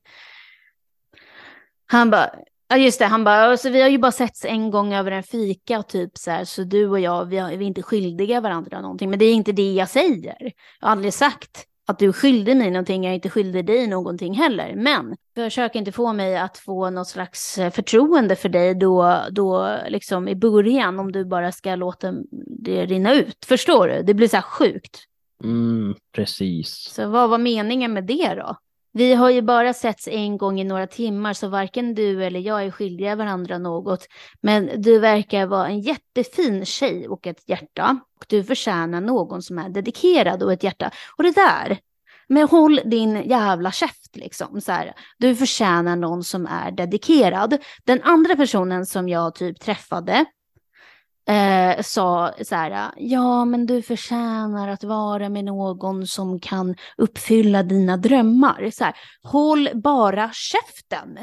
Han 1.86 2.10
bara, 2.10 2.30
Ja 2.72 2.76
just 2.76 2.98
det, 2.98 3.04
han 3.04 3.24
bara, 3.24 3.42
alltså, 3.42 3.70
vi 3.70 3.80
har 3.80 3.88
ju 3.88 3.98
bara 3.98 4.12
setts 4.12 4.44
en 4.44 4.70
gång 4.70 4.94
över 4.94 5.10
en 5.10 5.22
fika 5.22 5.78
och 5.78 5.88
typ 5.88 6.18
så 6.18 6.30
här, 6.30 6.44
så 6.44 6.64
du 6.64 6.88
och 6.88 7.00
jag, 7.00 7.24
vi, 7.24 7.38
har, 7.38 7.50
vi 7.50 7.64
är 7.64 7.68
inte 7.68 7.82
skyldiga 7.82 8.40
varandra 8.40 8.80
någonting. 8.80 9.10
Men 9.10 9.18
det 9.18 9.24
är 9.24 9.34
inte 9.34 9.52
det 9.52 9.72
jag 9.72 9.88
säger. 9.88 10.36
Jag 10.80 10.88
har 10.88 10.92
aldrig 10.92 11.14
sagt 11.14 11.66
att 11.86 11.98
du 11.98 12.12
skyldig 12.12 12.56
mig 12.56 12.70
någonting, 12.70 13.04
jag 13.04 13.10
är 13.10 13.14
inte 13.14 13.30
skyldig 13.30 13.66
dig 13.66 13.86
någonting 13.86 14.34
heller. 14.34 14.74
Men 14.76 15.16
försök 15.34 15.74
inte 15.74 15.92
få 15.92 16.12
mig 16.12 16.36
att 16.36 16.58
få 16.58 16.90
något 16.90 17.08
slags 17.08 17.58
eh, 17.58 17.70
förtroende 17.70 18.36
för 18.36 18.48
dig 18.48 18.74
då, 18.74 19.20
då 19.30 19.76
liksom 19.88 20.28
i 20.28 20.36
början, 20.36 20.98
om 20.98 21.12
du 21.12 21.24
bara 21.24 21.52
ska 21.52 21.74
låta 21.74 22.14
det 22.62 22.86
rinna 22.86 23.14
ut. 23.14 23.44
Förstår 23.44 23.88
du? 23.88 24.02
Det 24.02 24.14
blir 24.14 24.28
så 24.28 24.36
här 24.36 24.42
sjukt. 24.42 25.04
Mm, 25.44 25.94
precis. 26.12 26.92
Så 26.94 27.08
vad 27.08 27.30
var 27.30 27.38
meningen 27.38 27.92
med 27.92 28.04
det 28.04 28.34
då? 28.34 28.56
Vi 28.92 29.14
har 29.14 29.30
ju 29.30 29.42
bara 29.42 29.72
setts 29.72 30.08
en 30.08 30.38
gång 30.38 30.60
i 30.60 30.64
några 30.64 30.86
timmar 30.86 31.32
så 31.32 31.48
varken 31.48 31.94
du 31.94 32.24
eller 32.24 32.40
jag 32.40 32.64
är 32.64 32.70
skyldiga 32.70 33.16
varandra 33.16 33.58
något. 33.58 34.06
Men 34.40 34.70
du 34.82 34.98
verkar 34.98 35.46
vara 35.46 35.68
en 35.68 35.80
jättefin 35.80 36.64
tjej 36.64 37.08
och 37.08 37.26
ett 37.26 37.48
hjärta. 37.48 38.00
Och 38.18 38.24
du 38.28 38.44
förtjänar 38.44 39.00
någon 39.00 39.42
som 39.42 39.58
är 39.58 39.68
dedikerad 39.68 40.42
och 40.42 40.52
ett 40.52 40.64
hjärta. 40.64 40.90
Och 41.16 41.22
det 41.22 41.34
där, 41.34 41.78
men 42.28 42.48
håll 42.48 42.80
din 42.84 43.22
jävla 43.22 43.72
käft 43.72 44.16
liksom. 44.16 44.60
Så 44.60 44.72
här. 44.72 44.92
Du 45.18 45.36
förtjänar 45.36 45.96
någon 45.96 46.24
som 46.24 46.46
är 46.46 46.70
dedikerad. 46.70 47.58
Den 47.84 48.02
andra 48.02 48.36
personen 48.36 48.86
som 48.86 49.08
jag 49.08 49.34
typ 49.34 49.60
träffade 49.60 50.24
eh, 51.30 51.82
sa 51.82 52.32
så 52.42 52.54
här, 52.54 52.90
ja 52.96 53.44
men 53.44 53.66
du 53.66 53.82
förtjänar 53.82 54.68
att 54.68 54.84
vara 54.84 55.28
med 55.28 55.44
någon 55.44 56.06
som 56.06 56.40
kan 56.40 56.76
uppfylla 56.96 57.62
dina 57.62 57.96
drömmar. 57.96 58.70
Så 58.72 58.84
här, 58.84 58.94
Håll 59.22 59.68
bara 59.74 60.30
käften. 60.32 61.18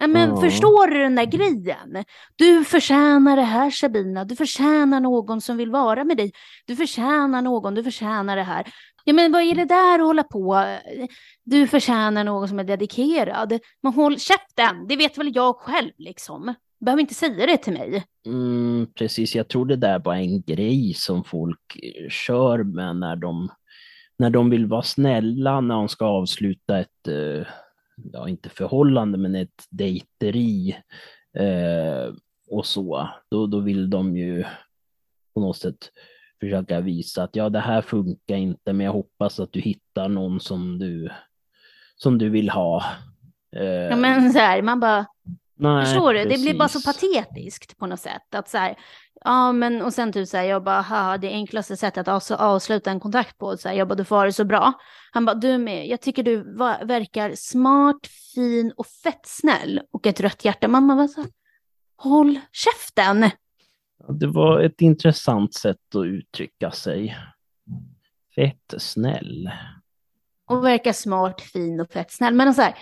Men 0.00 0.16
mm. 0.16 0.36
förstår 0.40 0.86
du 0.86 0.98
den 0.98 1.14
där 1.14 1.24
grejen? 1.24 2.04
Du 2.36 2.64
förtjänar 2.64 3.36
det 3.36 3.42
här 3.42 3.70
Sabina, 3.70 4.24
du 4.24 4.36
förtjänar 4.36 5.00
någon 5.00 5.40
som 5.40 5.56
vill 5.56 5.70
vara 5.70 6.04
med 6.04 6.16
dig. 6.16 6.32
Du 6.66 6.76
förtjänar 6.76 7.42
någon, 7.42 7.74
du 7.74 7.84
förtjänar 7.84 8.36
det 8.36 8.42
här. 8.42 8.66
Ja 9.04 9.12
men 9.12 9.32
vad 9.32 9.42
är 9.42 9.54
det 9.54 9.64
där 9.64 9.94
att 9.94 10.06
hålla 10.06 10.24
på? 10.24 10.64
Du 11.44 11.66
förtjänar 11.66 12.24
någon 12.24 12.48
som 12.48 12.58
är 12.58 12.64
dedikerad. 12.64 13.58
Men 13.82 13.92
håll 13.92 14.18
käften, 14.18 14.86
det 14.88 14.96
vet 14.96 15.18
väl 15.18 15.36
jag 15.36 15.56
själv 15.56 15.92
liksom 15.96 16.54
behöver 16.78 17.00
inte 17.00 17.14
säga 17.14 17.46
det 17.46 17.56
till 17.56 17.72
mig. 17.72 18.04
Mm, 18.26 18.86
precis, 18.94 19.34
jag 19.34 19.48
tror 19.48 19.66
det 19.66 19.76
där 19.76 19.98
var 19.98 20.14
en 20.14 20.42
grej 20.42 20.94
som 20.94 21.24
folk 21.24 21.76
eh, 21.82 22.08
kör 22.08 22.62
med 22.62 22.96
när 22.96 23.16
de, 23.16 23.48
när 24.18 24.30
de 24.30 24.50
vill 24.50 24.66
vara 24.66 24.82
snälla 24.82 25.60
när 25.60 25.74
de 25.74 25.88
ska 25.88 26.06
avsluta 26.06 26.78
ett, 26.78 27.08
eh, 27.08 27.46
ja 28.12 28.28
inte 28.28 28.48
förhållande, 28.48 29.18
men 29.18 29.34
ett 29.34 29.64
dejteri 29.70 30.76
eh, 31.38 32.14
och 32.50 32.66
så. 32.66 33.08
Då, 33.30 33.46
då 33.46 33.60
vill 33.60 33.90
de 33.90 34.16
ju 34.16 34.44
på 35.34 35.40
något 35.40 35.56
sätt 35.56 35.90
försöka 36.40 36.80
visa 36.80 37.22
att 37.22 37.36
ja, 37.36 37.48
det 37.48 37.60
här 37.60 37.82
funkar 37.82 38.36
inte, 38.36 38.72
men 38.72 38.86
jag 38.86 38.92
hoppas 38.92 39.40
att 39.40 39.52
du 39.52 39.60
hittar 39.60 40.08
någon 40.08 40.40
som 40.40 40.78
du, 40.78 41.08
som 41.96 42.18
du 42.18 42.28
vill 42.28 42.50
ha. 42.50 42.84
Eh, 43.56 43.64
ja, 43.64 43.96
men 43.96 44.32
så 44.32 44.38
här, 44.38 44.62
man 44.62 44.80
bara, 44.80 45.06
Nej, 45.58 45.84
Förstår 45.84 46.14
du? 46.14 46.22
Precis. 46.22 46.38
Det 46.38 46.44
blir 46.44 46.58
bara 46.58 46.68
så 46.68 46.82
patetiskt 46.82 47.78
på 47.78 47.86
något 47.86 48.00
sätt. 48.00 48.34
Att 48.34 48.48
så 48.48 48.58
här, 48.58 48.78
ja 49.24 49.52
men 49.52 49.82
och 49.82 49.92
sen 49.94 50.12
typ 50.12 50.28
så 50.28 50.36
här, 50.36 50.44
jag 50.44 50.64
bara, 50.64 50.80
haha, 50.80 51.18
det 51.18 51.28
enklaste 51.28 51.76
sättet 51.76 52.08
att 52.08 52.30
avsluta 52.30 52.90
en 52.90 53.00
kontakt 53.00 53.38
på, 53.38 53.56
så 53.56 53.68
här, 53.68 53.76
jag 53.76 53.88
bara, 53.88 53.94
du 53.94 54.04
får 54.04 54.16
ha 54.16 54.24
det 54.24 54.32
så 54.32 54.44
bra. 54.44 54.72
Han 55.12 55.24
bara, 55.24 55.34
du 55.34 55.58
med, 55.58 55.88
jag 55.88 56.00
tycker 56.00 56.22
du 56.22 56.42
verkar 56.86 57.32
smart, 57.34 58.06
fin 58.34 58.72
och 58.76 58.86
fett 58.86 59.26
snäll. 59.26 59.80
Och 59.90 60.06
ett 60.06 60.20
rött 60.20 60.44
hjärta. 60.44 60.68
Mamma 60.68 60.94
var 60.94 61.08
så 61.08 61.24
håll 61.96 62.40
käften. 62.52 63.30
Det 64.08 64.26
var 64.26 64.60
ett 64.60 64.80
intressant 64.80 65.54
sätt 65.54 65.94
att 65.94 66.04
uttrycka 66.04 66.70
sig. 66.70 67.16
Fett 68.34 68.74
snäll. 68.78 69.50
Och 70.46 70.64
verkar 70.64 70.92
smart, 70.92 71.40
fin 71.40 71.80
och 71.80 71.90
fett 71.90 72.12
snäll. 72.12 72.34
Men 72.34 72.54
så 72.54 72.62
här, 72.62 72.74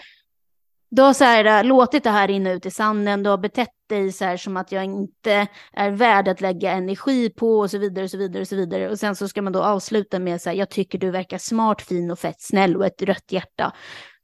du 0.97 1.03
har 1.03 1.13
så 1.13 1.25
här, 1.25 1.45
äh, 1.45 1.65
låtit 1.65 2.05
det 2.05 2.11
här 2.11 2.29
rinna 2.29 2.53
ut 2.53 2.67
i 2.67 2.71
sanden, 2.71 3.23
du 3.23 3.31
har 3.31 3.39
betett 3.39 3.71
dig 3.89 4.13
så 4.13 4.25
här 4.25 4.37
som 4.37 4.57
att 4.57 4.73
jag 4.73 4.85
inte 4.85 5.47
är 5.73 5.91
värd 5.91 6.29
att 6.29 6.41
lägga 6.41 6.73
energi 6.73 7.31
på 7.31 7.59
och 7.59 7.71
så 7.71 7.79
vidare 7.79 8.05
och 8.05 8.11
så 8.11 8.19
vidare 8.19 8.41
och 8.41 8.49
så 8.49 8.57
vidare. 8.57 8.91
Och 8.91 8.99
sen 8.99 9.17
så 9.17 9.29
ska 9.29 9.43
man 9.43 9.53
då 9.53 9.63
avsluta 9.63 10.19
med 10.19 10.41
så 10.41 10.51
här, 10.51 10.57
jag 10.57 10.71
tycker 10.71 10.99
du 10.99 11.11
verkar 11.11 11.39
smart, 11.39 11.83
fin 11.83 12.11
och 12.11 12.19
fett 12.19 12.41
snäll 12.41 12.77
och 12.77 12.87
ett 12.87 13.03
rött 13.03 13.33
hjärta. 13.33 13.73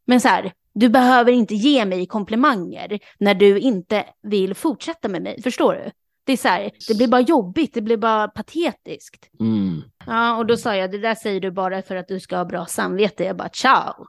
Men 0.06 0.20
så 0.20 0.28
här, 0.28 0.52
du 0.74 0.88
behöver 0.88 1.32
inte 1.32 1.54
ge 1.54 1.85
mig 1.85 2.06
komplimanger 2.06 2.98
när 3.18 3.35
du 3.35 3.58
inte 3.58 4.04
vill 4.22 4.54
fortsätta 4.54 5.08
med 5.08 5.22
mig, 5.22 5.42
förstår 5.42 5.74
du? 5.74 5.90
Det 6.24 6.32
är 6.32 6.37
så 6.37 6.48
här, 6.48 6.70
det 6.88 6.94
blir 6.94 7.08
bara 7.08 7.20
jobbigt, 7.20 7.74
det 7.74 7.82
blir 7.82 7.96
bara 7.96 8.28
patetiskt. 8.28 9.30
Mm. 9.40 9.82
Ja, 10.06 10.37
och 10.37 10.46
då 10.46 10.56
sa 10.56 10.76
jag, 10.76 10.90
det 10.90 10.98
där 10.98 11.14
säger 11.14 11.40
du 11.40 11.50
bara 11.50 11.82
för 11.82 11.96
att 11.96 12.08
du 12.08 12.20
ska 12.20 12.37
ha 12.37 12.44
bra 12.44 12.66
samvete. 12.66 13.24
Jag 13.24 13.37
bara, 13.37 13.48
ciao. 13.48 14.06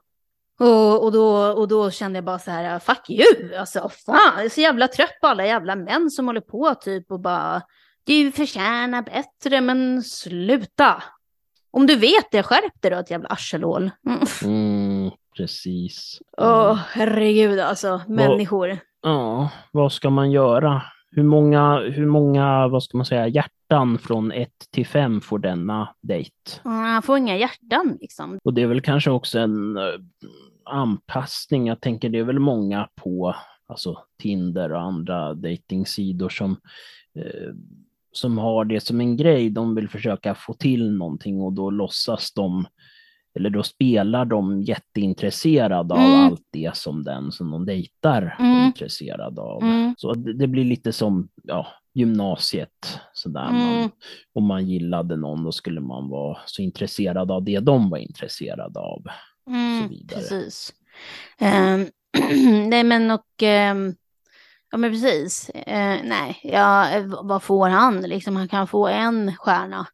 Och, 0.60 1.04
och, 1.04 1.12
då, 1.12 1.52
och 1.52 1.68
då 1.68 1.90
kände 1.90 2.16
jag 2.16 2.24
bara 2.24 2.38
så 2.38 2.50
här, 2.50 2.78
fuck 2.78 3.10
you, 3.10 3.56
alltså 3.56 3.90
fan, 4.06 4.32
jag 4.36 4.44
är 4.44 4.48
så 4.48 4.60
jävla 4.60 4.88
trött 4.88 5.20
på 5.20 5.26
alla 5.26 5.46
jävla 5.46 5.76
män 5.76 6.10
som 6.10 6.26
håller 6.26 6.40
på 6.40 6.74
typ 6.74 7.12
och 7.12 7.20
bara, 7.20 7.62
du 8.04 8.32
förtjänar 8.32 9.02
bättre, 9.02 9.60
men 9.60 10.02
sluta. 10.02 11.02
Om 11.70 11.86
du 11.86 11.96
vet 11.96 12.30
det, 12.30 12.42
skärp 12.42 12.82
dig 12.82 12.90
då, 12.90 12.96
ett 12.96 13.10
jävla 13.10 13.28
arselhål. 13.28 13.90
Mm. 14.06 14.20
Mm, 14.44 15.10
precis. 15.36 16.18
Åh, 16.38 16.72
oh, 16.72 16.74
herregud 16.74 17.60
alltså, 17.60 18.00
människor. 18.08 18.78
Ja, 19.02 19.50
vad 19.72 19.92
ska 19.92 20.10
man 20.10 20.30
göra? 20.30 20.82
Hur 21.16 21.22
många, 21.22 21.80
hur 21.80 22.06
många, 22.06 22.68
vad 22.68 22.82
ska 22.82 22.96
man 22.96 23.06
säga, 23.06 23.28
hjärtan 23.28 23.98
från 23.98 24.32
ett 24.32 24.70
till 24.70 24.86
fem 24.86 25.20
får 25.20 25.38
denna 25.38 25.94
dejt? 26.00 26.30
Han 26.62 27.02
får 27.02 27.18
inga 27.18 27.36
hjärtan 27.36 27.98
liksom. 28.00 28.38
Och 28.44 28.54
det 28.54 28.62
är 28.62 28.66
väl 28.66 28.80
kanske 28.80 29.10
också 29.10 29.38
en 29.38 29.76
uh, 29.76 29.84
anpassning. 30.64 31.66
Jag 31.66 31.80
tänker 31.80 32.08
det 32.08 32.18
är 32.18 32.24
väl 32.24 32.38
många 32.38 32.88
på 32.94 33.36
alltså 33.66 33.98
Tinder 34.18 34.72
och 34.72 34.80
andra 34.80 35.34
dejtingsidor 35.34 36.28
som, 36.28 36.50
uh, 37.18 37.54
som 38.12 38.38
har 38.38 38.64
det 38.64 38.80
som 38.80 39.00
en 39.00 39.16
grej. 39.16 39.50
De 39.50 39.74
vill 39.74 39.88
försöka 39.88 40.34
få 40.34 40.54
till 40.54 40.92
någonting 40.92 41.40
och 41.40 41.52
då 41.52 41.70
låtsas 41.70 42.32
de 42.32 42.66
eller 43.34 43.50
då 43.50 43.62
spelar 43.62 44.24
de 44.24 44.62
jätteintresserade 44.62 45.94
mm. 45.94 46.06
av 46.06 46.24
allt 46.24 46.42
det 46.52 46.76
som 46.76 47.04
den 47.04 47.32
som 47.32 47.50
de 47.50 47.66
dejtar 47.66 48.36
mm. 48.38 48.50
är 48.50 48.66
intresserad 48.66 49.38
av. 49.38 49.62
Mm. 49.62 49.94
Så 49.98 50.14
det, 50.14 50.32
det, 50.32 50.46
blir 50.46 50.64
lite 50.64 50.92
som 50.92 51.28
ja, 51.42 51.66
gymnasiet. 51.94 53.00
Sådär. 53.12 53.50
Man, 53.50 53.76
mm. 53.78 53.90
om 54.32 54.44
man 54.44 54.66
gillade 54.66 55.16
någon 55.16 55.44
då 55.44 55.52
skulle 55.52 55.80
man 55.80 56.08
vara 56.08 56.38
så 56.46 56.62
intresserad 56.62 57.30
av 57.30 57.44
det 57.44 57.60
de 57.60 57.90
var 57.90 57.98
intresserade 57.98 58.80
av. 58.80 59.02
Mm, 59.50 59.88
precis. 60.08 60.72
Um, 61.40 61.86
nej 62.68 62.84
men 62.84 63.10
och 63.10 63.42
um, 63.42 63.94
ja 64.70 64.78
men 64.78 64.90
precis. 64.90 65.50
Uh, 65.54 65.98
nej, 66.04 66.40
ja, 66.42 66.88
vad 67.22 67.42
får 67.42 67.68
han? 67.68 68.02
Liksom, 68.02 68.36
han 68.36 68.48
kan 68.48 68.66
få 68.66 68.88
en 68.88 69.36
stjärna. 69.36 69.86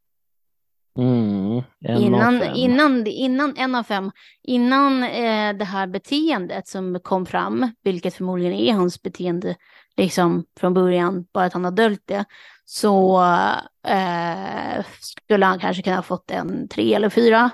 Mm, 0.98 1.62
Innan, 1.88 2.42
innan, 2.54 3.06
innan, 3.06 3.54
en 3.56 3.74
av 3.74 3.82
fem, 3.82 4.10
innan 4.42 5.02
eh, 5.02 5.52
det 5.58 5.64
här 5.64 5.86
beteendet 5.86 6.68
som 6.68 7.00
kom 7.02 7.26
fram, 7.26 7.70
vilket 7.84 8.14
förmodligen 8.14 8.52
är 8.54 8.72
hans 8.72 9.02
beteende 9.02 9.56
liksom 9.96 10.44
från 10.60 10.74
början, 10.74 11.26
bara 11.34 11.44
att 11.44 11.52
han 11.52 11.64
har 11.64 11.70
döljt 11.70 12.02
det, 12.06 12.24
så 12.64 13.20
eh, 13.86 14.84
skulle 15.00 15.46
han 15.46 15.58
kanske 15.58 15.82
kunna 15.82 15.96
ha 15.96 16.02
fått 16.02 16.30
en 16.30 16.68
tre 16.68 16.94
eller 16.94 17.08
fyra, 17.08 17.50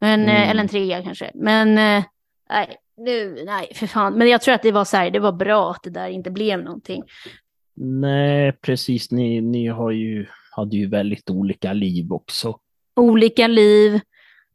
men, 0.00 0.20
eh, 0.28 0.36
Mm. 0.36 0.50
eller 0.50 0.62
en 0.62 0.68
trea 0.68 1.02
kanske. 1.02 1.30
Men 1.34 1.68
eh, 1.78 2.04
nej, 2.50 2.76
nu, 2.96 3.42
nej, 3.46 3.72
för 3.74 3.86
fan. 3.86 4.14
Men 4.14 4.28
jag 4.28 4.40
tror 4.42 4.54
att 4.54 4.62
det 4.62 4.72
var 4.72 4.84
så 4.84 4.96
här, 4.96 5.10
det 5.10 5.18
var 5.18 5.32
bra 5.32 5.70
att 5.70 5.82
det 5.82 5.90
där 5.90 6.08
inte 6.08 6.30
blev 6.30 6.62
någonting. 6.64 7.02
Nej, 7.76 8.52
precis. 8.52 9.10
Ni, 9.10 9.40
ni 9.40 9.66
har 9.66 9.90
ju, 9.90 10.26
hade 10.50 10.76
ju 10.76 10.88
väldigt 10.88 11.30
olika 11.30 11.72
liv 11.72 12.12
också. 12.12 12.58
Olika 12.96 13.46
liv. 13.48 13.94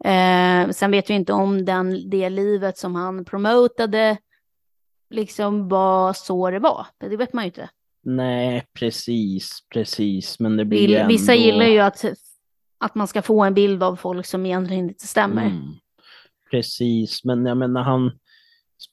Eh, 0.04 0.70
sen 0.70 0.92
vet 0.92 1.10
vi 1.10 1.14
inte 1.14 1.34
om 1.34 1.66
den, 1.66 2.10
det 2.10 2.30
livet 2.30 2.78
som 2.78 2.96
han 2.96 3.26
promotade 3.26 4.18
liksom 5.10 5.70
var 5.70 6.14
så 6.14 6.50
det 6.52 6.60
var. 6.60 6.88
Det 6.98 7.18
vet 7.18 7.34
man 7.34 7.44
ju 7.44 7.48
inte. 7.48 7.70
Nej, 8.04 8.68
precis, 8.74 9.60
precis. 9.74 10.40
Men 10.40 10.58
det 10.58 10.66
blir 10.66 10.96
ändå... 10.98 11.08
Vissa 11.08 11.36
gillar 11.36 11.66
ju 11.66 11.80
att, 11.80 12.06
att 12.78 12.96
man 12.96 13.08
ska 13.08 13.22
få 13.22 13.44
en 13.44 13.54
bild 13.54 13.84
av 13.84 13.96
folk 13.96 14.26
som 14.26 14.46
egentligen 14.46 14.90
inte 14.90 15.08
stämmer. 15.08 15.46
Mm, 15.46 15.62
precis, 16.52 17.24
men 17.24 17.46
jag 17.46 17.58
menar 17.58 17.82
han 17.84 18.12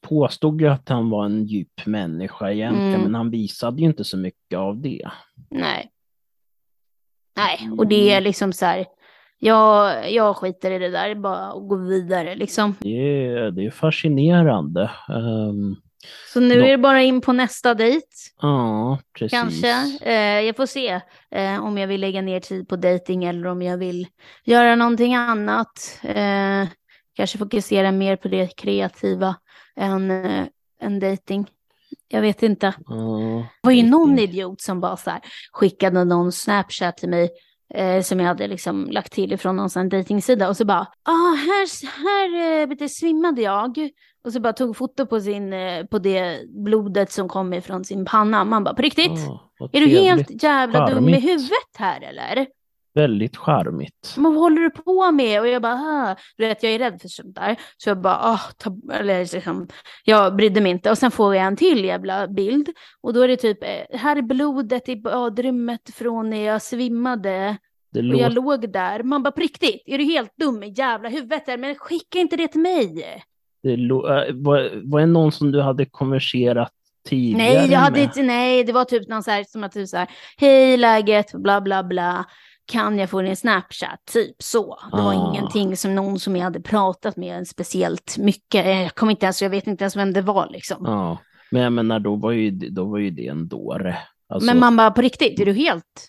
påstod 0.09 0.61
ju 0.61 0.69
att 0.69 0.89
han 0.89 1.11
var 1.11 1.25
en 1.25 1.47
djup 1.47 1.87
människa 1.87 2.51
egentligen, 2.53 2.89
Mm. 2.95 3.03
men 3.03 3.15
han 3.15 3.31
visade 3.31 3.81
ju 3.81 3.87
inte 3.87 4.05
så 4.05 4.17
mycket 4.17 4.59
av 4.59 4.81
det. 4.81 5.11
Nej. 5.51 5.91
Nej, 7.37 7.71
och 7.79 7.87
det 7.87 8.11
är 8.11 8.21
liksom 8.21 8.53
så 8.53 8.67
här. 8.67 8.87
Jag, 9.39 10.13
jag 10.13 10.37
skiter 10.37 10.71
i 10.71 10.79
det 10.79 10.89
där, 10.89 11.15
bara 11.15 11.47
att 11.53 11.69
gå 11.69 11.77
vidare 11.77 12.35
liksom. 12.35 12.75
Det 12.81 12.89
är, 13.27 13.51
det 13.51 13.67
är 13.67 13.71
fascinerande. 13.71 14.91
Ehm, 15.09 15.77
Så 16.33 16.41
nu 16.41 16.55
Då- 16.55 16.65
är 16.65 16.71
det 16.71 16.79
bara 16.79 17.03
in 17.03 17.21
på 17.21 17.33
nästa 17.33 17.75
dejt. 17.75 18.07
ja, 18.41 18.99
precis. 19.19 19.41
Kanske. 19.41 19.99
Eh, 20.03 20.41
jag 20.41 20.57
får 20.57 20.67
se 20.67 21.01
eh, 21.31 21.65
om 21.65 21.79
jag 21.79 21.89
vill 21.89 22.01
lägga 22.01 22.23
ner 22.23 22.41
tid 22.41 22.69
på 22.69 22.77
dating 22.77 23.25
eller 23.25 23.47
om 23.47 23.63
jag 23.63 23.79
vill 23.79 24.07
göra 24.45 24.75
någonting 24.77 25.15
annat. 25.15 26.01
Eh, 26.03 26.69
kanske 27.17 27.39
fokusera 27.39 27.93
mer 27.93 28.17
på 28.17 28.29
det 28.29 28.57
kreativa 28.57 29.37
än, 29.77 30.11
eh, 30.25 30.45
än 30.83 31.01
dating. 31.01 31.47
Jag 32.09 32.21
vet 32.21 32.43
inte. 32.43 32.75
Ja, 32.87 33.19
Det 33.63 33.67
var 33.67 33.73
ju 33.73 33.83
någon 33.83 34.19
idiot 34.19 34.61
som 34.61 34.81
bara 34.81 34.97
så 34.97 35.11
här, 35.11 35.21
skickade 35.53 36.05
någon 36.05 36.33
Snapchat 36.33 36.97
till 36.97 37.09
mig 37.09 37.31
eh, 37.75 38.03
som 38.03 38.21
jag 38.21 38.27
hade 38.27 38.47
liksom 38.47 38.89
lagt 38.91 39.13
till 39.13 39.33
ifrån 39.33 39.57
någon 39.57 39.71
sån 39.71 39.89
dejtingsida 39.89 40.49
och 40.49 40.57
så 40.57 40.65
bara, 40.65 40.87
ah, 41.03 41.35
här, 41.35 41.87
här 42.05 42.83
eh, 42.83 42.89
svimmade 42.89 43.43
jag. 43.43 43.91
Och 44.25 44.33
så 44.33 44.41
bara 44.41 44.53
tog 44.53 44.77
foto 44.77 45.07
på, 45.07 45.21
sin, 45.21 45.53
eh, 45.53 45.85
på 45.85 45.99
det 45.99 46.41
blodet 46.65 47.13
som 47.13 47.29
kom 47.29 47.53
ifrån 47.55 47.85
sin 47.85 48.05
panna. 48.05 48.45
Man 48.45 48.65
bara, 48.65 48.75
på 48.75 48.83
riktigt? 48.83 49.21
Vad 49.59 49.75
Är 49.75 49.81
du 49.81 49.87
helt 49.87 50.43
jävla 50.43 50.87
dum 50.87 51.09
i 51.09 51.21
huvudet 51.21 51.77
här 51.79 52.01
eller? 52.01 52.47
Väldigt 52.95 53.37
charmigt. 53.37 54.15
Men 54.17 54.35
vad 54.35 54.43
håller 54.43 54.63
du 54.63 54.71
på 54.71 55.11
med? 55.13 55.41
Och 55.41 55.49
jag 55.49 55.63
bara, 55.63 55.73
ah. 55.73 56.17
du 56.37 56.47
vet 56.47 56.63
jag 56.63 56.73
är 56.73 56.79
rädd 56.79 57.01
för 57.01 57.09
sånt 57.09 57.35
där. 57.35 57.57
Så 57.77 57.91
jag 57.91 58.01
bara, 58.01 58.19
ah, 58.23 58.41
ta, 58.57 58.77
eller 58.93 59.35
liksom, 59.35 59.69
jag 60.05 60.37
brydde 60.37 60.61
mig 60.61 60.73
inte. 60.73 60.91
Och 60.91 60.99
sen 60.99 61.11
får 61.11 61.35
jag 61.35 61.47
en 61.47 61.57
till 61.57 61.85
jävla 61.85 62.29
bild. 62.29 62.69
Och 63.01 63.13
då 63.13 63.21
är 63.21 63.29
det 63.29 63.37
typ, 63.37 63.63
eh, 63.63 63.99
här 63.99 64.17
är 64.17 64.23
blodet 64.23 64.89
i 64.89 64.97
badrummet 64.97 65.91
från 65.95 66.31
när 66.31 66.45
jag 66.45 66.63
svimmade. 66.63 67.57
Det 67.93 68.01
Och 68.01 68.21
jag 68.21 68.33
låg 68.33 68.73
där. 68.73 69.03
Man 69.03 69.23
bara, 69.23 69.33
på 69.33 69.41
riktigt, 69.41 69.83
är 69.87 69.99
du 69.99 70.05
helt 70.05 70.37
dum 70.37 70.63
i 70.63 70.73
jävla 70.77 71.09
huvudet? 71.09 71.47
Där? 71.47 71.59
Men 71.59 71.75
skicka 71.75 72.19
inte 72.19 72.37
det 72.37 72.49
till 72.49 72.61
mig. 72.61 73.23
Det 73.63 73.77
var, 74.35 74.91
var 74.91 75.01
det 75.01 75.07
någon 75.07 75.33
som 75.33 75.53
du 75.53 75.61
hade 75.61 75.85
konverserat 75.85 76.73
tidigare 77.09 77.55
Nej, 77.55 77.73
jag 77.73 77.79
hade 77.79 78.01
inte, 78.01 78.23
nej, 78.23 78.65
det 78.65 78.73
var 78.73 78.85
typ 78.85 79.09
någon 79.09 79.23
så 79.23 79.31
här, 79.31 79.45
som 79.45 79.65
att 79.65 79.73
du 79.73 79.87
så 79.87 79.97
här, 79.97 80.09
hej 80.37 80.77
läget, 80.77 81.33
bla 81.33 81.61
bla 81.61 81.85
bla, 81.85 82.25
kan 82.69 82.99
jag 82.99 83.11
få 83.11 83.23
din 83.23 83.37
Snapchat, 83.37 84.01
typ 84.13 84.37
så. 84.43 84.79
Det 84.93 84.97
var 84.97 85.15
Ah. 85.15 85.31
ingenting 85.31 85.77
som 85.77 85.95
någon 85.95 86.19
som 86.19 86.37
jag 86.37 86.45
hade 86.45 86.61
pratat 86.61 87.17
med 87.17 87.49
speciellt 87.49 88.19
mycket, 88.19 88.67
Eh, 88.67 88.83
jag 88.83 88.95
kommer 88.95 89.11
inte 89.11 89.27
ens, 89.27 89.43
jag 89.43 89.51
vet 89.51 89.67
inte 89.67 89.85
ens 89.85 89.97
vem 89.97 90.13
det 90.13 90.23
var 90.23 90.49
liksom. 90.51 90.83
Ja, 90.87 91.19
men 91.51 91.63
jag 91.63 91.73
menar 91.73 92.01
då 92.01 92.17
var 92.17 92.33
ju, 92.33 92.51
då 92.51 92.85
var 92.85 92.99
ju 92.99 93.11
det 93.11 93.27
en 93.27 93.49
dåre. 93.49 93.99
Alltså, 94.29 94.47
Men 94.47 94.61
man 94.61 94.77
bara, 94.77 94.91
på 94.91 95.03
riktigt, 95.03 95.41
är 95.41 95.45
du 95.47 95.53
helt, 95.53 96.09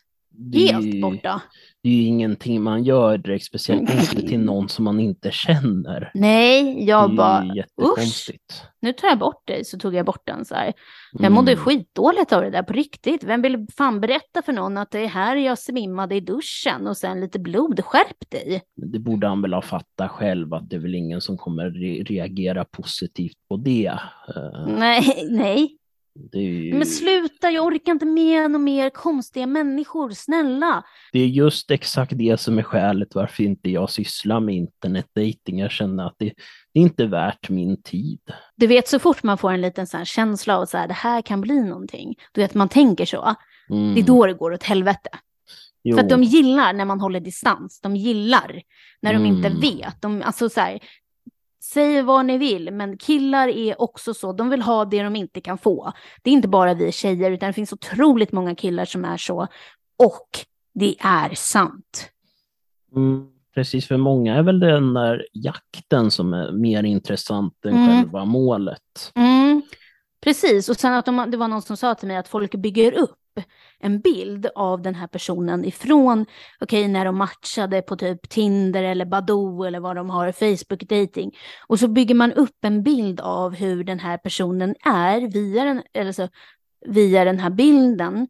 helt 0.53 1.01
borta? 1.01 1.41
Det 1.83 1.89
är 1.89 1.93
ju 1.93 2.03
ingenting 2.03 2.61
man 2.61 2.83
gör 2.83 3.17
direkt, 3.17 3.45
speciellt 3.45 3.81
inte 3.93 4.27
till 4.27 4.39
någon 4.39 4.69
som 4.69 4.85
man 4.85 4.99
inte 4.99 5.31
känner. 5.31 6.11
Nej, 6.13 6.85
jag 6.87 7.15
bara, 7.15 7.55
jättekonstigt. 7.55 8.63
nu 8.81 8.93
tar 8.93 9.07
jag 9.07 9.19
bort 9.19 9.47
dig, 9.47 9.65
så 9.65 9.77
tog 9.77 9.95
jag 9.95 10.05
bort 10.05 10.21
den 10.25 10.45
så 10.45 10.55
här. 10.55 10.73
Jag 11.19 11.31
mådde 11.31 11.51
Mm. 11.51 11.63
skitdåligt 11.63 12.33
av 12.33 12.41
det 12.41 12.49
där 12.49 12.63
på 12.63 12.73
riktigt. 12.73 13.23
Vem 13.23 13.41
vill 13.41 13.67
fan 13.77 14.01
berätta 14.01 14.41
för 14.41 14.53
någon 14.53 14.77
att 14.77 14.91
det 14.91 14.99
är 14.99 15.07
här 15.07 15.35
jag 15.35 15.57
svimmade 15.59 16.15
i 16.15 16.19
duschen 16.19 16.87
och 16.87 16.97
sen 16.97 17.21
lite 17.21 17.39
blod? 17.39 17.81
Skärp 17.85 18.29
dig! 18.29 18.61
Det 18.75 18.99
borde 18.99 19.27
han 19.27 19.41
väl 19.41 19.53
ha 19.53 19.61
fattat 19.61 20.11
själv, 20.11 20.53
att 20.53 20.69
det 20.69 20.75
är 20.75 20.79
väl 20.79 20.95
ingen 20.95 21.21
som 21.21 21.37
kommer 21.37 21.65
re- 21.69 22.03
reagera 22.05 22.65
positivt 22.65 23.37
på 23.49 23.57
det. 23.57 23.99
Eh, 24.35 24.67
Nej, 24.77 25.27
nej. 25.29 25.75
Ju, 26.33 26.73
Men 26.73 26.85
sluta, 26.85 27.51
jag 27.51 27.65
orkar 27.65 27.91
inte 27.91 28.05
med 28.05 28.51
några 28.51 28.63
mer 28.63 28.89
konstiga 28.89 29.47
människor, 29.47 30.09
snälla. 30.09 30.83
det 31.11 31.19
är 31.19 31.27
just 31.27 31.71
exakt 31.71 32.11
det 32.15 32.39
som 32.39 32.59
är 32.59 32.63
skälet 32.63 33.15
varför 33.15 33.43
inte 33.43 33.69
jag 33.69 33.89
sysslar 33.89 34.39
med 34.39 34.55
internetdating. 34.55 35.59
Jag 35.59 35.71
känner 35.71 36.05
att 36.07 36.15
det, 36.17 36.25
det 36.73 36.79
är 36.79 36.83
inte 36.83 37.05
värt 37.05 37.49
min 37.49 37.81
tid. 37.81 38.19
Du 38.55 38.67
vet, 38.67 38.87
så 38.87 38.99
fort 38.99 39.23
man 39.23 39.37
får 39.37 39.51
en 39.51 39.61
liten 39.61 39.87
här 39.93 40.05
känsla 40.05 40.55
av 40.57 40.61
att 40.63 40.69
så 40.69 40.77
det 40.87 40.93
här 40.93 41.21
kan 41.21 41.41
bli 41.41 41.63
någonting, 41.63 42.15
du 42.33 42.41
vet, 42.41 42.53
man 42.53 42.69
tänker 42.69 43.05
så, 43.05 43.35
Mm. 43.71 43.93
det 43.95 44.01
är 44.01 44.05
då 44.05 44.25
det 44.25 44.33
går 44.33 44.53
åt 44.53 44.63
helvete. 44.63 45.09
Jo. 45.83 45.97
För 45.97 46.03
att 46.03 46.09
de 46.09 46.23
gillar 46.23 46.73
när 46.73 46.85
man 46.85 46.99
håller 47.01 47.19
distans, 47.19 47.79
de 47.81 47.95
gillar 47.95 48.61
när 49.01 49.13
de 49.13 49.25
inte 49.25 49.47
Mm. 49.47 49.59
vet. 49.61 50.01
De, 50.01 50.21
alltså 50.25 50.49
så 50.49 50.59
här, 50.59 50.79
säg 51.61 52.01
vad 52.01 52.25
ni 52.25 52.37
vill, 52.37 52.71
men 52.71 52.97
killar 52.97 53.47
är 53.47 53.81
också 53.81 54.13
så, 54.13 54.33
de 54.33 54.49
vill 54.49 54.61
ha 54.61 54.85
det 54.85 55.03
de 55.03 55.15
inte 55.15 55.41
kan 55.41 55.57
få. 55.57 55.93
Det 56.23 56.29
är 56.29 56.33
inte 56.33 56.47
bara 56.47 56.73
vi 56.73 56.91
tjejer, 56.91 57.31
utan 57.31 57.47
det 57.49 57.53
finns 57.53 57.73
otroligt 57.73 58.31
många 58.31 58.55
killar 58.55 58.85
som 58.85 59.05
är 59.05 59.17
så, 59.17 59.47
och 60.03 60.29
det 60.73 60.95
är 60.99 61.35
sant. 61.35 62.09
Mm, 62.95 63.27
precis, 63.55 63.87
för 63.87 63.97
många 63.97 64.35
är 64.35 64.43
väl 64.43 64.59
den 64.59 64.93
där 64.93 65.27
jakten 65.33 66.11
som 66.11 66.33
är 66.33 66.51
mer 66.51 66.83
intressant 66.83 67.65
än 67.65 67.73
Mm. 67.73 67.87
själva 67.87 68.25
målet. 68.25 69.11
Mm, 69.15 69.61
precis, 70.23 70.69
och 70.69 70.75
sen 70.75 70.93
att 70.93 71.05
de, 71.05 71.31
det 71.31 71.37
var 71.37 71.47
någon 71.47 71.61
som 71.61 71.77
sa 71.77 71.95
till 71.95 72.07
mig 72.07 72.17
att 72.17 72.27
folk 72.27 72.55
bygger 72.55 72.91
upp 72.93 73.19
en 73.79 73.99
bild 73.99 74.47
av 74.55 74.81
den 74.81 74.95
här 74.95 75.07
personen 75.07 75.65
ifrån, 75.65 76.25
okej, 76.59 76.87
när 76.87 77.05
de 77.05 77.17
matchade 77.17 77.81
på 77.81 77.95
typ 77.95 78.29
Tinder 78.29 78.83
eller 78.83 79.05
Badoo 79.05 79.63
eller 79.63 79.79
vad 79.79 79.95
de 79.95 80.09
har, 80.09 80.31
Facebook 80.31 80.83
dating. 80.83 81.37
Och 81.67 81.79
så 81.79 81.87
bygger 81.87 82.15
man 82.15 82.33
upp 82.33 82.65
en 82.65 82.83
bild 82.83 83.19
av 83.19 83.55
hur 83.55 83.83
den 83.83 83.99
här 83.99 84.17
personen 84.17 84.75
är 84.85 85.21
via 85.21 85.63
den, 85.63 85.83
eller 85.93 86.11
så, 86.11 86.27
via 86.85 87.23
den 87.23 87.39
här 87.39 87.49
bilden. 87.49 88.27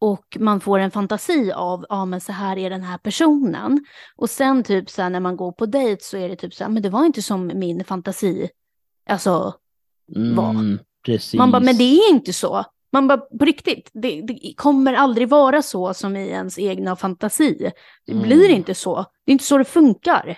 Och 0.00 0.36
man 0.40 0.60
får 0.60 0.78
en 0.78 0.90
fantasi 0.90 1.52
av, 1.52 1.86
ja 1.88 2.04
men 2.04 2.20
så 2.20 2.32
här 2.32 2.58
är 2.58 2.70
den 2.70 2.82
här 2.82 2.98
personen. 2.98 3.84
Och 4.16 4.30
sen 4.30 4.62
typ 4.62 4.90
så 4.90 5.02
här 5.02 5.10
när 5.10 5.20
man 5.20 5.36
går 5.36 5.52
på 5.52 5.66
dejt 5.66 6.04
så 6.04 6.16
är 6.16 6.28
det 6.28 6.36
typ 6.36 6.54
så 6.54 6.64
här, 6.64 6.70
men 6.70 6.82
det 6.82 6.90
var 6.90 7.04
inte 7.04 7.22
som 7.22 7.46
min 7.54 7.84
fantasi, 7.84 8.50
alltså? 9.08 9.54
Mm, 10.16 10.78
precis. 11.06 11.38
man 11.38 11.50
bara, 11.50 11.62
men 11.62 11.76
det 11.76 11.84
är 11.84 12.10
inte 12.10 12.32
så. 12.32 12.64
Man 12.92 13.08
bara, 13.08 13.18
på 13.18 13.44
riktigt, 13.44 13.90
det, 13.92 14.22
det 14.22 14.52
kommer 14.56 14.94
aldrig 14.94 15.28
vara 15.28 15.62
så 15.62 15.94
som 15.94 16.16
i 16.16 16.28
ens 16.28 16.58
egna 16.58 16.96
fantasi. 16.96 17.70
Det 18.06 18.12
Mm. 18.12 18.24
blir 18.24 18.48
inte 18.48 18.74
så. 18.74 19.04
Det 19.24 19.30
är 19.30 19.32
inte 19.32 19.44
så 19.44 19.58
det 19.58 19.64
funkar. 19.64 20.36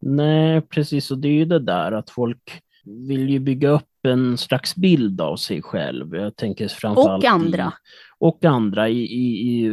Nej, 0.00 0.60
precis. 0.60 1.10
Och 1.10 1.18
det 1.18 1.28
är 1.28 1.32
ju 1.32 1.44
det 1.44 1.58
där 1.58 1.92
att 1.92 2.10
folk 2.10 2.62
vill 2.84 3.30
ju 3.30 3.38
bygga 3.38 3.68
upp 3.68 3.88
en 4.08 4.38
slags 4.38 4.76
bild 4.76 5.20
av 5.20 5.36
sig 5.36 5.62
själv. 5.62 6.14
Jag 6.16 6.36
tänker 6.36 6.68
framförallt 6.68 7.24
Och 7.24 7.30
andra. 7.30 7.64
I, 7.66 7.70
och 8.18 8.44
andra 8.44 8.88
i, 8.88 8.98
i, 9.02 9.46
i 9.66 9.70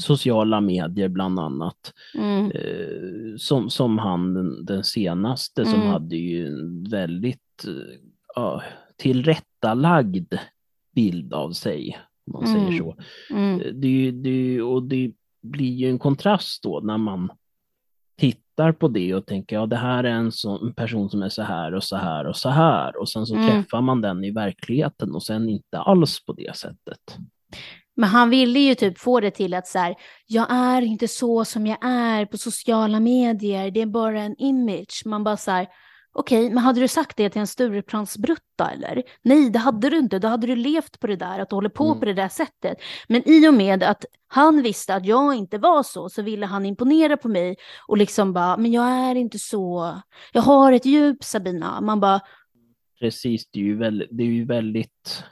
sociala 0.00 0.60
medier 0.60 1.08
bland 1.08 1.38
annat. 1.40 1.92
Mm. 2.18 2.50
Eh, 2.50 3.36
som, 3.38 3.70
som 3.70 3.98
han, 3.98 4.34
den, 4.64 4.84
senaste, 4.84 5.64
som 5.64 5.74
Mm. 5.74 5.86
hade 5.88 6.16
ju 6.16 6.46
en 6.46 6.84
väldigt 6.90 7.64
ja, 8.34 8.62
tillrättalagd 8.96 10.34
bild 10.94 11.32
av 11.32 11.50
sig, 11.52 11.98
om 12.26 12.32
man 12.32 12.44
Mm. 12.44 12.52
säger 12.66 12.78
så. 12.82 12.96
Mm. 13.30 13.60
Eh, 13.60 13.66
Det, 13.72 14.10
det, 14.10 14.62
och 14.62 14.82
det 14.82 15.12
blir 15.42 15.72
ju 15.74 15.88
en 15.90 15.98
kontrast 15.98 16.62
då 16.62 16.80
när 16.80 16.98
man 16.98 17.30
tittar 18.18 18.72
på 18.72 18.88
det 18.88 19.14
och 19.14 19.26
tänker 19.26 19.56
ja 19.56 19.66
det 19.66 19.76
här 19.76 20.04
är 20.04 20.10
en 20.10 20.32
sån 20.32 20.74
person 20.74 21.10
som 21.10 21.22
är 21.22 21.28
så 21.28 21.42
här 21.42 21.74
och 21.74 21.84
så 21.84 21.96
här 21.96 22.26
och 22.26 22.36
så 22.36 22.48
här 22.48 22.96
och 23.00 23.08
sen 23.08 23.26
så 23.26 23.34
Mm. 23.34 23.46
träffar 23.46 23.80
man 23.80 24.00
den 24.00 24.24
i 24.24 24.30
verkligheten 24.30 25.14
och 25.14 25.22
sen 25.22 25.48
inte 25.48 25.78
alls 25.78 26.24
på 26.24 26.32
det 26.32 26.56
sättet. 26.56 27.16
Men 27.96 28.08
han 28.08 28.30
ville 28.30 28.58
ju 28.60 28.74
typ 28.74 28.98
få 28.98 29.20
det 29.20 29.30
till 29.30 29.54
att 29.54 29.66
så 29.66 29.78
här, 29.78 29.94
jag 30.26 30.46
är 30.50 30.82
inte 30.82 31.08
så 31.08 31.44
som 31.44 31.66
jag 31.66 31.78
är 31.84 32.26
på 32.26 32.38
sociala 32.38 33.00
medier, 33.00 33.70
det 33.70 33.80
är 33.80 33.86
bara 33.86 34.22
en 34.22 34.34
image. 34.38 35.02
Man 35.04 35.24
bara 35.24 35.36
så 35.36 35.50
här, 35.50 35.66
okej, 36.14 36.48
men 36.50 36.58
hade 36.58 36.80
du 36.80 36.88
sagt 36.88 37.16
det 37.16 37.30
till 37.30 37.40
en 37.40 37.46
Stureplansbrutta 37.46 38.70
eller? 38.70 39.02
Nej, 39.22 39.50
det 39.50 39.58
hade 39.58 39.90
du 39.90 39.98
inte, 39.98 40.18
då 40.18 40.28
hade 40.28 40.46
du 40.46 40.56
levt 40.56 41.00
på 41.00 41.06
det 41.06 41.16
där, 41.16 41.38
att 41.38 41.48
du 41.48 41.54
håller 41.56 41.68
på 41.68 41.86
Mm. 41.86 41.98
på 42.00 42.04
det 42.04 42.14
där 42.14 42.28
sättet. 42.28 42.78
Men 43.08 43.22
i 43.28 43.48
och 43.48 43.54
med 43.54 43.82
att 43.82 44.04
han 44.28 44.62
visste 44.62 44.94
att 44.94 45.06
jag 45.06 45.34
inte 45.34 45.58
var 45.58 45.82
så, 45.82 46.08
så 46.08 46.22
ville 46.22 46.46
han 46.46 46.66
imponera 46.66 47.16
på 47.16 47.28
mig 47.28 47.56
och 47.88 47.96
liksom 47.96 48.32
bara, 48.32 48.56
men 48.56 48.72
jag 48.72 48.88
är 48.90 49.14
inte 49.14 49.38
så, 49.38 49.94
jag 50.32 50.42
har 50.42 50.72
ett 50.72 50.84
djup 50.86 51.24
Sabina. 51.24 51.80
Man 51.80 52.00
bara, 52.00 52.20
Precis, 53.00 53.48
det 53.50 53.58
är 53.60 53.64
ju 53.64 53.76
väldigt, 53.76 54.08
det 54.12 54.22
är 54.22 54.26
ju 54.26 54.44
väldigt 54.44 55.24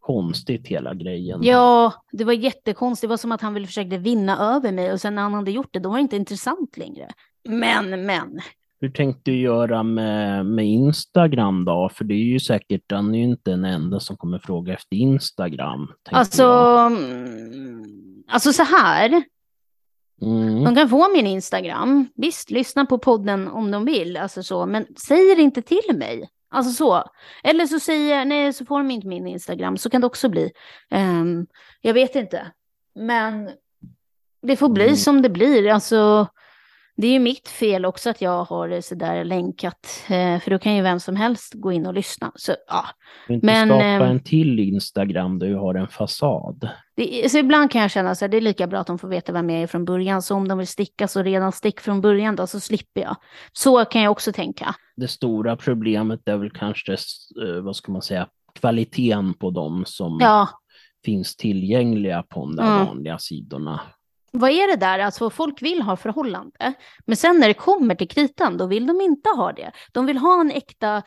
konstigt 0.00 0.66
hela 0.66 0.94
grejen. 0.94 1.40
Ja, 1.42 1.92
det 2.12 2.24
var 2.24 2.32
jättekonstigt. 2.32 3.02
Det 3.02 3.08
var 3.08 3.16
som 3.16 3.32
att 3.32 3.40
han 3.40 3.54
ville 3.54 3.66
försöka 3.66 3.98
vinna 3.98 4.38
över 4.38 4.72
mig 4.72 4.92
och 4.92 5.00
sen 5.00 5.14
när 5.14 5.22
han 5.22 5.34
hade 5.34 5.50
gjort 5.50 5.68
det, 5.72 5.78
då 5.78 5.88
var 5.88 5.96
det 5.96 6.02
inte 6.02 6.16
intressant 6.16 6.76
längre. 6.76 7.08
Men, 7.48 8.06
men. 8.06 8.40
Hur 8.80 8.90
tänkte 8.90 9.30
du 9.30 9.40
göra 9.40 9.82
med, 9.82 10.46
med 10.46 10.66
Instagram 10.66 11.64
då? 11.64 11.90
För 11.94 12.04
det 12.04 12.14
är 12.14 12.24
ju 12.32 12.40
säkert, 12.40 12.92
han 12.92 13.14
är 13.14 13.18
ju 13.18 13.24
inte 13.24 13.50
den 13.50 13.64
enda 13.64 14.00
som 14.00 14.16
kommer 14.16 14.38
fråga 14.38 14.74
efter 14.74 14.96
Instagram. 14.96 15.92
Alltså, 16.10 16.42
jag. 16.42 16.92
mm, 16.92 17.84
alltså 18.28 18.52
så 18.52 18.62
här. 18.62 19.22
Mm. 20.22 20.64
De 20.64 20.74
kan 20.74 20.88
få 20.88 21.12
min 21.12 21.26
Instagram. 21.26 22.08
Visst, 22.14 22.50
lyssna 22.50 22.86
på 22.86 22.98
podden 22.98 23.48
om 23.48 23.70
de 23.70 23.84
vill, 23.84 24.16
alltså 24.16 24.42
så, 24.42 24.66
men 24.66 24.86
säg 25.06 25.34
det 25.34 25.42
inte 25.42 25.62
till 25.62 25.96
mig. 25.96 26.28
Alltså 26.52 26.72
så. 26.72 27.04
Eller 27.44 27.66
så 27.66 27.80
säger 27.80 28.24
nej, 28.24 28.52
så 28.52 28.64
får 28.64 28.78
de 28.78 28.90
inte 28.90 29.06
min 29.06 29.26
Instagram. 29.26 29.76
Så 29.76 29.90
kan 29.90 30.00
det 30.00 30.06
också 30.06 30.28
bli. 30.28 30.50
Ehm, 30.90 31.46
jag 31.80 31.94
vet 31.94 32.14
inte. 32.16 32.46
Men 32.94 33.50
det 34.42 34.56
får 34.56 34.68
bli 34.68 34.84
Mm. 34.84 34.96
som 34.96 35.22
det 35.22 35.30
blir. 35.30 35.70
Alltså, 35.70 36.28
det 37.00 37.06
är 37.06 37.12
ju 37.12 37.18
mitt 37.18 37.48
fel 37.48 37.84
också 37.84 38.10
att 38.10 38.20
jag 38.20 38.44
har 38.44 38.68
det 38.68 38.82
sådär 38.82 39.24
länkat. 39.24 40.04
Eh, 40.08 40.40
för 40.40 40.50
då 40.50 40.58
kan 40.58 40.76
ju 40.76 40.82
vem 40.82 41.00
som 41.00 41.16
helst 41.16 41.52
gå 41.54 41.72
in 41.72 41.86
och 41.86 41.94
lyssna. 41.94 42.32
Så 42.34 42.52
ja, 42.66 42.84
Du 43.28 43.34
inte 43.34 43.46
men, 43.46 43.68
skapa 43.68 43.84
ehm, 43.84 44.02
en 44.02 44.22
till 44.22 44.58
Instagram 44.58 45.38
där 45.38 45.46
du 45.46 45.54
har 45.56 45.74
en 45.74 45.88
fasad. 45.88 46.68
det, 46.96 47.30
så 47.30 47.38
ibland 47.38 47.70
kan 47.70 47.82
jag 47.82 47.90
känna 47.90 48.14
så 48.14 48.24
här, 48.24 48.28
det 48.30 48.36
är 48.36 48.40
lika 48.40 48.66
bra 48.66 48.78
att 48.80 48.86
de 48.86 48.98
får 48.98 49.08
veta 49.08 49.32
vem 49.32 49.50
jag 49.50 49.62
är 49.62 49.66
från 49.66 49.84
början. 49.84 50.22
Så 50.22 50.34
om 50.34 50.48
de 50.48 50.58
vill 50.58 50.66
sticka 50.66 51.08
så 51.08 51.22
redan 51.22 51.52
stick 51.52 51.80
från 51.80 52.00
början 52.00 52.36
då, 52.36 52.46
så 52.46 52.60
slipper 52.60 53.00
jag. 53.00 53.16
Så 53.52 53.84
kan 53.84 54.02
jag 54.02 54.10
också 54.12 54.32
tänka. 54.32 54.74
Det 54.96 55.08
stora 55.08 55.56
problemet 55.56 56.28
är 56.28 56.36
väl 56.36 56.50
kanske, 56.50 56.92
eh, 56.92 57.62
vad 57.62 57.76
ska 57.76 57.92
man 57.92 58.02
säga, 58.02 58.26
kvaliteten 58.60 59.34
på 59.34 59.50
dem 59.50 59.82
som 59.86 60.18
Ja, 60.20 60.48
finns 61.04 61.36
tillgängliga 61.36 62.22
på 62.22 62.40
de 62.40 62.56
där 62.56 62.74
Mm. 62.76 62.86
vanliga 62.86 63.18
sidorna. 63.18 63.80
Vad 64.32 64.50
är 64.50 64.70
det 64.70 64.76
där? 64.76 64.98
Alltså 64.98 65.30
folk 65.30 65.62
vill 65.62 65.82
ha 65.82 65.96
förhållande. 65.96 66.72
Men 67.06 67.16
sen 67.16 67.40
när 67.40 67.48
det 67.48 67.54
kommer 67.54 67.94
till 67.94 68.08
kritan, 68.08 68.56
då 68.56 68.66
vill 68.66 68.86
de 68.86 69.00
inte 69.00 69.30
ha 69.30 69.52
det. 69.52 69.70
De 69.92 70.06
vill 70.06 70.18
ha 70.18 70.40
en 70.40 70.50
äkta 70.50 71.02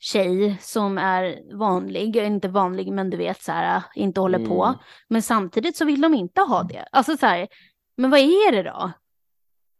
tjej 0.00 0.56
som 0.60 0.98
är 0.98 1.56
vanlig, 1.56 2.16
inte 2.16 2.48
vanlig 2.48 2.92
men 2.92 3.10
du 3.10 3.16
vet 3.16 3.42
så 3.42 3.52
här, 3.52 3.82
inte 3.94 4.20
håller 4.20 4.46
på. 4.46 4.64
Mm. 4.64 4.78
Men 5.08 5.22
samtidigt 5.22 5.76
så 5.76 5.84
vill 5.84 6.00
de 6.00 6.14
inte 6.14 6.40
ha 6.40 6.62
det. 6.62 6.88
Alltså 6.92 7.16
så 7.16 7.26
här, 7.26 7.48
men 7.96 8.10
vad 8.10 8.20
är 8.20 8.52
det 8.52 8.62
då? 8.62 8.92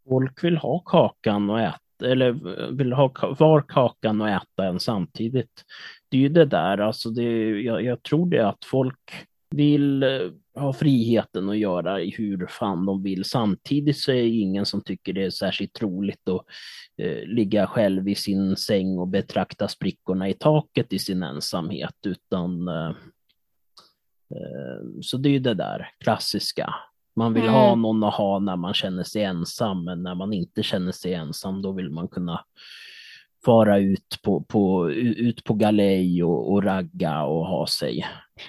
Folk 0.08 0.44
vill 0.44 0.56
ha 0.56 0.78
kakan 0.78 1.50
och 1.50 1.60
äta, 1.60 1.78
eller 2.04 2.32
vill 2.72 2.92
ha 2.92 3.12
var 3.38 3.62
kakan 3.62 4.20
och 4.20 4.28
äta 4.28 4.64
en 4.64 4.80
samtidigt. 4.80 5.64
Det 6.08 6.16
är 6.16 6.20
ju 6.20 6.28
det 6.28 6.44
där, 6.44 6.78
alltså 6.78 7.10
det, 7.10 7.50
jag, 7.60 7.84
jag 7.84 8.02
tror 8.02 8.26
det 8.26 8.48
att 8.48 8.64
folk 8.64 9.26
vill 9.50 10.02
eh, 10.02 10.30
ha 10.54 10.72
friheten 10.72 11.48
att 11.48 11.58
göra 11.58 11.96
hur 11.96 12.46
fan 12.46 12.86
de 12.86 13.02
vill. 13.02 13.24
Samtidigt 13.24 13.98
så 13.98 14.12
är 14.12 14.22
det 14.22 14.28
ingen 14.28 14.66
som 14.66 14.80
tycker 14.80 15.12
det 15.12 15.24
är 15.24 15.30
särskilt 15.30 15.82
roligt 15.82 16.28
att 16.28 16.44
eh, 17.02 17.22
ligga 17.26 17.66
själv 17.66 18.08
i 18.08 18.14
sin 18.14 18.56
säng 18.56 18.98
och 18.98 19.08
betrakta 19.08 19.68
sprickorna 19.68 20.28
i 20.28 20.34
taket 20.34 20.92
i 20.92 20.98
sin 20.98 21.22
ensamhet, 21.22 21.96
utan 22.06 22.68
eh, 22.68 22.88
eh, 24.30 25.00
så 25.00 25.16
det 25.16 25.28
är 25.28 25.32
ju 25.32 25.38
det 25.38 25.54
där 25.54 25.90
klassiska. 25.98 26.74
Man 27.16 27.32
vill 27.34 27.42
Mm. 27.42 27.54
ha 27.54 27.74
någon 27.74 28.04
att 28.04 28.14
ha 28.14 28.38
när 28.38 28.56
man 28.56 28.74
känner 28.74 29.02
sig 29.02 29.22
ensam, 29.22 29.84
men 29.84 30.02
när 30.02 30.14
man 30.14 30.32
inte 30.32 30.62
känner 30.62 30.92
sig 30.92 31.14
ensam, 31.14 31.62
då 31.62 31.72
vill 31.72 31.90
man 31.90 32.08
kunna 32.08 32.44
fara 33.44 33.78
ut 33.78 34.18
på, 34.22 34.42
på, 34.42 34.90
ut 34.92 35.44
på 35.44 35.54
galej 35.54 36.24
och, 36.24 36.52
och 36.52 36.62
ragga 36.64 37.22
och 37.22 37.46
ha 37.46 37.66
sig. 37.66 38.06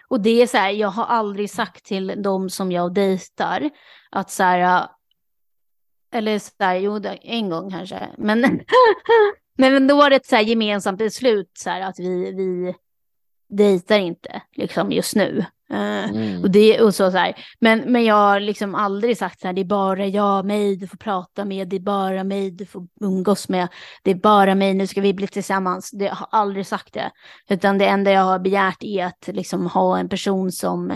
Och 0.08 0.22
det 0.22 0.42
är 0.42 0.48
så 0.48 0.58
här, 0.58 0.72
jag 0.72 0.88
har 0.88 1.06
aldrig 1.06 1.50
sagt 1.50 1.86
till 1.86 2.22
de 2.24 2.50
som 2.50 2.72
jag 2.72 2.94
dejtar 2.94 3.70
att 4.12 4.32
så 4.32 4.44
här, 4.44 4.88
eller 6.12 6.40
så 6.40 6.52
här, 6.60 6.76
jo, 6.76 7.02
en 7.22 7.50
gång 7.50 7.72
kanske, 7.72 8.10
men, 8.18 8.60
men 9.58 9.88
då 9.88 9.96
var 9.96 10.10
det 10.10 10.16
ett 10.16 10.26
så 10.26 10.36
här 10.36 10.44
gemensamt 10.44 10.98
beslut 10.98 11.52
så 11.54 11.70
här 11.70 11.82
att 11.82 12.00
vi, 12.00 12.32
vi 12.32 12.76
dejtar 13.50 14.00
inte 14.00 14.42
liksom 14.56 14.92
just 14.92 15.16
nu. 15.16 15.46
Eh, 15.74 16.10
Mm. 16.10 16.42
och 16.44 16.52
det 16.52 16.82
och 16.82 16.96
så, 16.96 17.12
så 17.12 17.18
här. 17.18 17.34
Men, 17.60 17.80
men 17.80 18.04
jag 18.06 18.16
har 18.16 18.40
liksom 18.40 18.76
aldrig 18.76 19.18
sagt 19.18 19.40
så 19.42 19.48
här, 19.48 19.54
det 19.54 19.62
är 19.62 19.66
bara 19.66 20.06
jag, 20.06 20.46
mig 20.46 20.76
du 20.76 20.88
får 20.88 20.98
prata 20.98 21.46
med, 21.46 21.68
det 21.68 21.76
är 21.76 21.80
bara 21.80 22.24
mig 22.24 22.52
du 22.52 22.66
får 22.66 22.88
umgås 23.02 23.50
med, 23.50 23.68
det 24.04 24.12
är 24.12 24.16
bara 24.16 24.56
mig, 24.56 24.74
nu 24.74 24.88
ska 24.88 25.02
vi 25.02 25.14
bli 25.14 25.28
tillsammans. 25.28 25.92
Det 25.92 26.06
jag 26.06 26.16
har 26.16 26.28
aldrig 26.32 26.68
sagt 26.68 26.94
det. 26.94 27.12
Utan 27.50 27.78
det 27.78 27.86
enda 27.88 28.12
jag 28.12 28.22
har 28.22 28.40
begärt 28.40 28.84
är 28.84 29.06
att 29.06 29.28
liksom 29.28 29.66
ha 29.68 29.98
en 30.00 30.10
person 30.10 30.52
som 30.52 30.94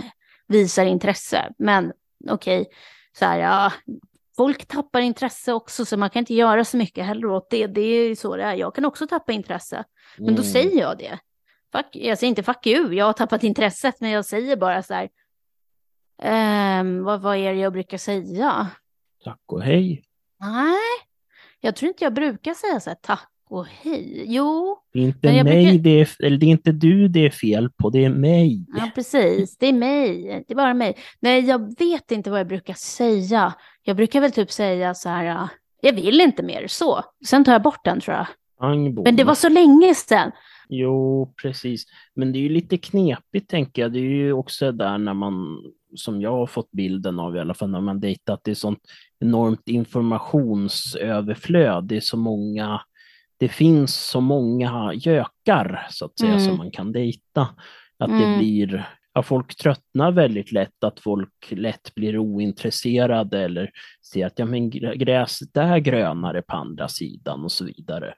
visar 0.47 0.85
intresse. 0.85 1.51
Men 1.57 1.91
okej, 2.29 2.65
så 3.19 3.25
här, 3.25 3.39
ja, 3.39 3.71
folk 4.37 4.65
tappar 4.65 4.99
intresse 5.01 5.53
också, 5.53 5.85
så 5.85 5.97
man 5.97 6.09
kan 6.09 6.19
inte 6.19 6.33
göra 6.33 6.65
så 6.65 6.77
mycket 6.77 7.05
heller 7.05 7.27
åt 7.27 7.49
det. 7.49 7.67
Det 7.67 7.81
är 7.81 8.15
så 8.15 8.35
det 8.35 8.43
är. 8.43 8.53
Jag 8.53 8.75
kan 8.75 8.85
också 8.85 9.07
tappa 9.07 9.31
intresse. 9.31 9.83
Men 10.17 10.35
då 10.35 10.41
Mm. 10.41 10.51
säger 10.53 10.79
jag 10.81 10.97
det. 10.97 11.19
Fuck, 11.73 11.85
jag 11.91 12.17
säger 12.17 12.29
inte 12.29 12.43
fuck 12.43 12.67
you, 12.67 12.93
jag 12.93 13.05
har 13.05 13.13
tappat 13.13 13.43
intresset, 13.43 13.95
men 13.99 14.09
jag 14.09 14.25
säger 14.25 14.55
bara 14.55 14.83
så 14.83 14.93
här. 14.93 15.09
ehm, 16.21 17.03
vad, 17.03 17.21
vad 17.21 17.37
är 17.37 17.53
det 17.53 17.59
jag 17.59 17.73
brukar 17.73 17.97
säga? 17.97 18.67
Tack 19.23 19.41
och 19.45 19.61
hej. 19.63 20.03
Nej, 20.39 20.77
jag 21.61 21.75
tror 21.75 21.87
inte 21.87 22.03
jag 22.03 22.13
brukar 22.13 22.53
säga 22.53 22.79
så 22.79 22.89
här 22.89 22.97
tack 23.01 23.29
och 23.49 23.65
hej. 23.67 24.23
Jo, 24.27 24.77
Det 24.93 24.99
är 24.99 25.03
inte 25.03 25.27
mig 25.43 25.43
brukar- 25.43 25.77
det 25.83 26.01
är, 26.01 26.25
eller 26.25 26.37
det 26.37 26.45
är 26.45 26.49
inte 26.49 26.71
du 26.71 27.07
det 27.07 27.25
är 27.25 27.29
fel 27.29 27.69
på, 27.69 27.89
det 27.89 28.05
är 28.05 28.09
mig. 28.09 28.65
ja 28.77 28.89
precis, 28.95 29.57
det 29.57 29.67
är 29.67 29.73
mig, 29.73 30.23
det 30.47 30.53
är 30.53 30.55
bara 30.55 30.73
mig. 30.73 30.97
Nej, 31.19 31.39
jag 31.45 31.79
vet 31.79 32.11
inte 32.11 32.31
vad 32.31 32.39
jag 32.39 32.47
brukar 32.47 32.73
säga. 32.73 33.53
Jag 33.83 33.95
brukar 33.95 34.21
väl 34.21 34.31
typ 34.31 34.51
säga 34.51 34.93
så 34.93 35.09
här, 35.09 35.47
jag 35.81 35.93
vill 35.93 36.21
inte 36.21 36.43
mer 36.43 36.67
så. 36.67 37.03
Sen 37.25 37.43
tar 37.45 37.51
jag 37.51 37.61
bort 37.61 37.85
den 37.85 38.01
tror 38.01 38.17
jag. 38.17 38.27
Pang, 38.59 38.95
bom. 38.95 39.03
Men 39.03 39.15
det 39.15 39.23
var 39.23 39.35
så 39.35 39.49
länge 39.49 39.95
sedan. 39.95 40.31
Jo, 40.69 41.33
precis. 41.41 41.85
Men 42.15 42.31
det 42.31 42.39
är 42.39 42.41
ju 42.41 42.49
lite 42.49 42.77
knepigt 42.77 43.49
tänker 43.49 43.81
jag. 43.81 43.93
Det 43.93 43.99
är 43.99 44.09
ju 44.09 44.33
också 44.33 44.71
där 44.71 44.97
när 44.97 45.13
man, 45.13 45.61
som 45.95 46.21
jag 46.21 46.31
har 46.31 46.47
fått 46.47 46.71
bilden 46.71 47.19
av 47.19 47.35
i 47.35 47.39
alla 47.39 47.53
fall, 47.53 47.69
när 47.69 47.81
man 47.81 47.99
dejtat, 47.99 48.41
det 48.43 48.51
är 48.51 48.55
sånt 48.55 48.79
enormt 49.19 49.67
informationsöverflöd. 49.69 51.83
Det 51.83 51.95
är 51.95 51.99
så 52.01 52.17
många, 52.17 52.81
det 53.37 53.47
finns 53.49 53.95
så 54.09 54.21
många 54.21 54.93
gökar 54.93 55.87
så 55.89 56.05
att 56.05 56.19
säga 56.19 56.31
Mm. 56.33 56.45
som 56.45 56.57
man 56.57 56.71
kan 56.71 56.91
dejta. 56.91 57.47
Att 57.97 58.09
Mm. 58.09 58.31
det 58.31 58.37
blir, 58.37 58.87
ja, 59.13 59.23
folk 59.23 59.55
tröttnar 59.55 60.11
väldigt 60.11 60.51
lätt, 60.51 60.83
att 60.83 60.99
folk 60.99 61.51
lätt 61.51 61.95
blir 61.95 62.17
ointresserade 62.17 63.39
eller 63.39 63.69
ser 64.11 64.25
att 64.25 64.39
ja, 64.39 64.45
men 64.45 64.71
grä- 64.71 64.95
gräset 64.95 65.57
är 65.57 65.77
grönare 65.77 66.41
på 66.41 66.55
andra 66.55 66.87
sidan 66.87 67.43
och 67.43 67.51
så 67.51 67.65
vidare. 67.65 68.13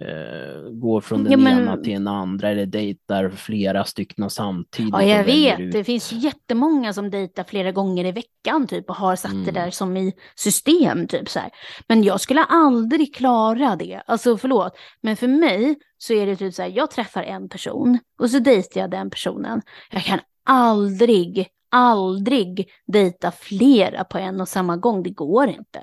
Eh, 0.00 0.70
går 0.70 1.00
från 1.00 1.24
den 1.24 1.32
Ja, 1.32 1.38
men- 1.38 1.58
ena 1.62 1.76
till 1.76 1.92
den 1.92 2.08
andra 2.08 2.50
eller 2.50 2.66
dejtar 2.66 3.28
flera 3.30 3.84
stycken 3.84 4.30
samtidigt. 4.30 4.92
Ja, 4.92 5.02
jag 5.02 5.24
vet. 5.24 5.60
ut. 5.60 5.72
Det 5.72 5.84
finns 5.84 6.12
jättemånga 6.12 6.92
som 6.92 7.10
dejtar 7.10 7.44
flera 7.44 7.72
gånger 7.72 8.04
i 8.04 8.12
veckan 8.12 8.66
typ 8.66 8.90
och 8.90 8.96
har 8.96 9.16
satt 9.16 9.30
det 9.32 9.50
Mm. 9.50 9.54
där 9.54 9.70
som 9.70 9.96
i 9.96 10.12
system 10.34 11.06
typ 11.06 11.28
så 11.28 11.38
här. 11.38 11.50
Men 11.88 12.02
jag 12.02 12.20
skulle 12.20 12.44
aldrig 12.44 13.14
klara 13.14 13.76
det. 13.76 14.02
Alltså 14.06 14.36
förlåt, 14.36 14.72
men 15.00 15.16
för 15.16 15.28
mig 15.28 15.76
så 15.98 16.12
är 16.12 16.26
det 16.26 16.36
typ 16.36 16.54
så 16.54 16.62
här, 16.62 16.72
jag 16.74 16.90
träffar 16.90 17.22
en 17.22 17.48
person 17.48 17.98
och 18.18 18.30
så 18.30 18.38
dejtar 18.38 18.80
jag 18.80 18.90
den 18.90 19.10
personen. 19.10 19.62
Jag 19.90 20.02
kan 20.02 20.18
aldrig, 20.44 21.46
aldrig 21.70 22.68
dejta 22.86 23.30
flera 23.30 24.04
på 24.04 24.18
en 24.18 24.40
och 24.40 24.48
samma 24.48 24.76
gång. 24.76 25.02
Det 25.02 25.10
går 25.10 25.48
inte. 25.48 25.80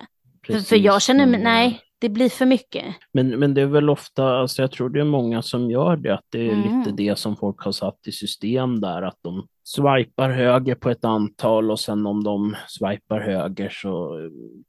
För, 0.48 0.54
för 0.60 0.76
jag 0.76 0.94
Precis, 0.96 1.08
känner 1.08 1.26
mig, 1.26 1.44
nej, 1.44 1.80
det 2.02 2.10
blir 2.10 2.30
för 2.30 2.46
mycket. 2.46 2.86
Men, 3.14 3.40
men 3.40 3.54
det 3.54 3.62
är 3.62 3.66
väl 3.66 3.90
ofta, 3.90 4.26
alltså 4.26 4.62
jag 4.62 4.72
tror 4.72 4.90
det 4.90 5.00
är 5.00 5.04
många 5.04 5.42
som 5.42 5.72
gör 5.72 5.96
det, 5.96 6.14
att 6.14 6.26
det 6.30 6.40
är 6.50 6.54
Mm. 6.54 6.80
lite 6.80 6.92
det 6.92 7.16
som 7.20 7.38
folk 7.38 7.60
har 7.62 7.72
satt 7.72 8.08
i 8.08 8.12
system 8.12 8.82
där, 8.82 9.02
att 9.02 9.18
de 9.22 9.48
swipar 9.64 10.30
höger 10.30 10.76
på 10.76 10.90
ett 10.90 11.06
antal 11.06 11.72
och 11.72 11.80
sen 11.80 12.06
om 12.06 12.24
de 12.24 12.56
swipar 12.68 13.20
höger 13.20 13.70
så 13.70 14.18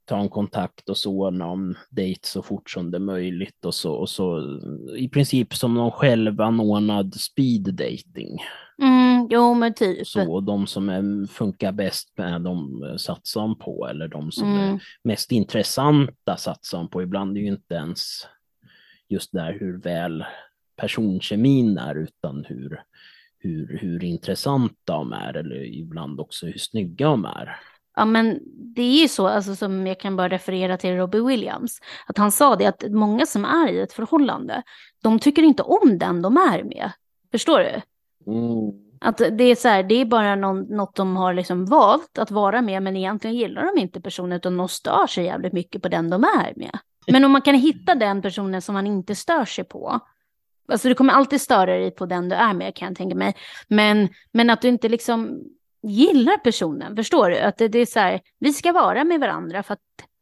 tar 0.05 0.17
en 0.17 0.29
kontakt 0.29 0.89
och 0.89 0.97
så 0.97 1.11
ordnar 1.11 1.53
en 1.53 1.77
dejt 1.89 2.27
så 2.27 2.41
fort 2.41 2.69
som 2.69 2.91
det 2.91 2.97
är 2.97 2.99
möjligt 2.99 3.65
och 3.65 3.73
så, 3.73 3.93
och 3.93 4.09
så 4.09 4.59
i 4.97 5.09
princip 5.09 5.53
som 5.53 5.73
någon 5.73 5.91
självanordnad 5.91 7.13
speed 7.13 7.73
dating. 7.73 8.39
Mm, 8.81 9.27
jo, 9.29 9.53
men 9.53 9.73
typ. 9.73 10.07
Så 10.07 10.39
de 10.39 10.67
som 10.67 10.89
är, 10.89 11.27
funkar 11.27 11.71
bäst 11.71 12.13
med 12.17 12.41
de 12.41 12.81
satsar 12.97 13.41
man 13.41 13.57
på 13.57 13.87
eller 13.87 14.07
de 14.07 14.31
som 14.31 14.47
mm. 14.47 14.73
är 14.75 14.81
mest 15.03 15.31
intressanta 15.31 16.37
satsar 16.37 16.77
man 16.77 16.89
på. 16.89 17.01
Ibland 17.01 17.37
är 17.37 17.41
ju 17.41 17.47
inte 17.47 17.75
ens 17.75 18.27
just 19.09 19.31
där 19.31 19.57
hur 19.59 19.81
väl 19.81 20.25
personkemin 20.75 21.77
är 21.77 21.95
utan 21.95 22.45
hur 22.47 22.81
hur, 23.43 23.77
hur 23.81 24.03
intressanta 24.03 24.93
de 24.93 25.13
är 25.13 25.33
eller 25.33 25.63
ibland 25.65 26.19
också 26.19 26.45
hur 26.45 26.57
snygga 26.57 27.07
de 27.07 27.25
är. 27.25 27.59
Ja, 27.95 28.05
men 28.05 28.39
det 28.75 28.81
är 28.81 29.01
ju 29.01 29.07
så, 29.07 29.27
alltså, 29.27 29.55
som 29.55 29.87
jag 29.87 29.99
kan 29.99 30.15
bara 30.15 30.29
referera 30.29 30.77
till 30.77 30.95
Robbie 30.95 31.21
Williams, 31.21 31.79
att 32.07 32.17
han 32.17 32.31
sa 32.31 32.55
det 32.55 32.65
att 32.65 32.83
många 32.89 33.25
som 33.25 33.45
är 33.45 33.71
i 33.71 33.79
ett 33.79 33.93
förhållande, 33.93 34.63
de 35.03 35.19
tycker 35.19 35.43
inte 35.43 35.63
om 35.63 35.97
den 35.97 36.21
de 36.21 36.37
är 36.37 36.63
med. 36.63 36.91
Förstår 37.31 37.59
du? 37.59 37.81
Mm. 38.31 38.71
Att 39.01 39.17
det 39.17 39.43
är 39.43 39.55
så 39.55 39.67
här, 39.67 39.83
det 39.83 39.95
är 39.95 40.05
bara 40.05 40.35
någon, 40.35 40.59
något 40.59 40.95
de 40.95 41.15
har 41.15 41.33
liksom 41.33 41.65
valt 41.65 42.17
att 42.17 42.31
vara 42.31 42.61
med, 42.61 42.83
men 42.83 42.97
egentligen 42.97 43.35
gillar 43.35 43.65
de 43.65 43.81
inte 43.81 44.01
personen, 44.01 44.37
utan 44.37 44.57
de 44.57 44.67
stör 44.67 45.07
sig 45.07 45.25
jävligt 45.25 45.53
mycket 45.53 45.81
på 45.81 45.89
den 45.89 46.09
de 46.09 46.23
är 46.23 46.53
med. 46.55 46.79
Men 47.07 47.25
om 47.25 47.31
man 47.31 47.41
kan 47.41 47.55
hitta 47.55 47.95
den 47.95 48.21
personen 48.21 48.61
som 48.61 48.73
man 48.73 48.87
inte 48.87 49.15
stör 49.15 49.45
sig 49.45 49.63
på, 49.63 49.99
Alltså 50.67 50.89
du 50.89 50.95
kommer 50.95 51.13
alltid 51.13 51.41
störa 51.41 51.77
dig 51.77 51.91
på 51.91 52.05
den 52.05 52.29
du 52.29 52.35
är 52.35 52.53
med 52.53 52.75
kan 52.75 52.87
jag 52.87 52.97
tänka 52.97 53.15
mig. 53.15 53.35
Men, 53.67 54.09
men 54.31 54.49
att 54.49 54.61
du 54.61 54.67
inte 54.67 54.89
liksom 54.89 55.43
gillar 55.83 56.37
personen, 56.37 56.95
förstår 56.95 57.29
du? 57.29 57.39
Att 57.39 57.57
det, 57.57 57.67
det 57.67 57.79
är 57.79 57.85
så 57.85 57.99
här, 57.99 58.21
vi 58.39 58.53
ska 58.53 58.71
vara 58.71 59.03
med 59.03 59.19
varandra 59.19 59.63
för 59.63 59.73
att 59.73 59.79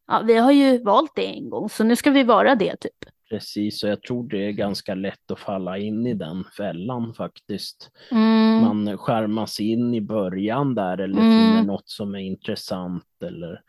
ja, 0.08 0.22
vi 0.26 0.38
har 0.38 0.52
ju 0.52 0.84
valt 0.84 1.12
det 1.16 1.26
en 1.26 1.50
gång, 1.50 1.70
så 1.70 1.84
nu 1.84 1.96
ska 1.96 2.12
vi 2.12 2.24
vara 2.24 2.56
det 2.56 2.76
typ. 2.76 3.06
Precis, 3.30 3.84
och 3.84 3.90
jag 3.90 4.02
tror 4.02 4.30
det 4.30 4.48
är 4.48 4.52
ganska 4.52 4.96
lätt 4.96 5.32
att 5.32 5.40
falla 5.40 5.78
in 5.78 6.08
i 6.08 6.14
den 6.14 6.44
fällan 6.58 7.14
faktiskt. 7.14 7.92
Mm. 8.12 8.62
Man 8.62 8.98
skärmas 8.98 9.60
in 9.60 9.94
i 9.94 10.02
början 10.02 10.76
där 10.76 10.98
eller 10.98 11.22
mm. 11.22 11.32
finner 11.32 11.64
något 11.64 11.90
som 11.90 12.16
är 12.16 12.20
intressant 12.20 13.24
eller 13.26 13.62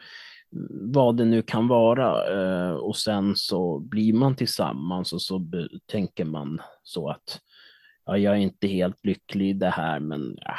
vad 0.70 1.16
det 1.16 1.24
nu 1.24 1.42
kan 1.42 1.68
vara 1.68 2.32
eh, 2.32 2.72
och 2.72 2.96
sen 2.96 3.36
så 3.36 3.78
blir 3.78 4.12
man 4.12 4.36
tillsammans 4.36 5.12
och 5.12 5.22
så 5.22 5.46
tänker 5.86 6.24
man 6.24 6.60
så 6.82 7.08
att 7.08 7.40
ja, 8.06 8.18
jag 8.18 8.34
är 8.34 8.38
inte 8.38 8.66
helt 8.66 9.04
lycklig 9.04 9.50
i 9.50 9.52
det 9.52 9.70
här 9.70 10.00
men 10.00 10.36
ja, 10.40 10.54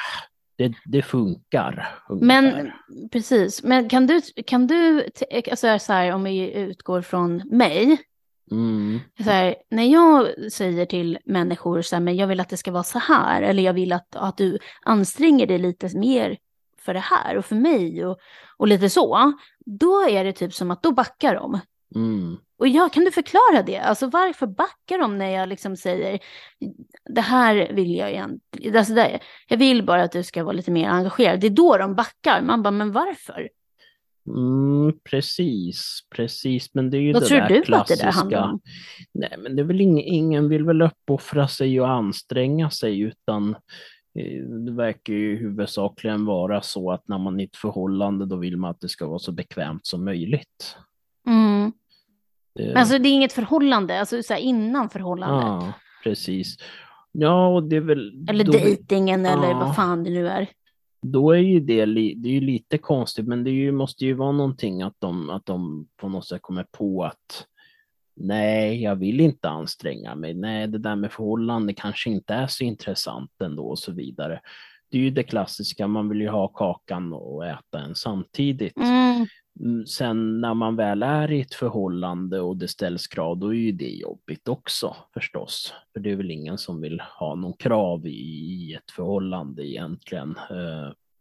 det, 0.55 0.73
det 0.85 1.01
funkar. 1.01 1.87
Ungefär. 2.09 2.41
Men 2.41 2.71
precis, 3.11 3.63
men 3.63 3.89
kan 3.89 4.07
du, 4.07 4.21
kan 4.45 4.67
du 4.67 5.09
alltså 5.51 5.79
så 5.79 5.93
här, 5.93 6.11
om 6.11 6.23
vi 6.23 6.53
utgår 6.53 7.01
från 7.01 7.37
mig, 7.51 7.97
Mm. 8.51 8.99
Så 9.17 9.29
här, 9.29 9.55
när 9.71 9.83
jag 9.83 10.27
säger 10.51 10.85
till 10.85 11.17
människor 11.25 11.81
så 11.81 11.95
här, 11.95 12.01
men 12.01 12.15
jag 12.15 12.27
vill 12.27 12.39
att 12.39 12.49
det 12.49 12.57
ska 12.57 12.71
vara 12.71 12.83
så 12.83 12.99
här, 12.99 13.41
eller 13.41 13.63
jag 13.63 13.73
vill 13.73 13.91
att, 13.91 14.15
att 14.15 14.37
du 14.37 14.59
anstränger 14.81 15.47
dig 15.47 15.57
lite 15.57 15.97
mer 15.97 16.37
för 16.83 16.93
det 16.93 16.99
här 16.99 17.37
och 17.37 17.45
för 17.45 17.55
mig 17.55 18.05
och, 18.05 18.19
och 18.57 18.67
lite 18.67 18.89
så, 18.89 19.33
då 19.65 20.09
är 20.09 20.23
det 20.23 20.33
typ 20.33 20.53
som 20.53 20.71
att 20.71 20.83
då 20.83 20.91
backar 20.91 21.35
de. 21.35 21.59
Mm. 21.95 22.37
Och 22.57 22.67
ja, 22.67 22.89
kan 22.89 23.05
du 23.05 23.11
förklara 23.11 23.63
det? 23.65 23.77
Alltså 23.77 24.07
varför 24.07 24.47
backar 24.47 24.97
de 24.99 25.17
när 25.17 25.29
jag 25.29 25.49
liksom 25.49 25.77
säger 25.77 26.19
det 27.09 27.21
här 27.21 27.73
vill 27.73 27.95
jag 27.95 28.11
egentligen, 28.11 28.77
alltså 28.77 28.93
det, 28.93 29.19
jag 29.47 29.57
vill 29.57 29.83
bara 29.83 30.03
att 30.03 30.11
du 30.11 30.23
ska 30.23 30.43
vara 30.43 30.53
lite 30.53 30.71
mer 30.71 30.89
engagerad. 30.89 31.39
Det 31.39 31.47
är 31.47 31.51
då 31.51 31.77
de 31.77 31.95
backar. 31.95 32.41
Man 32.41 32.63
bara, 32.63 32.71
men 32.71 32.91
varför? 32.91 33.49
Mm, 34.27 34.99
precis, 35.03 35.99
precis, 36.15 36.73
men 36.73 36.89
det 36.89 36.97
är 36.97 37.01
ju 37.01 37.13
Vad 37.13 37.21
det 37.21 37.27
tror 37.27 37.37
där 37.37 37.49
du 37.49 37.61
klassiska. 37.61 37.93
att 37.93 37.99
det 37.99 38.05
där 38.05 38.11
handlar 38.11 38.51
om? 38.51 38.61
Nej, 39.13 39.35
men 39.37 39.55
det 39.55 39.61
är 39.61 39.63
väl 39.63 39.81
ingen, 39.81 40.05
ingen 40.05 40.49
vill 40.49 40.63
väl 40.63 40.81
uppoffra 40.81 41.47
sig 41.47 41.81
och 41.81 41.89
anstränga 41.89 42.69
sig 42.69 42.99
utan 42.99 43.55
det 44.65 44.71
verkar 44.71 45.13
ju 45.13 45.37
huvudsakligen 45.37 46.25
vara 46.25 46.61
så 46.61 46.91
att 46.91 47.07
när 47.07 47.17
man 47.17 47.39
är 47.39 47.43
i 47.43 47.47
ett 47.47 47.55
förhållande 47.55 48.25
då 48.25 48.35
vill 48.35 48.57
man 48.57 48.71
att 48.71 48.81
det 48.81 48.89
ska 48.89 49.07
vara 49.07 49.19
så 49.19 49.31
bekvämt 49.31 49.85
som 49.85 50.05
möjligt. 50.05 50.77
Mm. 51.27 51.71
Det... 52.55 52.73
Alltså 52.75 52.97
det 52.97 53.09
är 53.09 53.13
inget 53.13 53.33
förhållande, 53.33 53.99
alltså 53.99 54.23
så 54.23 54.35
innan 54.35 54.89
förhållandet. 54.89 55.43
Ja, 55.43 55.73
precis. 56.03 56.57
Ja, 57.11 57.47
och 57.47 57.63
det 57.63 57.75
är 57.75 57.81
väl... 57.81 58.29
Eller 58.29 58.43
då... 58.43 58.51
dejtingen 58.51 59.25
eller 59.25 59.49
ja. 59.49 59.59
vad 59.59 59.75
fan 59.75 60.03
det 60.03 60.09
nu 60.09 60.27
är. 60.27 60.49
Då 61.01 61.31
är 61.31 61.39
ju 61.39 61.59
det, 61.59 61.85
det 61.85 62.29
är 62.29 62.33
ju 62.33 62.41
lite 62.41 62.77
konstigt, 62.77 63.27
men 63.27 63.43
det 63.43 63.51
ju, 63.51 63.71
måste 63.71 64.05
ju 64.05 64.13
vara 64.13 64.31
någonting 64.31 64.81
att 64.81 64.95
de, 64.99 65.29
att 65.29 65.45
de 65.45 65.87
på 65.97 66.09
något 66.09 66.27
sätt 66.27 66.41
kommer 66.41 66.65
på 66.71 67.03
att 67.03 67.47
nej, 68.15 68.83
jag 68.83 68.95
vill 68.95 69.19
inte 69.19 69.49
anstränga 69.49 70.15
mig. 70.15 70.33
Nej, 70.33 70.67
det 70.67 70.77
där 70.77 70.95
med 70.95 71.11
förhållande 71.11 71.73
kanske 71.73 72.09
inte 72.09 72.33
är 72.33 72.47
så 72.47 72.63
intressant 72.63 73.31
ändå 73.41 73.63
och 73.63 73.79
så 73.79 73.91
vidare. 73.91 74.41
Det 74.91 74.97
är 74.97 75.01
ju 75.01 75.09
det 75.09 75.23
klassiska, 75.23 75.87
man 75.87 76.09
vill 76.09 76.21
ju 76.21 76.29
ha 76.29 76.47
kakan 76.47 77.13
och 77.13 77.45
äta 77.45 77.77
den 77.77 77.95
samtidigt. 77.95 78.77
Mm. 78.77 79.27
mm. 79.59 79.85
Sen 79.85 80.41
när 80.41 80.53
man 80.53 80.75
väl 80.75 81.03
är 81.03 81.31
i 81.31 81.41
ett 81.41 81.53
förhållande 81.53 82.39
och 82.39 82.57
det 82.57 82.67
ställs 82.67 83.07
krav, 83.07 83.37
då 83.37 83.47
är 83.47 83.57
ju 83.57 83.71
det 83.71 83.89
jobbigt 83.89 84.47
också 84.47 84.95
förstås. 85.13 85.73
För 85.93 85.99
det 85.99 86.11
är 86.11 86.15
väl 86.15 86.31
ingen 86.31 86.57
som 86.57 86.81
vill 86.81 87.01
ha 87.19 87.35
någon 87.35 87.53
krav 87.53 88.07
i 88.07 88.73
ett 88.73 88.91
förhållande 88.91 89.67
egentligen. 89.67 90.35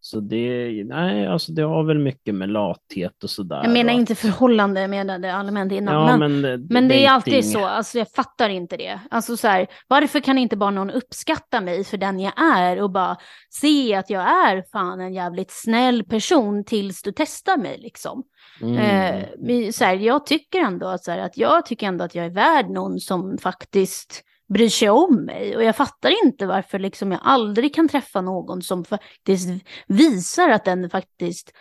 Så 0.04 0.20
det, 0.20 0.84
nej, 0.84 1.26
alltså 1.26 1.52
det 1.52 1.62
har 1.62 1.84
väl 1.84 1.98
mycket 1.98 2.34
med 2.34 2.48
lathet 2.48 3.24
och 3.24 3.30
sådär. 3.30 3.60
Jag 3.62 3.72
menar 3.72 3.92
inte 3.92 4.14
förhållande, 4.14 4.80
jag 4.80 4.90
menade 4.90 5.34
allmänt 5.34 5.72
innan. 5.72 5.94
Ja, 5.94 6.16
men, 6.16 6.40
men, 6.40 6.66
men 6.70 6.88
det 6.88 7.04
är 7.04 7.10
alltid 7.10 7.50
så, 7.50 7.64
alltså 7.64 7.98
jag 7.98 8.10
fattar 8.10 8.48
inte 8.48 8.76
det. 8.76 9.00
Alltså 9.10 9.36
så 9.36 9.48
här, 9.48 9.66
varför 9.88 10.20
kan 10.20 10.38
inte 10.38 10.56
bara 10.56 10.70
någon 10.70 10.90
uppskatta 10.90 11.60
mig 11.60 11.84
för 11.84 11.96
den 11.96 12.20
jag 12.20 12.32
är 12.42 12.82
och 12.82 12.90
bara 12.90 13.16
se 13.50 13.94
att 13.94 14.10
jag 14.10 14.22
är 14.22 14.64
fan 14.72 15.00
en 15.00 15.14
jävligt 15.14 15.50
snäll 15.50 16.04
person 16.04 16.64
tills 16.64 17.02
du 17.02 17.12
testar 17.16 17.56
mig 17.56 17.78
liksom. 17.78 18.22
Mm. 18.62 18.76
Eh, 18.76 19.70
så 19.70 19.84
här, 19.84 19.94
jag 19.94 20.26
tycker 20.26 20.60
ändå 20.60 20.86
att, 20.86 21.04
så 21.04 21.10
här, 21.10 21.18
att 21.18 21.36
jag 21.36 21.66
tycker 21.66 21.86
ändå 21.86 22.04
att 22.04 22.14
jag 22.14 22.26
är 22.26 22.30
värd 22.30 22.70
någon 22.70 23.00
som 23.00 23.38
faktiskt 23.38 24.24
bryr 24.52 24.68
sig 24.68 24.90
om 24.90 25.24
mig. 25.24 25.56
Och 25.56 25.62
jag 25.62 25.76
fattar 25.76 26.24
inte 26.24 26.46
varför 26.46 26.78
liksom 26.78 27.12
jag 27.12 27.20
aldrig 27.24 27.74
kan 27.74 27.88
träffa 27.88 28.20
någon 28.20 28.62
som 28.62 28.84
faktiskt 28.84 29.48
visar 29.86 30.48
att 30.48 30.64
den 30.64 30.90
faktiskt 30.90 31.52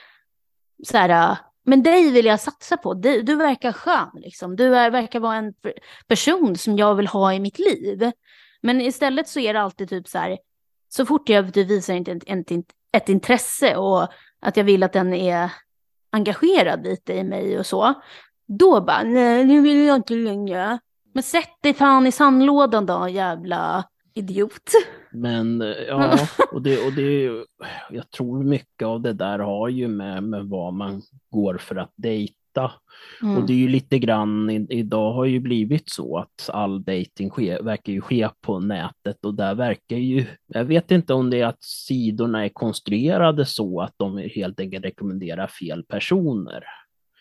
så 0.84 0.98
här, 0.98 1.32
äh, 1.32 1.38
men 1.66 1.84
dig 1.84 2.12
vill 2.12 2.26
jag 2.26 2.40
satsa 2.40 2.78
på. 2.78 2.94
Du, 2.94 3.22
du 3.22 3.36
verkar 3.36 3.72
skön, 3.72 4.10
liksom. 4.14 4.56
Du 4.56 4.76
är, 4.76 4.92
verkar 4.92 5.20
vara 5.20 5.36
en 5.36 5.54
person 6.08 6.56
som 6.56 6.78
jag 6.78 6.96
vill 6.96 7.08
ha 7.08 7.34
i 7.34 7.40
mitt 7.40 7.60
liv. 7.60 8.12
Men 8.62 8.82
istället 8.82 9.28
så 9.28 9.40
är 9.40 9.54
det 9.54 9.62
alltid 9.62 9.90
typ 9.90 10.08
så 10.08 10.18
här, 10.18 10.38
så 10.90 11.06
fort 11.06 11.30
jag 11.30 11.52
du 11.52 11.64
visar 11.64 11.96
ett, 11.96 12.24
ett, 12.28 12.66
ett 12.92 13.10
intresse 13.10 13.76
och 13.76 14.08
att 14.40 14.58
jag 14.58 14.64
vill 14.64 14.84
att 14.84 14.94
den 14.94 15.14
är 15.14 15.50
engagerad 16.12 16.84
lite 16.84 17.14
i 17.14 17.24
mig 17.24 17.60
och 17.60 17.66
så, 17.66 17.94
då 18.48 18.82
bara, 18.82 19.04
nej, 19.04 19.46
nu 19.46 19.62
vill 19.62 19.86
jag 19.86 19.96
inte 19.96 20.14
längre. 20.14 20.80
Men 21.14 21.24
sätt 21.24 21.62
dig 21.64 21.74
fan 21.74 22.08
i 22.08 22.12
sandlådan 22.12 22.86
då, 22.86 23.08
jävla 23.10 23.86
idiot. 24.14 24.72
Men 25.12 25.62
eh, 25.62 25.68
ja, 25.68 26.18
och 26.52 26.62
det, 26.62 26.86
och 26.86 26.94
det, 26.94 27.30
jag 27.92 28.12
tror 28.12 28.44
mycket 28.44 28.86
av 28.86 29.02
det 29.02 29.14
där 29.14 29.40
har 29.40 29.70
ju 29.70 29.88
med, 29.88 30.24
med 30.24 30.46
vad 30.46 30.74
man 30.74 31.02
går 31.30 31.58
för 31.58 31.76
att 31.76 31.94
dejta. 31.96 32.72
Mm. 33.22 33.38
Och 33.38 33.48
det 33.48 33.54
är 33.54 33.58
ju 33.58 33.68
lite 33.68 34.00
grann, 34.00 34.50
idag 34.50 35.14
har 35.14 35.26
ju 35.26 35.40
blivit 35.40 35.90
så 35.90 36.18
att 36.18 36.50
all 36.50 36.84
dating 36.84 37.30
ske, 37.30 37.62
verkar 37.62 37.94
ju 37.94 38.02
ske 38.02 38.30
på 38.42 38.60
nätet 38.60 39.26
och 39.26 39.34
där 39.34 39.56
verkar 39.56 39.98
ju, 39.98 40.26
jag 40.48 40.66
vet 40.66 40.92
inte 40.92 41.14
om 41.14 41.30
det 41.30 41.42
är 41.42 41.46
att 41.46 41.64
sidorna 41.64 42.46
är 42.46 42.50
konstruerade 42.50 43.46
så 43.46 43.82
att 43.82 43.94
de 43.98 44.18
helt 44.18 44.60
enkelt 44.60 44.86
rekommenderar 44.86 45.48
fel 45.48 45.84
personer. 45.84 46.64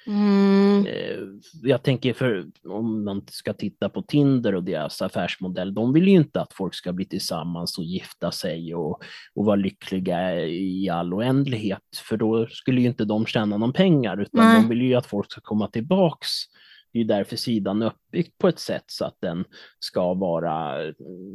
Mm. 0.06 0.86
Eh, 0.86 1.18
jag 1.62 1.82
tänker 1.82 2.12
för 2.12 2.46
om 2.64 3.04
man 3.04 3.22
ska 3.30 3.52
titta 3.52 3.88
på 3.88 4.02
Tinder 4.02 4.54
och 4.54 4.64
deras 4.64 5.02
affärsmodell, 5.02 5.74
de 5.74 5.92
vill 5.92 6.08
ju 6.08 6.14
inte 6.14 6.40
att 6.40 6.52
folk 6.52 6.74
ska 6.74 6.92
bli 6.92 7.04
tillsammans 7.04 7.78
och 7.78 7.84
gifta 7.84 8.30
sig 8.32 8.74
och, 8.74 9.02
och 9.34 9.44
vara 9.44 9.56
lyckliga 9.56 10.46
i 10.46 10.88
all 10.88 11.14
oändlighet, 11.14 11.82
för 12.08 12.16
då 12.16 12.46
skulle 12.46 12.80
ju 12.80 12.86
inte 12.86 13.04
de 13.04 13.26
tjäna 13.26 13.56
någon 13.56 13.72
pengar, 13.72 14.20
utan 14.20 14.44
Nej. 14.44 14.62
de 14.62 14.68
vill 14.68 14.82
ju 14.82 14.94
att 14.94 15.06
folk 15.06 15.32
ska 15.32 15.40
komma 15.40 15.68
tillbaks. 15.68 16.28
Det 16.92 17.00
är 17.00 17.04
därför 17.04 17.36
sidan 17.36 17.82
är 17.82 17.86
uppbyggd 17.86 18.38
på 18.38 18.48
ett 18.48 18.58
sätt 18.58 18.84
så 18.86 19.04
att 19.04 19.16
den 19.20 19.44
ska 19.78 20.14
vara 20.14 20.76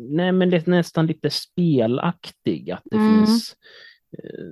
nej, 0.10 0.32
men 0.32 0.62
nästan 0.66 1.08
lite 1.08 1.30
spelaktig, 1.30 2.72
att 2.72 2.84
det 2.86 2.98
mm. 2.98 3.26
finns 3.26 3.56
Eh, 4.24 4.46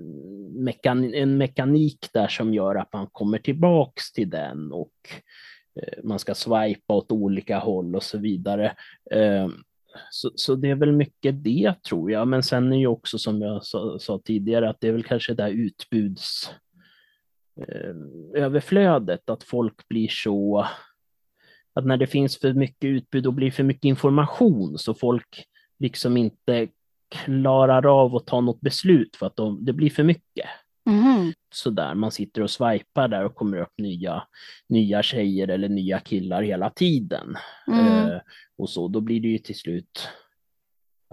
mekan 0.52 1.14
en 1.14 1.38
mekanik 1.38 2.10
där 2.14 2.28
som 2.28 2.54
gör 2.54 2.76
att 2.76 2.94
man 2.94 3.08
kommer 3.08 3.38
tillbaks 3.38 4.12
till 4.12 4.30
den 4.30 4.72
och 4.72 4.94
eh, 5.82 6.04
man 6.04 6.20
ska 6.20 6.36
swipa 6.36 6.94
åt 6.94 7.12
olika 7.12 7.60
håll 7.60 7.96
och 7.96 8.04
så 8.04 8.18
vidare. 8.18 8.76
Eh, 9.12 9.48
så, 10.10 10.32
så 10.36 10.56
det 10.56 10.70
är 10.70 10.76
väl 10.76 10.92
mycket 10.92 11.44
det 11.44 11.74
tror 11.88 12.12
jag, 12.12 12.28
men 12.28 12.44
sen 12.44 12.74
är 12.74 12.78
ju 12.78 12.88
också 12.88 13.18
som 13.18 13.42
jag 13.42 13.66
sa, 13.66 14.00
sa 14.00 14.22
tidigare 14.26 14.70
att 14.70 14.78
det 14.80 14.88
är 14.88 14.92
väl 14.92 15.04
kanske 15.04 15.34
det 15.34 15.44
här 15.44 15.52
utbuds 15.52 16.52
överflödet, 18.34 19.30
att 19.30 19.44
folk 19.44 19.88
blir 19.88 20.08
så 20.08 20.68
att 21.74 21.86
när 21.86 21.98
det 21.98 22.08
finns 22.08 22.38
för 22.38 22.54
mycket 22.54 22.88
utbud 22.88 23.28
och 23.28 23.34
blir 23.34 23.52
för 23.52 23.64
mycket 23.64 23.86
information 23.86 24.78
så 24.78 24.94
folk 24.94 25.46
liksom 25.80 26.18
inte 26.18 26.68
klarar 27.14 28.04
av 28.04 28.16
att 28.16 28.26
ta 28.26 28.42
något 28.42 28.62
beslut 28.62 29.16
för 29.16 29.26
att 29.26 29.36
de, 29.36 29.66
det 29.66 29.74
blir 29.74 29.90
för 29.90 30.04
mycket. 30.04 30.48
Mhm. 30.86 31.34
Sådär, 31.54 31.96
man 31.96 32.12
sitter 32.12 32.42
och 32.42 32.50
swipar 32.50 33.08
där 33.08 33.26
och 33.26 33.36
kommer 33.36 33.58
upp 33.58 33.74
nya, 33.78 34.24
nya 34.70 35.04
tjejer 35.04 35.48
eller 35.48 35.70
nya 35.70 36.00
killar 36.00 36.42
hela 36.42 36.70
tiden. 36.70 37.36
Mm. 37.68 37.88
Eh, 37.88 38.18
och 38.58 38.70
så, 38.70 38.88
då 38.88 39.02
blir 39.02 39.20
det 39.20 39.28
ju 39.28 39.38
till 39.38 39.58
slut 39.58 40.10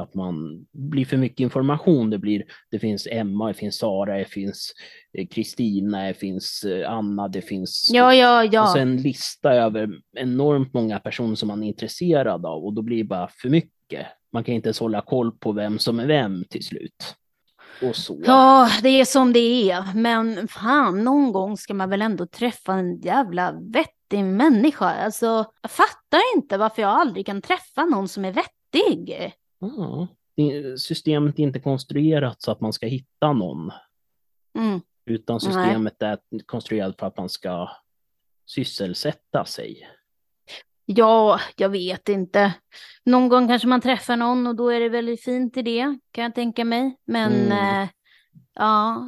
att 0.00 0.14
man 0.14 0.66
blir 0.72 1.04
för 1.04 1.16
mycket 1.16 1.40
information. 1.40 2.10
Det, 2.10 2.18
blir, 2.18 2.44
det 2.70 2.78
finns 2.78 3.08
Emma, 3.10 3.48
det 3.48 3.54
finns 3.54 3.78
Sara, 3.78 4.18
det 4.18 4.24
finns 4.24 4.72
eh, 5.18 5.26
Kristina, 5.26 6.06
det 6.06 6.14
finns 6.14 6.64
eh, 6.64 6.90
Anna, 6.90 7.28
det 7.28 7.42
finns 7.42 7.90
Ja, 7.92 8.14
ja, 8.14 8.44
ja. 8.44 8.66
så 8.66 8.78
en 8.78 8.96
lista 8.96 9.52
över 9.52 9.88
enormt 10.16 10.74
många 10.74 10.98
personer 10.98 11.34
som 11.34 11.48
man 11.48 11.62
är 11.62 11.68
intresserad 11.68 12.46
av 12.46 12.64
och 12.64 12.72
då 12.72 12.82
blir 12.82 12.98
det 12.98 13.04
bara 13.04 13.28
för 13.28 13.48
mycket. 13.48 14.06
Man 14.32 14.44
kan 14.44 14.54
inte 14.54 14.68
ens 14.68 14.80
hålla 14.80 15.00
koll 15.00 15.32
på 15.32 15.52
vem 15.52 15.78
som 15.78 16.00
är 16.00 16.06
vem 16.06 16.44
till 16.50 16.64
slut. 16.64 17.16
Ja, 18.26 18.68
det 18.82 18.88
är 18.88 19.04
som 19.04 19.32
det 19.32 19.70
är. 19.70 19.94
Men 19.94 20.48
fan, 20.48 21.04
någon 21.04 21.32
gång 21.32 21.56
ska 21.56 21.74
man 21.74 21.90
väl 21.90 22.02
ändå 22.02 22.26
träffa 22.26 22.72
en 22.74 23.00
jävla 23.00 23.52
vettig 23.52 24.24
människa. 24.24 24.86
Alltså, 24.86 25.44
jag 25.62 25.70
fattar 25.70 26.20
inte 26.36 26.56
varför 26.58 26.82
jag 26.82 26.90
aldrig 26.90 27.26
kan 27.26 27.42
träffa 27.42 27.84
någon 27.84 28.08
som 28.08 28.24
är 28.24 28.32
vettig. 28.32 29.32
Ja, 29.60 30.06
systemet 30.78 31.38
är 31.38 31.42
inte 31.42 31.60
konstruerat 31.60 32.42
så 32.42 32.50
att 32.50 32.60
man 32.60 32.72
ska 32.72 32.86
hitta 32.86 33.32
någon, 33.32 33.70
Mm. 34.58 34.80
utan 35.06 35.40
systemet 35.40 36.02
är 36.02 36.18
konstruerat 36.46 36.98
för 37.00 37.06
att 37.06 37.16
man 37.16 37.28
ska 37.28 37.68
sysselsätta 38.46 39.44
sig. 39.44 39.88
Ja, 40.96 41.40
jag 41.56 41.68
vet 41.68 42.08
inte. 42.08 42.52
Någon 43.04 43.28
gång 43.28 43.48
kanske 43.48 43.68
man 43.68 43.80
träffar 43.80 44.16
någon 44.16 44.46
och 44.46 44.56
då 44.56 44.68
är 44.68 44.80
det 44.80 44.88
väldigt 44.88 45.24
fint 45.24 45.56
i 45.56 45.62
det, 45.62 45.98
kan 46.12 46.24
jag 46.24 46.34
tänka 46.34 46.64
mig. 46.64 46.96
Men 47.06 47.32
Mm. 47.52 47.82
eh, 47.82 47.88
ja, 48.54 49.02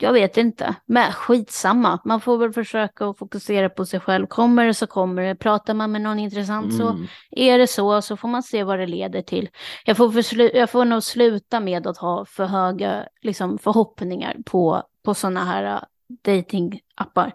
jag 0.00 0.12
vet 0.12 0.36
inte. 0.36 0.74
Men 0.86 1.12
skitsamma, 1.12 2.00
man 2.04 2.20
får 2.20 2.38
väl 2.38 2.52
försöka 2.52 3.06
att 3.06 3.18
fokusera 3.18 3.68
på 3.68 3.86
sig 3.86 4.00
själv. 4.00 4.26
Kommer 4.26 4.64
det 4.66 4.74
så 4.74 4.86
kommer 4.86 5.22
det. 5.22 5.34
Pratar 5.34 5.74
man 5.74 5.92
med 5.92 6.00
någon 6.00 6.18
intressant 6.18 6.76
så 6.76 6.88
Mm. 6.88 7.06
är 7.30 7.58
det 7.58 7.66
så, 7.66 8.02
så 8.02 8.16
får 8.16 8.28
man 8.28 8.42
se 8.42 8.64
vad 8.64 8.78
det 8.78 8.86
leder 8.86 9.22
till. 9.22 9.48
Jag 9.84 9.96
får, 9.96 10.08
förslu- 10.08 10.50
jag 10.56 10.70
får 10.70 10.84
nog 10.84 11.02
sluta 11.02 11.60
med 11.60 11.86
att 11.86 11.98
ha 11.98 12.24
för 12.24 12.44
höga 12.44 13.04
liksom, 13.22 13.58
förhoppningar 13.58 14.36
på, 14.46 14.82
på 15.04 15.14
sådana 15.14 15.44
här 15.44 15.74
uh, 15.74 15.80
datingappar. 16.24 17.32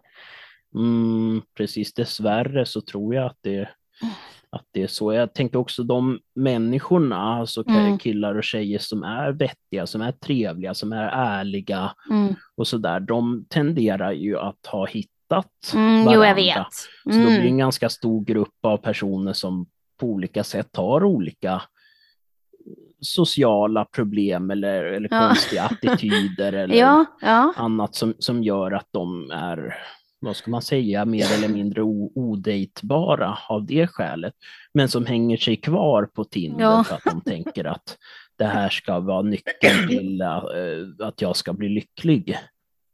Mm, 0.76 1.41
precis, 1.57 1.93
dessvärre 1.93 2.65
så 2.65 2.82
tror 2.82 3.15
jag 3.15 3.26
att 3.26 3.38
det, 3.41 3.69
att 4.49 4.65
det 4.71 4.84
är 4.84 4.88
så. 4.88 5.13
Jag 5.13 5.34
tänker 5.34 5.59
också 5.59 5.84
de 5.84 6.19
människorna, 6.36 7.17
alltså 7.17 7.63
Mm. 7.67 7.97
killar 7.97 8.36
och 8.36 8.43
tjejer 8.43 8.80
som 8.80 9.03
är 9.03 9.32
vettiga, 9.32 9.88
som 9.88 10.01
är 10.01 10.11
trevliga, 10.11 10.74
som 10.74 10.93
är 10.93 11.07
ärliga 11.13 11.91
Mm. 12.09 12.36
och 12.55 12.67
sådär, 12.67 12.99
de 12.99 13.45
tenderar 13.49 14.11
ju 14.11 14.38
att 14.39 14.65
ha 14.65 14.86
hittat 14.86 15.13
Mm, 15.74 15.97
jo, 15.99 16.05
varandra. 16.05 16.28
jag 16.28 16.36
vet. 16.36 16.74
Så 17.03 17.09
då 17.09 17.11
blir 17.11 17.28
det 17.30 17.36
Mm. 17.36 17.47
en 17.47 17.57
ganska 17.57 17.89
stor 17.89 18.24
grupp 18.26 18.55
av 18.65 18.78
personer 18.78 19.34
som 19.34 19.65
på 19.99 20.05
olika 20.07 20.43
sätt 20.43 20.76
har 20.78 21.03
olika 21.03 21.61
sociala 22.99 23.86
problem 23.86 24.51
eller, 24.51 24.84
eller 24.84 25.07
Ja. 25.11 25.28
konstiga 25.28 25.63
attityder 25.71 26.53
eller 26.53 26.76
Ja, 26.76 27.05
ja. 27.21 27.53
annat 27.57 27.95
som, 27.95 28.13
som 28.19 28.43
gör 28.43 28.71
att 28.71 28.88
de 28.91 29.32
är, 29.32 29.76
vad 30.24 30.36
ska 30.36 30.51
man 30.51 30.61
säga, 30.61 31.05
mer 31.05 31.34
eller 31.34 31.47
mindre 31.47 31.82
odejtbara 32.15 33.38
av 33.49 33.65
det 33.65 33.88
skälet. 33.88 34.34
Men 34.74 34.89
som 34.89 35.05
hänger 35.05 35.38
sig 35.38 35.55
kvar 35.55 36.05
på 36.05 36.24
Tinder 36.24 36.63
Ja. 36.65 36.84
för 36.84 36.95
att 36.95 37.03
de 37.03 37.21
tänker 37.21 37.65
att 37.65 37.97
det 38.38 38.45
här 38.45 38.69
ska 38.69 38.99
vara 38.99 39.21
nyckeln 39.21 39.88
till 39.88 40.21
eh, 40.21 41.07
att 41.07 41.21
jag 41.21 41.36
ska 41.36 41.53
bli 41.53 41.69
lycklig. 41.69 42.38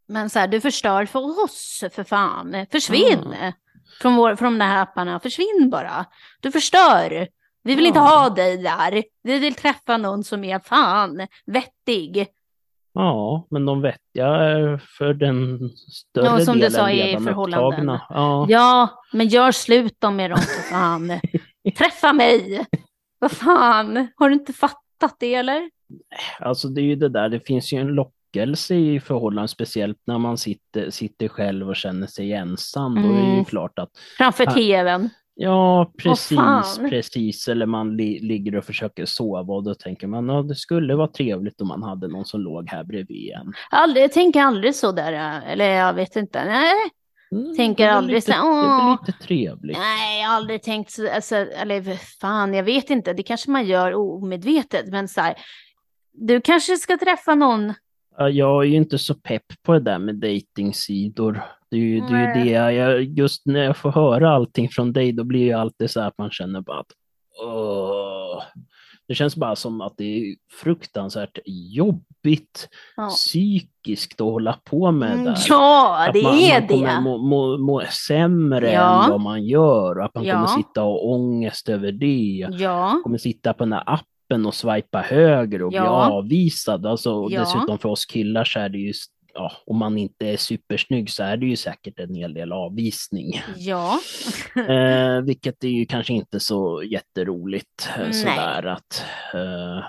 Men 0.07 0.30
så 0.30 0.39
här, 0.39 0.47
du 0.47 0.61
förstör 0.61 1.05
för 1.05 1.43
oss, 1.43 1.84
för 1.91 2.03
fan. 2.03 2.65
Försvinn 2.71 3.34
Ah. 3.41 3.51
från, 4.01 4.15
vår, 4.15 4.36
från 4.36 4.57
de 4.59 4.65
här 4.65 4.82
apparna. 4.82 5.19
Försvinn 5.19 5.69
bara. 5.71 6.05
Du 6.41 6.51
förstör. 6.51 7.27
Vi 7.63 7.75
vill 7.75 7.86
inte 7.86 7.99
ha 7.99 8.30
dig 8.30 8.57
där. 8.57 9.03
Vi 9.23 9.39
vill 9.39 9.53
träffa 9.55 9.97
någon 9.97 10.23
som 10.23 10.43
är 10.43 10.59
fan 10.59 11.27
vettig. 11.45 12.27
Ja, 13.00 13.47
men 13.50 13.66
de 13.66 13.82
vettiga 13.82 14.28
är 14.28 14.78
för 14.97 15.14
den 15.14 15.70
större 15.70 16.26
Ja, 16.26 16.39
som 16.39 16.54
du 16.54 16.60
delen 16.60 16.72
sa, 16.72 16.91
i 16.91 17.04
redan 17.04 17.24
förhållanden. 17.24 18.00
Ja. 18.10 18.45
Ja, 18.50 18.89
men 19.14 19.28
gör 19.28 19.52
slut 19.52 19.95
då 20.00 20.12
med 20.12 20.32
dem 20.32 20.39
för 20.39 20.70
fan. 20.72 21.12
Träffa 21.78 22.14
mig. 22.14 22.66
Vad 23.20 23.32
fan, 23.32 24.08
har 24.16 24.30
du 24.30 24.36
inte 24.36 24.54
fattat 24.54 25.16
det 25.20 25.36
eller? 25.36 25.70
Alltså 26.39 26.68
det 26.68 26.82
är 26.82 26.84
ju 26.86 26.95
det 26.95 27.10
där, 27.10 27.30
det 27.30 27.39
finns 27.39 27.74
ju 27.74 27.78
en 27.82 27.88
lockelse 27.88 28.76
i 28.76 29.00
förhållanden, 29.00 29.47
speciellt 29.47 29.97
när 30.08 30.18
man 30.18 30.38
sitter, 30.38 30.89
sitter 30.89 31.28
själv 31.28 31.70
och 31.70 31.76
känner 31.76 32.08
sig 32.08 32.34
ensam. 32.34 32.95
Då 32.95 33.02
är 33.02 33.14
det 33.14 33.28
ju 33.28 33.34
Mm. 33.34 33.45
klart 33.45 33.80
att 33.80 33.89
Framför 34.18 34.45
tvn. 34.45 35.10
Ja, 35.41 35.91
precis, 35.97 36.79
precis. 36.89 37.47
Eller 37.47 37.65
man 37.65 37.97
li 37.97 38.19
ligger 38.19 38.55
och 38.55 38.63
försöker 38.65 39.05
sova 39.05 39.53
och 39.53 39.63
då 39.63 39.73
tänker 39.75 40.07
man 40.07 40.29
att 40.29 40.47
det 40.47 40.55
skulle 40.55 40.95
vara 40.95 41.07
trevligt 41.07 41.61
om 41.61 41.67
man 41.67 41.83
hade 41.83 42.07
någon 42.07 42.25
som 42.25 42.41
låg 42.41 42.69
här 42.69 42.83
bredvid 42.83 43.31
en. 43.31 43.53
Aldrig, 43.69 44.03
jag 44.03 44.11
tänker 44.11 44.41
aldrig 44.41 44.75
så 44.75 44.91
där, 44.91 45.41
eller 45.47 45.65
jag 45.65 45.93
vet 45.93 46.15
inte. 46.15 46.45
Nej, 46.45 46.73
Mm, 47.31 47.55
Tänker 47.55 47.83
det 47.83 47.89
är 47.89 47.93
väl 47.93 47.97
aldrig 47.97 48.15
lite, 48.17 48.31
så 48.31 48.37
här, 48.37 48.43
Det 48.43 48.67
är 48.67 48.91
"Åh." 48.91 48.97
lite 49.05 49.19
trevligt. 49.19 49.77
Nej, 49.77 50.21
jag 50.21 50.29
har 50.29 50.35
aldrig 50.35 50.63
tänkt 50.63 50.91
så, 50.91 51.09
alltså, 51.11 51.35
eller 51.35 51.95
fan, 52.21 52.53
jag 52.53 52.63
vet 52.63 52.89
inte, 52.89 53.13
det 53.13 53.23
kanske 53.23 53.51
man 53.51 53.65
gör 53.65 53.93
omedvetet, 53.93 54.87
men 54.87 55.07
så 55.07 55.21
här, 55.21 55.33
du 56.13 56.41
kanske 56.41 56.75
ska 56.77 56.97
träffa 56.97 57.35
någon, 57.35 57.73
Ja, 58.17 58.29
Jag 58.29 58.63
är 58.63 58.67
ju 58.67 58.75
inte 58.75 58.97
så 58.97 59.13
pepp 59.13 59.43
på 59.63 59.73
det 59.73 59.79
där 59.79 59.99
med 59.99 60.15
dejtingsidor. 60.15 61.43
Det 61.72 61.78
är 61.78 61.82
ju 61.82 61.99
det, 61.99 62.15
är 62.15 62.36
ju 62.38 62.43
det 62.43 62.49
jag, 62.74 63.03
just 63.03 63.45
när 63.45 63.63
jag 63.63 63.78
får 63.78 63.91
höra 63.91 64.30
allting 64.32 64.70
från 64.70 64.93
dig, 64.93 65.11
då 65.11 65.24
blir 65.24 65.45
det 65.47 65.53
alltid 65.53 65.91
så 65.91 65.99
här 66.01 66.07
att 66.07 66.17
man 66.17 66.32
känner 66.32 66.61
bara 66.61 66.80
att 66.80 66.91
åh. 67.43 68.43
Det 69.07 69.15
känns 69.15 69.36
bara 69.36 69.55
som 69.55 69.82
att 69.82 69.93
det 69.97 70.03
är 70.03 70.36
fruktansvärt 70.63 71.38
jobbigt 71.45 72.67
ja, 72.95 73.07
psykiskt 73.09 74.22
att 74.22 74.28
hålla 74.28 74.53
på 74.63 74.91
med 74.91 75.11
Mm, 75.13 75.26
där. 75.26 75.38
ja 75.49 76.05
Att 76.07 76.13
det 76.13 76.24
man, 76.24 76.34
är 76.39 76.59
man 76.59 76.67
kommer 76.67 76.95
det. 76.95 77.01
må, 77.01 77.17
må, 77.17 77.57
må 77.57 77.82
sämre 78.07 78.72
Ja. 78.72 79.03
än 79.03 79.09
vad 79.11 79.22
man 79.22 79.45
gör 79.45 79.97
och 79.99 80.05
att 80.05 80.15
man 80.15 80.24
Ja. 80.24 80.34
kommer 80.36 80.47
sitta 80.47 80.84
och 80.84 80.91
ha 80.91 80.99
ångest 80.99 81.70
över 81.70 81.91
det. 81.91 82.47
Ja, 82.49 82.99
Kommer 83.03 83.17
sitta 83.17 83.53
på 83.53 83.63
den 83.63 83.74
här 83.74 83.84
appen 83.86 84.45
och 84.45 84.53
swipa 84.53 84.99
höger 85.01 85.63
och 85.63 85.70
bli 85.70 85.78
Ja. 85.78 86.11
avvisad. 86.11 86.86
Alltså, 86.86 87.28
Ja. 87.30 87.39
Dessutom 87.39 87.78
för 87.80 87.89
oss 87.89 88.05
killar 88.05 88.43
så 88.43 88.59
är 88.59 88.70
det 88.70 88.78
ju, 88.78 88.93
ja, 89.34 89.51
om 89.65 89.77
man 89.77 89.97
inte 89.97 90.27
är 90.27 90.38
supersnygg 90.38 91.09
så 91.09 91.23
är 91.23 91.38
det 91.38 91.45
ju 91.45 91.55
säkert 91.55 91.99
en 91.99 92.15
hel 92.15 92.34
del 92.34 92.51
avvisning. 92.51 93.41
ja, 93.55 93.99
eh, 94.55 95.21
vilket 95.21 95.63
är 95.63 95.69
ju 95.69 95.86
kanske 95.86 96.13
inte 96.13 96.39
så 96.39 96.84
jätteroligt. 96.84 97.89
eh. 97.97 98.11
Sådär 98.11 98.65
att, 98.65 99.05
eh, 99.34 99.86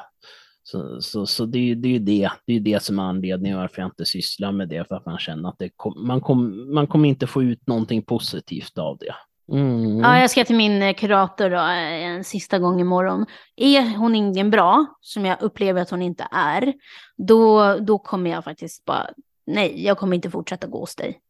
så, 0.63 1.01
så, 1.01 1.27
så 1.27 1.47
det 1.47 1.59
är 1.59 1.75
det, 1.75 1.89
är 1.89 1.93
ju 1.93 1.99
det, 1.99 2.31
det, 2.47 2.57
är 2.57 2.61
det 2.61 2.83
som 2.83 2.99
är 2.99 3.03
anledningen 3.03 3.59
varför 3.59 3.83
jag 3.83 3.89
inte 3.89 4.05
sysslar 4.05 4.53
med 4.53 4.69
det, 4.69 4.89
för 4.89 4.95
att 4.95 5.07
man 5.07 5.19
känner 5.19 5.49
att 5.49 5.63
kom, 5.77 6.07
man, 6.07 6.21
kom, 6.21 6.75
man 6.75 6.87
kommer 6.87 7.09
inte 7.09 7.27
få 7.27 7.43
ut 7.43 7.67
någonting 7.67 8.03
positivt 8.03 8.79
av 8.79 8.99
det. 8.99 9.15
Mm. 9.53 9.99
ja, 9.99 10.21
jag 10.21 10.31
ska 10.31 10.45
till 10.45 10.57
min 10.57 10.83
eh, 10.83 10.95
kurator 10.95 11.51
då, 11.51 11.57
eh, 11.57 12.05
en 12.05 12.25
sista 12.25 12.59
gång 12.59 12.81
imorgon. 12.81 13.27
Är 13.57 13.97
hon 13.97 14.15
ingen 14.15 14.51
bra, 14.51 14.87
som 15.01 15.25
jag 15.25 15.43
upplever 15.43 15.83
att 15.83 15.91
hon 15.91 16.03
inte 16.03 16.29
är, 16.31 16.73
då, 17.17 17.77
då 17.77 17.99
kommer 17.99 18.31
jag 18.31 18.45
faktiskt 18.45 18.85
bara, 18.85 19.11
nej, 19.55 19.85
jag 19.85 19.99
kommer 19.99 20.17
inte 20.17 20.31
fortsätta 20.31 20.67
gå 20.67 20.81
hos 20.81 20.97
dig. 20.97 21.21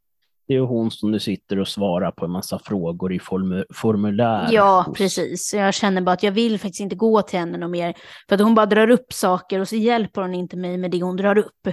Det 0.48 0.56
är 0.56 0.60
hon 0.60 0.90
som 0.90 1.12
du 1.12 1.20
sitter 1.20 1.58
och 1.58 1.68
svarar 1.68 2.10
på 2.10 2.24
en 2.24 2.30
massa 2.30 2.58
frågor 2.58 3.12
i 3.12 3.18
formu 3.18 3.64
formulär. 3.70 4.48
Ja, 4.52 4.84
hos. 4.86 4.98
precis. 4.98 5.54
Jag 5.54 5.74
känner 5.74 6.00
bara 6.00 6.12
att 6.12 6.22
jag 6.22 6.32
vill 6.32 6.58
faktiskt 6.58 6.80
inte 6.80 6.96
gå 6.96 7.22
till 7.22 7.38
henne 7.38 7.58
något 7.58 7.70
mer. 7.70 7.94
För 8.28 8.34
att 8.34 8.40
hon 8.40 8.54
bara 8.54 8.66
drar 8.66 8.90
upp 8.90 9.12
saker 9.12 9.60
och 9.60 9.68
så 9.68 9.76
hjälper 9.76 10.22
hon 10.22 10.34
inte 10.34 10.56
mig 10.56 10.76
med 10.78 10.90
det 10.90 11.02
hon 11.02 11.16
drar 11.16 11.38
upp. 11.38 11.68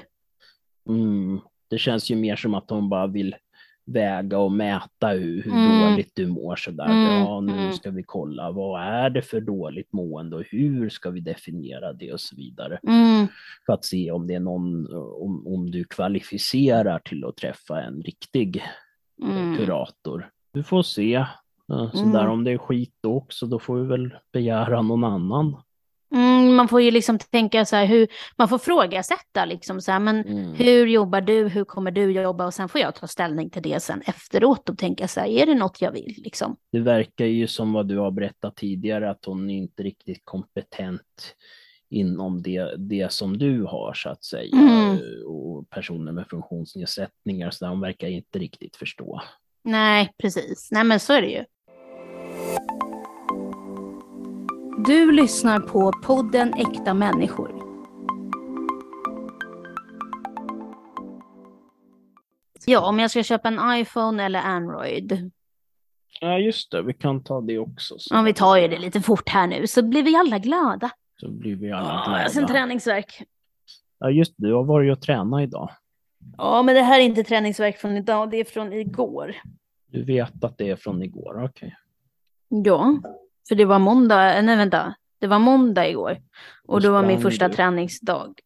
Mm. 0.90 1.40
Det 1.70 1.78
känns 1.78 2.10
ju 2.10 2.16
mer 2.16 2.36
som 2.36 2.56
att 2.56 2.70
hon 2.70 2.90
bara 2.90 3.08
vill 3.08 3.36
väga 3.88 4.38
och 4.40 4.52
mäta 4.52 5.08
hur, 5.08 5.44
hur 5.44 5.52
Mm. 5.52 5.82
dåligt 5.92 6.12
du 6.16 6.28
mår 6.28 6.56
sådär. 6.56 6.86
Mm, 6.86 7.04
Ja, 7.22 7.42
nu 7.42 7.52
mm. 7.54 7.74
ska 7.74 7.92
vi 7.92 8.04
kolla 8.04 8.52
vad 8.52 8.82
är 8.82 9.10
det 9.10 9.22
för 9.22 9.42
dåligt 9.42 9.94
mående 9.94 10.36
och 10.36 10.44
hur 10.52 10.90
ska 10.90 11.10
vi 11.10 11.20
definiera 11.20 11.94
det 11.94 12.14
och 12.14 12.20
så 12.20 12.36
vidare. 12.36 12.80
Mm, 12.88 13.28
För 13.66 13.74
att 13.74 13.86
se 13.86 14.12
om 14.12 14.28
det 14.28 14.34
är 14.34 14.40
någon, 14.40 14.88
om, 15.22 15.48
om 15.48 15.72
du 15.72 15.84
kvalificerar 15.84 17.00
till 17.00 17.26
att 17.26 17.38
träffa 17.38 17.82
en 17.82 18.02
riktig 18.02 18.64
eh, 19.24 19.38
mm. 19.38 19.58
kurator. 19.58 20.30
Du 20.54 20.64
får 20.64 20.84
se. 20.84 21.26
Ja, 21.68 21.92
Sådär, 21.94 22.20
Mm. 22.20 22.32
om 22.32 22.44
det 22.44 22.52
är 22.52 22.58
skit 22.58 23.06
också, 23.08 23.46
då 23.46 23.60
får 23.60 23.76
vi 23.76 23.88
väl 23.88 24.14
begära 24.34 24.82
någon 24.82 25.04
annan 25.04 25.56
man 26.56 26.68
får 26.68 26.82
ju 26.82 26.92
liksom 26.92 27.20
tänka 27.20 27.66
så 27.66 27.76
här 27.76 27.86
hur, 27.86 28.08
man 28.38 28.48
får 28.48 28.58
frågasätta 28.58 29.46
liksom 29.46 29.82
så 29.82 29.92
här, 29.92 30.00
men 30.00 30.18
Mm. 30.26 30.54
hur 30.54 30.88
jobbar 30.88 31.22
du, 31.22 31.48
hur 31.48 31.64
kommer 31.64 31.92
du 31.92 32.12
jobba 32.12 32.46
och 32.46 32.54
sen 32.54 32.70
får 32.70 32.82
jag 32.82 32.96
ta 32.96 33.08
ställning 33.08 33.50
till 33.50 33.62
det 33.62 33.80
sen 33.80 34.02
efteråt 34.06 34.70
och 34.70 34.78
tänka 34.78 35.08
så 35.08 35.20
här, 35.20 35.28
är 35.28 35.46
det 35.46 35.56
något 35.56 35.82
jag 35.82 35.92
vill 35.92 36.14
liksom? 36.18 36.56
Det 36.72 36.80
verkar 36.80 37.26
ju 37.26 37.48
som 37.48 37.74
vad 37.74 37.88
du 37.88 37.98
har 37.98 38.12
berättat 38.12 38.56
tidigare 38.56 39.10
att 39.10 39.26
hon 39.26 39.50
är 39.50 39.58
inte 39.58 39.84
riktigt 39.84 40.22
kompetent 40.24 41.36
inom 41.90 42.42
det, 42.42 42.76
det 42.78 43.12
som 43.12 43.38
du 43.38 43.64
har 43.64 43.94
så 43.94 44.10
att 44.10 44.24
säga. 44.24 44.56
Mm. 44.58 44.98
Och 45.26 45.70
personer 45.70 46.12
med 46.12 46.28
funktionsnedsättningar 46.30 47.50
så 47.52 47.66
där, 47.66 47.70
hon 47.70 47.82
verkar 47.82 48.08
inte 48.08 48.40
riktigt 48.40 48.76
förstå. 48.76 49.22
Nej, 49.64 50.14
precis. 50.22 50.70
Nej, 50.72 50.84
men 50.84 51.00
så 51.00 51.14
är 51.14 51.22
det 51.22 51.28
ju. 51.28 51.44
Du 54.88 55.12
lyssnar 55.12 55.60
på 55.60 55.92
podden 56.04 56.54
Äkta 56.54 56.94
människor. 56.94 57.64
Ja, 62.66 62.88
om 62.90 63.00
jag 63.00 63.12
ska 63.12 63.24
köpa 63.24 63.48
en 63.48 63.80
iPhone 63.82 64.24
eller 64.24 64.40
Android. 64.40 65.32
Ja 66.22 66.40
just 66.40 66.72
det, 66.72 66.82
vi 66.82 66.94
kan 66.94 67.24
ta 67.24 67.42
det 67.42 67.60
också. 67.60 67.96
Så, 68.00 68.18
Om 68.18 68.26
vi 68.26 68.34
tar 68.34 68.58
ju 68.58 68.68
det 68.68 68.78
lite 68.78 69.02
fort 69.02 69.30
här 69.30 69.48
nu 69.48 69.68
så 69.68 69.84
blir 69.84 70.04
vi 70.04 70.16
alla 70.16 70.40
glada. 70.40 70.90
så 71.22 71.32
blir 71.32 71.56
vi 71.56 71.72
alla 71.72 72.04
Ja, 72.08 72.22
jag 72.22 72.32
ser 72.32 72.40
en 72.42 72.46
glada. 72.48 72.60
träningsverk. 72.60 73.24
Ja 74.00 74.10
just 74.10 74.34
det, 74.38 74.48
du 74.48 74.54
har 74.54 74.64
varit 74.64 74.92
och 74.98 75.02
tränat 75.02 75.42
idag. 75.42 75.70
Ja, 76.38 76.64
men 76.64 76.76
det 76.76 76.82
här 76.82 77.00
är 77.00 77.04
inte 77.04 77.24
träningsverk 77.24 77.78
från 77.78 77.98
idag, 77.98 78.32
det 78.32 78.38
är 78.38 78.44
från 78.46 78.74
igår. 78.74 79.36
Du 79.92 80.04
vet 80.04 80.44
att 80.44 80.58
det 80.58 80.70
är 80.70 80.76
från 80.76 81.04
igår, 81.04 81.44
okej. 81.44 81.76
Ja, 82.50 82.98
för 83.48 83.56
det 83.56 83.66
var 83.66 83.80
måndag, 83.80 84.38
eh, 84.38 84.44
nej 84.44 84.58
vänta, 84.58 84.94
det 85.22 85.28
var 85.28 85.40
måndag 85.40 85.90
igår. 85.90 86.18
Och 86.68 86.82
Då 86.82 86.92
var 86.92 87.04
min 87.04 87.22
första 87.22 87.50
träningsdag. 87.50 88.40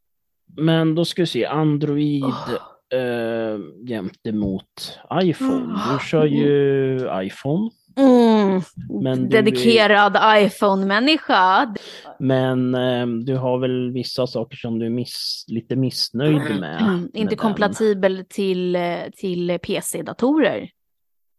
Men 0.58 0.96
då 0.96 1.06
ska 1.06 1.22
vi 1.22 1.26
se, 1.28 1.46
Android 1.46 2.24
Åh. 2.24 3.00
eh, 3.00 3.60
jämte 3.88 4.32
mot 4.32 5.00
iPhone. 5.24 5.80
Du 5.94 6.06
kör 6.06 6.26
ju 6.26 6.96
iPhone, 7.24 7.70
Mm, 7.98 8.62
Men 9.04 9.30
du 9.30 9.38
är- 9.38 9.42
dedikerad 9.42 10.18
iPhone-människa. 10.38 11.76
men 12.20 12.76
eh, 12.76 13.08
du 13.08 13.36
har 13.38 13.58
väl 13.60 13.92
vissa 13.92 14.28
saker 14.28 14.58
som 14.58 14.80
du 14.80 14.86
är 14.86 14.90
miss, 14.90 15.46
lite 15.48 15.76
missnöjd 15.76 16.60
med? 16.60 16.82
Mm, 16.82 16.96
inte 17.04 17.20
med 17.20 17.28
den. 17.30 17.38
kompatibel 17.38 18.26
till, 18.30 18.76
eh, 18.76 18.98
till 19.18 19.58
PC-datorer. 19.64 20.70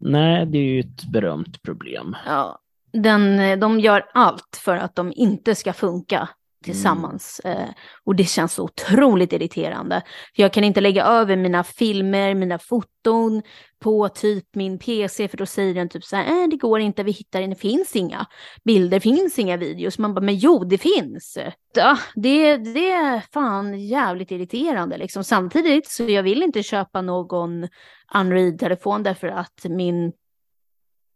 Nej, 0.00 0.46
det 0.46 0.58
är 0.58 0.62
ju 0.62 0.80
ett 0.80 1.04
berömt 1.04 1.62
problem. 1.62 2.16
Ja, 2.26 2.58
den, 2.92 3.38
eh, 3.38 3.58
de 3.58 3.80
gör 3.80 4.10
allt 4.14 4.60
för 4.64 4.76
att 4.76 4.94
de 4.94 5.12
inte 5.16 5.54
ska 5.54 5.72
funka 5.72 6.28
tillsammans. 6.62 7.40
Eh, 7.44 7.68
och 8.04 8.16
det 8.16 8.24
känns 8.24 8.54
så 8.54 8.64
otroligt 8.64 9.32
irriterande. 9.32 10.02
För 10.36 10.42
jag 10.42 10.52
kan 10.52 10.64
inte 10.64 10.80
lägga 10.80 11.04
över 11.04 11.36
mina 11.36 11.64
filmer, 11.64 12.34
mina 12.34 12.58
foton 12.58 13.42
på 13.80 14.08
typ 14.08 14.44
min 14.54 14.78
PC, 14.78 15.28
för 15.28 15.36
då 15.36 15.46
säger 15.46 15.74
den 15.74 15.88
typ 15.88 16.04
så 16.04 16.16
här, 16.16 16.42
äh, 16.42 16.48
det 16.48 16.56
går 16.56 16.80
inte, 16.80 17.02
vi 17.02 17.12
hittar 17.12 17.42
det 17.42 17.54
finns 17.54 17.96
inga 17.96 18.26
bilder, 18.64 19.00
finns 19.00 19.38
inga 19.38 19.56
videos. 19.56 19.98
Man 19.98 20.14
bara, 20.14 20.20
men 20.20 20.36
jo, 20.36 20.64
det 20.64 20.78
finns. 20.78 21.38
Ja, 21.74 21.98
det, 22.14 22.56
det 22.56 22.90
är 22.90 23.22
fan 23.32 23.80
jävligt 23.80 24.30
irriterande 24.30 24.96
liksom. 24.96 25.24
Samtidigt 25.24 25.88
så 25.88 26.04
jag 26.04 26.22
vill 26.22 26.42
inte 26.42 26.62
köpa 26.62 27.02
någon 27.02 27.68
Android-telefon 28.06 29.02
därför 29.02 29.28
att 29.28 29.64
min 29.64 30.12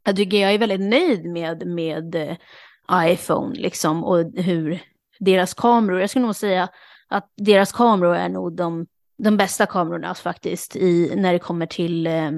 jag 0.07 0.17
tycker 0.17 0.37
jag 0.37 0.55
är 0.55 0.59
väldigt 0.59 0.81
nöjd 0.81 1.25
med, 1.27 1.67
med 1.67 2.15
eh, 2.15 2.37
iPhone 3.13 3.55
liksom 3.55 4.05
och 4.05 4.33
hur 4.37 4.79
deras 5.19 5.55
kameror, 5.55 6.01
jag 6.01 6.11
skulle 6.11 6.25
nog 6.27 6.37
säga 6.37 6.69
att 7.09 7.33
deras 7.37 7.73
kameror 7.73 8.17
är 8.17 8.29
nog 8.29 8.57
de, 8.57 8.87
de 9.19 9.37
bästa 9.37 9.67
kamerorna 9.67 10.15
faktiskt 10.15 10.77
i, 10.77 11.13
när 11.17 11.33
det 11.33 11.39
kommer 11.39 11.67
till 11.67 12.07
eh, 12.07 12.31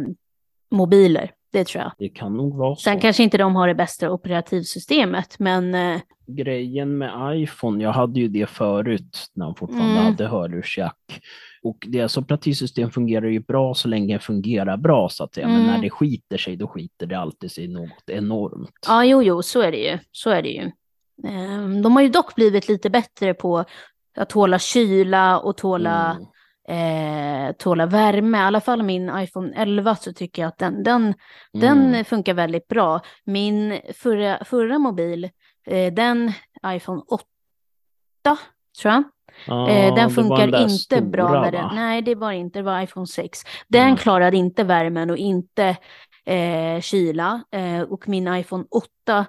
mobiler. 0.71 1.31
Det 1.53 1.65
tror 1.65 1.83
jag. 1.83 1.93
Det 1.99 2.09
kan 2.09 2.37
nog 2.37 2.57
vara 2.57 2.75
så. 2.77 2.81
Sen 2.83 3.01
kanske 3.01 3.23
inte 3.23 3.39
de 3.39 3.57
har 3.57 3.69
det 3.69 3.75
bästa 3.75 4.11
operativsystemet, 4.11 5.39
men 5.39 5.75
eh, 5.75 6.01
Grejen 6.27 6.99
med 6.99 7.41
iPhone, 7.43 7.85
jag 7.85 7.93
hade 7.93 8.21
ju 8.21 8.29
det 8.29 8.47
förut 8.47 9.27
när 9.35 9.45
han 9.45 9.55
fortfarande 9.55 9.91
Mm. 9.93 10.05
hade 10.05 10.27
hörlursjack. 10.27 11.21
Och 11.63 11.77
deras 11.89 12.17
operativsystem 12.17 12.91
fungerar 12.91 13.27
ju 13.27 13.41
bra 13.41 13.75
så 13.75 13.89
länge 13.89 14.15
det 14.15 14.21
fungerar 14.21 14.77
bra 14.77 15.09
så 15.09 15.25
att 15.25 15.35
säga. 15.35 15.47
Men 15.47 15.57
Mm. 15.57 15.67
när 15.67 15.83
det 15.83 15.91
skiter 15.91 16.39
sig, 16.39 16.57
då 16.57 16.67
skiter 16.69 17.07
det 17.07 17.19
alltid 17.19 17.51
sig 17.53 17.69
något 17.69 18.11
enormt. 18.11 18.87
ja, 18.89 19.05
jo, 19.05 19.23
jo, 19.23 19.43
så 19.43 19.61
är 19.61 19.73
det 19.73 19.79
ju. 19.79 19.99
Så 20.13 20.31
är 20.31 20.43
det 20.43 20.49
ju. 20.49 20.63
Eh, 21.25 21.69
de 21.83 21.97
har 21.97 22.03
ju 22.03 22.09
dock 22.09 22.35
blivit 22.35 22.69
lite 22.69 22.91
bättre 22.91 23.35
på 23.35 23.65
att 24.17 24.29
tåla 24.29 24.59
kyla 24.59 25.39
och 25.39 25.57
tåla 25.57 26.17
Mm. 26.69 27.49
eh, 27.49 27.53
tåla 27.53 27.87
värme. 27.87 28.39
I 28.39 28.41
alla 28.41 28.61
fall 28.61 28.83
min 28.83 29.11
iPhone 29.19 29.53
11 29.57 29.97
så 29.97 30.13
tycker 30.13 30.43
jag 30.43 30.49
att 30.49 30.59
den, 30.59 30.83
den, 30.83 31.15
den 31.53 31.79
Mm. 31.89 32.05
funkar 32.05 32.35
väldigt 32.35 32.69
bra. 32.69 33.01
Min 33.25 33.81
förra, 33.95 34.45
förra 34.45 34.79
mobil, 34.79 35.25
eh, 35.67 35.93
den 35.93 36.33
iPhone 36.67 37.03
8 37.09 37.25
tror 38.83 38.95
jag. 38.95 39.05
Eh, 39.47 39.55
var 39.55 39.97
den 39.97 40.11
funkar 40.11 40.47
inte 40.63 40.69
stora, 40.69 41.01
bra 41.01 41.31
med 41.31 41.41
va? 41.41 41.51
den. 41.51 41.75
Nej, 41.75 42.03
det 42.03 42.15
var 42.15 42.33
inte, 42.33 42.59
det 42.59 42.63
var 42.63 42.83
iPhone 42.83 43.07
6. 43.07 43.39
Den 43.69 43.83
Mm. 43.85 43.97
klarade 43.97 44.37
inte 44.37 44.65
värmen 44.65 45.11
och 45.11 45.17
inte 45.17 45.77
eh, 46.27 46.81
kyla. 46.81 47.43
Eh, 47.51 47.81
och 47.81 48.09
min 48.09 48.35
iPhone 48.35 48.65
8 48.71 49.27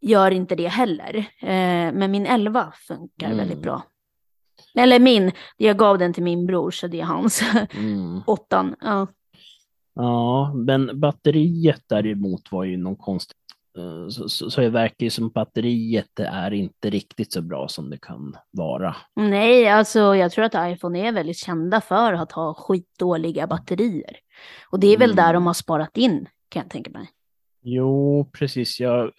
gör 0.00 0.30
inte 0.30 0.54
det 0.54 0.68
heller. 0.68 1.16
Eh, 1.42 1.92
men 1.92 2.10
min 2.10 2.26
11 2.26 2.72
funkar 2.88 3.26
Mm. 3.26 3.38
väldigt 3.38 3.62
bra. 3.62 3.82
Eller 4.74 4.98
min, 5.00 5.32
jag 5.56 5.78
gav 5.78 5.98
den 5.98 6.12
till 6.12 6.22
min 6.22 6.46
bror 6.46 6.70
så 6.70 6.86
det 6.86 7.00
är 7.00 7.04
hans. 7.04 7.42
Mm. 7.74 8.20
Åttan, 8.26 8.74
ja. 8.80 9.06
Ja, 9.94 10.52
men 10.54 11.00
batteriet 11.00 11.82
däremot 11.88 12.52
var 12.52 12.64
ju 12.64 12.76
någon 12.76 12.96
konstigt. 12.96 13.36
Eh, 13.78 14.08
Så, 14.08 14.28
så, 14.28 14.50
så 14.50 14.60
det 14.60 14.68
verkar 14.68 15.04
ju 15.04 15.10
som 15.10 15.28
batteriet 15.28 16.20
är 16.20 16.52
inte 16.52 16.90
riktigt 16.90 17.32
så 17.32 17.42
bra 17.42 17.68
som 17.68 17.90
det 17.90 17.98
kan 18.00 18.36
vara. 18.50 18.96
Nej, 19.16 19.68
alltså 19.68 20.16
jag 20.16 20.32
tror 20.32 20.44
att 20.44 20.72
iPhone 20.72 21.08
är 21.08 21.12
väldigt 21.12 21.36
kända 21.36 21.80
för 21.80 22.12
att 22.12 22.32
ha 22.32 22.54
skitdåliga 22.54 23.46
batterier. 23.46 24.16
Och 24.70 24.80
det 24.80 24.86
är 24.86 24.98
väl 24.98 25.10
Mm. 25.10 25.16
där 25.16 25.32
de 25.32 25.46
har 25.46 25.54
sparat 25.54 25.96
in, 25.96 26.26
kan 26.48 26.62
jag 26.62 26.70
tänka 26.70 26.90
mig. 26.90 27.08
Jo, 27.62 28.30
precis. 28.32 28.80
Jag 28.80 29.10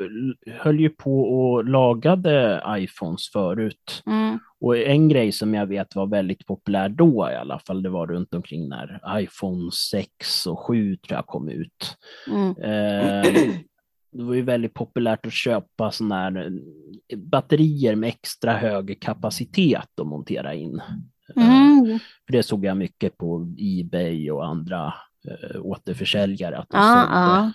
höll 0.57 0.79
ju 0.79 0.89
på 0.89 1.21
och 1.21 1.65
lagade 1.65 2.63
iPhones 2.69 3.31
förut. 3.31 4.03
Mm. 4.05 4.39
Och 4.61 4.77
en 4.77 5.09
grej 5.09 5.31
som 5.31 5.53
jag 5.53 5.65
vet 5.65 5.95
var 5.95 6.07
väldigt 6.07 6.45
populär 6.45 6.89
då 6.89 7.29
i 7.31 7.35
alla 7.35 7.59
fall, 7.59 7.83
det 7.83 7.89
var 7.89 8.07
runt 8.07 8.33
omkring 8.33 8.69
när 8.69 9.01
iPhone 9.19 9.71
6 9.91 10.47
och 10.47 10.59
7 10.59 10.95
tror 10.97 11.17
jag 11.17 11.25
kom 11.25 11.49
ut. 11.49 11.97
Mm. 12.27 12.49
Eh, 12.49 13.55
det 14.11 14.23
var 14.23 14.33
ju 14.33 14.41
väldigt 14.41 14.73
populärt 14.73 15.25
att 15.25 15.33
köpa 15.33 15.91
sådana 15.91 16.15
här 16.15 16.51
eh, 17.07 17.17
batterier 17.19 17.95
med 17.95 18.07
extra 18.09 18.53
hög 18.53 19.01
kapacitet 19.01 19.99
att 20.01 20.07
montera 20.07 20.53
in. 20.53 20.79
Eh, 20.79 20.89
Mm. 21.35 21.99
För 22.25 22.31
det 22.33 22.43
såg 22.43 22.65
jag 22.65 22.77
mycket 22.77 23.17
på 23.17 23.53
Ebay 23.59 24.31
och 24.31 24.45
andra 24.45 24.93
eh, 25.29 25.61
återförsäljare. 25.61 26.57
Att 26.57 26.71
sålde. 26.71 26.81
ja. 26.81 27.51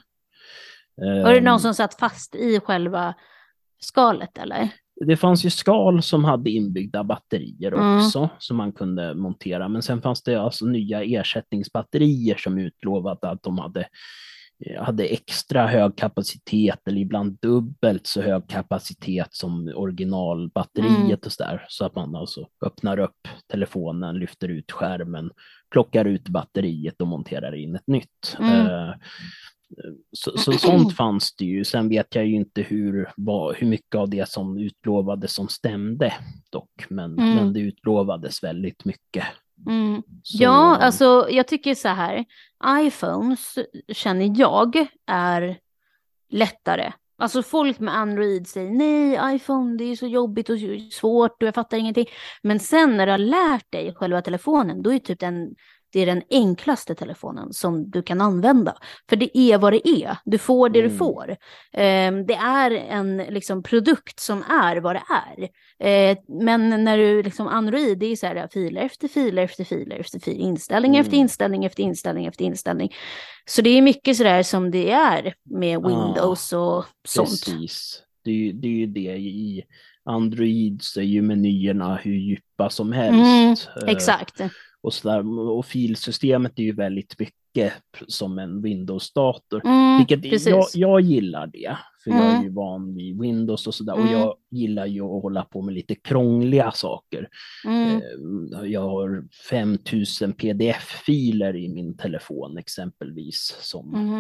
Var 0.97 1.31
det 1.33 1.39
Ehm, 1.39 1.45
någon 1.45 1.61
som 1.61 1.75
satt 1.75 1.95
fast 1.99 2.35
i 2.35 2.61
själva 2.61 3.15
skalet 3.81 4.39
eller? 4.39 4.69
Det 5.07 5.17
fanns 5.17 5.45
ju 5.45 5.51
skal 5.51 6.03
som 6.03 6.25
hade 6.25 6.51
inbyggda 6.51 7.05
batterier 7.05 7.73
Mm. 7.73 7.97
också 7.99 8.29
som 8.39 8.57
man 8.57 8.73
kunde 8.73 9.15
montera. 9.15 9.69
Men 9.69 9.83
sen 9.83 10.03
fanns 10.03 10.23
det 10.23 10.35
alltså 10.41 10.67
nya 10.67 11.03
ersättningsbatterier 11.05 12.37
som 12.37 12.59
utlovat 12.59 13.25
att 13.25 13.43
de 13.43 13.59
hade, 13.59 13.87
hade 14.81 15.05
extra 15.05 15.67
hög 15.67 15.97
kapacitet 15.97 16.89
eller 16.89 17.01
ibland 17.01 17.39
dubbelt 17.43 18.07
så 18.07 18.23
hög 18.23 18.49
kapacitet 18.49 19.29
som 19.31 19.73
originalbatteriet 19.77 20.97
Mm. 20.99 21.19
och 21.27 21.33
sådär. 21.33 21.65
Så 21.69 21.85
att 21.87 21.95
man 21.95 22.15
alltså 22.17 22.49
öppnar 22.67 22.99
upp 22.99 23.29
telefonen, 23.53 24.19
lyfter 24.19 24.49
ut 24.49 24.73
skärmen, 24.73 25.31
plockar 25.71 26.05
ut 26.05 26.29
batteriet 26.29 27.01
och 27.01 27.07
monterar 27.09 27.55
in 27.55 27.77
ett 27.77 27.87
nytt. 27.87 28.37
Mm. 28.39 28.67
Eh, 28.67 28.95
så, 30.13 30.39
så 30.39 30.53
sånt 30.53 30.97
fanns 30.97 31.37
det 31.37 31.45
ju. 31.45 31.65
Sen 31.65 31.89
vet 31.89 32.15
jag 32.15 32.27
ju 32.27 32.35
inte 32.35 32.63
hur, 32.63 33.11
vad, 33.17 33.57
hur 33.57 33.67
mycket 33.67 33.95
av 33.95 34.09
det 34.11 34.29
som 34.29 34.59
utlovades 34.59 35.33
som 35.33 35.49
stämde 35.49 36.15
dock. 36.51 36.87
Men, 36.89 37.19
Mm. 37.19 37.35
men 37.35 37.53
det 37.53 37.61
utlovades 37.61 38.43
väldigt 38.43 38.85
mycket. 38.85 39.25
Mm. 39.67 40.03
Ja, 40.23 40.77
alltså 40.77 41.27
jag 41.31 41.49
tycker 41.49 41.75
så 41.75 41.89
här. 41.89 42.25
iPhones 42.67 43.59
känner 43.89 44.41
jag 44.41 44.87
är 45.07 45.59
lättare. 46.31 46.93
Alltså 47.19 47.43
folk 47.43 47.79
med 47.79 47.97
Android 47.97 48.49
säger 48.49 48.71
nej, 48.71 49.37
iPhone 49.37 49.77
det 49.77 49.85
är 49.85 49.97
så 49.97 50.07
jobbigt 50.07 50.51
och 50.51 50.59
svårt 50.93 51.43
och 51.43 51.47
jag 51.47 51.55
fattar 51.55 51.77
ingenting. 51.77 52.07
Men 52.43 52.61
sen 52.61 52.97
när 52.97 53.07
du 53.07 53.13
har 53.13 53.19
lärt 53.19 53.73
dig 53.73 53.95
själva 53.95 54.23
telefonen, 54.23 54.83
då 54.83 54.93
är 54.93 54.99
typ 54.99 55.21
den 55.21 55.55
det 55.95 56.01
är 56.01 56.07
den 56.07 56.23
enklaste 56.31 56.95
telefonen 56.95 57.53
som 57.53 57.91
du 57.91 58.03
kan 58.03 58.21
använda. 58.21 58.77
För 59.09 59.17
det 59.17 59.39
är 59.39 59.59
vad 59.59 59.73
det 59.73 59.89
är, 59.89 60.17
du 60.25 60.39
får 60.39 60.69
det 60.69 60.79
Mm. 60.79 60.91
du 60.93 60.99
får. 60.99 61.31
Eh, 61.73 62.13
det 62.27 62.35
är 62.35 62.71
en 62.71 63.17
liksom, 63.17 63.63
produkt 63.63 64.21
som 64.21 64.43
är 64.43 64.77
vad 64.77 64.97
det 64.97 65.03
är. 65.09 65.49
Eh, 66.11 66.19
men 66.43 66.85
när 66.85 66.99
du 66.99 67.23
liksom 67.23 67.47
Android, 67.49 67.99
det 67.99 68.07
är 68.07 68.17
så 68.17 68.27
här 68.27 68.49
filer 68.53 68.81
efter 68.83 69.09
filer 69.09 69.43
efter 69.43 69.65
filer 69.65 69.97
efter 69.99 70.19
filer, 70.21 70.41
inställning 70.41 70.91
Mm. 70.95 71.01
efter 71.07 71.17
inställning 71.17 71.65
efter 71.65 71.83
inställning 71.83 72.27
efter 72.27 72.45
inställning. 72.45 72.93
Så 73.47 73.63
det 73.63 73.71
är 73.71 73.83
mycket 73.83 74.17
sådär 74.17 74.43
som 74.43 74.71
det 74.71 74.91
är 74.91 75.35
med 75.51 75.83
Windows 75.83 76.53
och 76.53 76.85
sånt. 77.09 77.29
Precis. 77.29 78.03
Det 78.25 78.31
är, 78.31 78.35
ju- 78.35 78.53
det 78.53 78.69
är 78.69 78.73
ju 78.73 78.87
det 78.87 79.17
i 79.19 79.63
Android 80.05 80.83
så 80.83 81.01
är 81.01 81.05
ju 81.05 81.23
menyerna 81.23 81.97
hur 81.97 82.15
djupa 82.15 82.71
som 82.71 82.93
helst. 82.93 83.69
Mm, 83.77 83.89
exakt. 83.89 84.41
Och, 84.85 84.95
så 84.95 85.09
där, 85.09 85.39
och 85.51 85.67
filsystemet 85.67 86.59
är 86.59 86.63
ju 86.63 86.73
väldigt 86.75 87.19
mycket 87.19 87.73
som 88.09 88.39
en 88.39 88.63
Windows-dator. 88.63 89.61
Mm, 89.65 89.99
Vilket 89.99 90.23
precis. 90.23 90.47
jag, 90.49 90.67
jag 90.75 91.01
gillar 91.01 91.47
det, 91.47 91.77
för 92.05 92.11
jag 92.11 92.21
är 92.21 92.31
Mm. 92.31 92.43
ju 92.43 92.51
van 92.51 92.95
vid 92.95 93.21
Windows 93.21 93.67
och 93.67 93.75
sådär. 93.75 93.93
Mm. 93.95 94.07
Och 94.07 94.13
jag 94.13 94.37
gillar 94.51 94.87
ju 94.87 95.01
att 95.03 95.23
hålla 95.23 95.45
på 95.45 95.63
med 95.63 95.75
lite 95.75 95.95
krångliga 95.95 96.71
saker. 96.73 97.29
Mm, 97.67 97.97
Eh, 98.55 98.65
Jag 98.71 98.81
har 98.89 99.25
5000 99.51 100.33
pdf-filer 100.33 101.57
i 101.57 101.69
min 101.69 101.97
telefon 101.97 102.59
exempelvis 102.59 103.57
som, 103.61 103.89
mhm. 103.91 104.17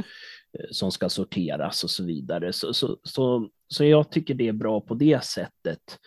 eh, 0.58 0.66
som 0.70 0.90
ska 0.90 1.08
sorteras 1.08 1.84
och 1.84 1.90
så 1.90 2.04
vidare. 2.04 2.52
Så, 2.52 2.74
så, 2.74 2.98
så, 3.02 3.48
så 3.68 3.84
jag 3.84 4.10
tycker 4.10 4.34
det 4.34 4.48
är 4.48 4.52
bra 4.52 4.80
på 4.80 4.94
det 4.94 5.24
sättet. 5.24 5.98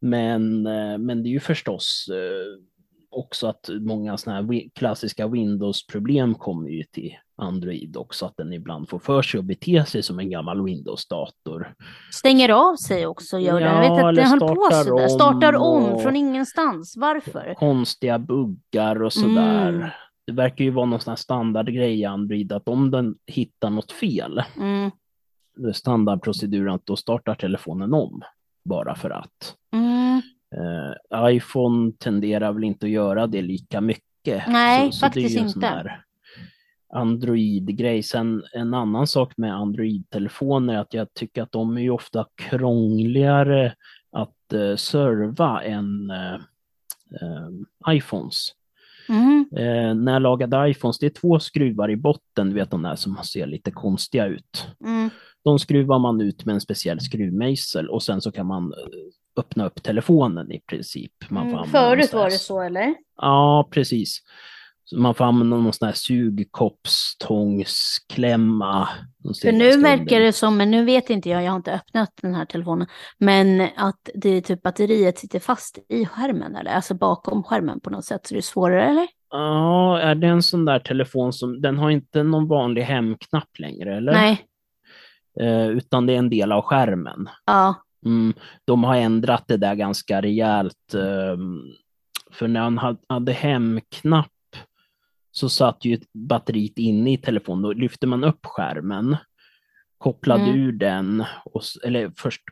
Men, 0.00 0.66
eh, 0.66 0.98
men 0.98 1.22
det 1.22 1.28
är 1.28 1.30
ju 1.30 1.40
förstås 1.40 2.06
också 3.16 3.46
att 3.46 3.70
många 3.80 4.16
sådana 4.16 4.42
här 4.42 4.68
klassiska 4.74 5.26
Windows-problem 5.28 6.34
kommer 6.34 6.68
ju 6.68 6.82
till 6.82 7.12
Android 7.38 7.96
också, 7.96 8.26
att 8.26 8.36
den 8.36 8.52
ibland 8.52 8.88
får 8.88 8.98
för 8.98 9.22
sig 9.22 9.38
att 9.40 9.44
bete 9.44 9.84
sig 9.86 10.02
som 10.02 10.18
en 10.18 10.30
gammal 10.30 10.64
Windows-dator. 10.64 11.74
Stänger 12.12 12.48
av 12.48 12.76
sig 12.76 13.06
också, 13.06 13.38
gör 13.38 13.60
den. 13.60 13.68
Jag 13.74 13.80
vet 13.80 13.88
Ja, 13.98 14.08
att 14.08 14.14
den 14.16 14.26
höll 14.26 14.38
på 14.40 14.68
sådär. 14.84 15.08
Startar 15.08 15.52
om 15.54 15.84
och- 15.84 16.02
från 16.02 16.16
ingenstans. 16.16 16.96
Varför? 16.96 17.54
konstiga 17.54 18.18
buggar 18.18 19.02
och 19.02 19.12
sådär. 19.12 19.68
Mm. 19.68 19.88
Det 20.26 20.32
verkar 20.32 20.64
ju 20.64 20.70
vara 20.70 20.86
någon 20.86 21.00
sån 21.00 21.10
här 21.10 21.16
standardgrej 21.16 22.00
i 22.00 22.04
Android 22.04 22.52
att 22.52 22.68
om 22.68 22.90
den 22.90 23.14
hittar 23.26 23.70
något 23.70 23.92
fel, 23.92 24.42
Mm, 24.56 24.90
standardproceduren 25.74 26.74
att 26.74 26.86
då 26.86 26.96
startar 26.96 27.34
telefonen 27.34 27.94
om 27.94 28.22
bara 28.64 28.94
för 28.94 29.10
att. 29.10 29.54
mm. 29.74 30.22
Eh, 30.56 31.30
iPhone 31.30 31.92
tenderar 31.98 32.52
väl 32.52 32.64
inte 32.64 32.86
att 32.86 32.92
göra 32.92 33.26
det 33.26 33.42
lika 33.42 33.80
mycket. 33.80 34.42
Nej, 34.48 34.88
är 34.88 34.92
faktiskt 34.92 35.36
inte. 35.36 35.92
Android-grej. 36.92 38.02
Sen 38.02 38.44
en 38.52 38.74
annan 38.74 39.06
sak 39.06 39.32
med 39.36 39.54
Android-telefoner 39.54 40.74
är 40.74 40.78
att 40.78 40.94
jag 40.94 41.14
tycker 41.14 41.42
att 41.42 41.52
de 41.52 41.76
är 41.76 41.80
ju 41.80 41.90
ofta 41.90 42.26
krångligare 42.34 43.74
att 44.12 44.52
eh, 44.52 44.76
serva 44.76 45.62
än 45.62 46.10
eh, 46.10 46.34
eh, 47.20 47.94
iPhones. 47.94 48.48
Mm. 49.08 49.48
Eh, 49.56 49.94
när 49.94 50.12
jag 50.12 50.22
lagade 50.22 50.70
iPhones, 50.70 50.98
det 50.98 51.06
är 51.06 51.10
två 51.10 51.38
skruvar 51.38 51.90
i 51.90 51.96
botten, 51.96 52.48
du 52.48 52.54
vet 52.54 52.70
de 52.70 52.82
där 52.82 52.96
som 52.96 53.16
ser 53.16 53.46
lite 53.46 53.70
konstiga 53.70 54.26
ut. 54.26 54.68
Mm. 54.84 55.10
De 55.44 55.58
skruvar 55.58 55.98
man 55.98 56.20
ut 56.20 56.44
med 56.44 56.54
en 56.54 56.60
speciell 56.60 57.00
skruvmejsel 57.00 57.88
och 57.88 58.02
sen 58.02 58.20
så 58.20 58.32
kan 58.32 58.46
man 58.46 58.72
eh, 58.72 58.78
öppna 59.36 59.66
upp 59.66 59.82
telefonen 59.82 60.52
i 60.52 60.60
princip. 60.60 61.12
Man 61.28 61.42
får 61.42 61.48
Mm. 61.48 61.58
använda 61.62 61.80
någon 61.88 61.96
Förut 61.96 62.12
var 62.14 62.24
det 62.24 62.30
så, 62.38 62.60
eller? 62.60 62.94
Ja, 63.16 63.68
precis. 63.70 64.18
Så 64.84 64.98
man 65.00 65.14
får 65.14 65.24
använda 65.24 65.56
någon 65.56 65.72
sån 65.72 65.86
här 65.86 65.94
sugkoppstångsklämma. 65.94 68.88
För 69.42 69.52
nu 69.52 69.76
verkar 69.76 70.20
det 70.20 70.32
som, 70.32 70.56
men 70.56 70.70
nu 70.70 70.84
vet 70.84 71.10
inte 71.10 71.28
jag, 71.30 71.42
jag 71.44 71.50
har 71.50 71.56
inte 71.56 71.72
öppnat 71.74 72.10
den 72.22 72.34
här 72.34 72.44
telefonen, 72.44 72.86
men 73.18 73.68
att 73.76 74.10
det 74.14 74.28
är 74.30 74.40
typ 74.40 74.62
batteriet 74.62 75.18
sitter 75.18 75.38
fast 75.38 75.78
i 75.88 76.06
skärmen, 76.06 76.56
eller 76.56 76.70
alltså 76.70 76.94
bakom 76.94 77.42
skärmen 77.42 77.80
på 77.80 77.90
något 77.90 78.04
sätt, 78.04 78.26
så 78.26 78.34
det 78.34 78.40
är 78.40 78.42
svårare, 78.42 78.84
eller? 78.90 79.06
Ja, 79.30 80.00
är 80.00 80.14
det 80.14 80.26
en 80.26 80.42
sån 80.42 80.64
där 80.64 80.78
telefon 80.78 81.32
som, 81.32 81.60
den 81.60 81.78
har 81.78 81.90
inte 81.90 82.22
någon 82.22 82.48
vanlig 82.48 82.82
hemknapp 82.82 83.58
längre, 83.58 83.96
eller? 83.96 84.12
Nej, 84.12 84.40
Eh, 85.40 85.66
utan 85.68 86.06
det 86.06 86.12
är 86.14 86.18
en 86.18 86.30
del 86.30 86.52
av 86.52 86.62
skärmen. 86.62 87.28
ja. 87.46 87.74
Mm, 88.06 88.34
de 88.64 88.84
har 88.84 88.96
ändrat 88.96 89.44
det 89.48 89.56
där 89.56 89.74
ganska 89.74 90.22
rejält. 90.22 90.94
ehm, 90.94 91.62
För 92.30 92.48
när 92.48 92.60
han 92.60 92.78
ha- 92.78 92.96
hade 93.08 93.32
hemknapp 93.32 94.30
så 95.30 95.48
satt 95.48 95.84
ju 95.84 95.98
batteriet 96.14 96.78
inne 96.78 97.12
i 97.12 97.18
telefonen. 97.18 97.62
Då 97.62 97.72
lyfte 97.72 98.06
man 98.06 98.24
upp 98.24 98.46
skärmen, 98.46 99.16
kopplade 99.98 100.42
Mm. 100.42 100.56
ur 100.60 100.72
den, 100.72 101.24
och, 101.44 101.62
eller 101.84 102.12
först 102.16 102.42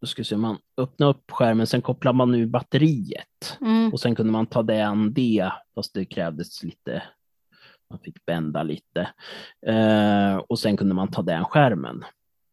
då 0.00 0.06
ska 0.06 0.24
se, 0.24 0.36
man 0.36 0.58
öppnade 0.76 1.10
upp 1.10 1.30
skärmen, 1.30 1.66
sen 1.66 1.82
kopplade 1.82 2.16
man 2.16 2.34
ur 2.34 2.46
batteriet. 2.46 3.58
Mm. 3.60 3.92
Och 3.92 4.00
sen 4.00 4.14
kunde 4.14 4.32
man 4.32 4.46
ta 4.46 4.62
den 4.62 5.12
det, 5.14 5.52
fast 5.74 5.94
det 5.94 6.04
krävdes 6.04 6.62
lite, 6.62 7.02
man 7.90 7.98
fick 7.98 8.24
bända 8.26 8.62
lite. 8.62 9.08
Eh, 9.66 10.36
och 10.36 10.58
sen 10.58 10.76
kunde 10.76 10.94
man 10.94 11.08
ta 11.08 11.22
den 11.22 11.44
skärmen. 11.44 12.04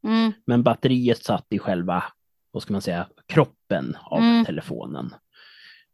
Mm. 0.07 0.31
Men 0.45 0.63
batteriet 0.63 1.23
satt 1.23 1.45
i 1.49 1.59
själva, 1.59 2.03
vad 2.55 2.61
ska 2.63 2.73
man 2.73 2.81
säga, 2.81 3.07
kroppen 3.25 3.97
av 4.03 4.19
Mm. 4.19 4.45
telefonen. 4.45 5.05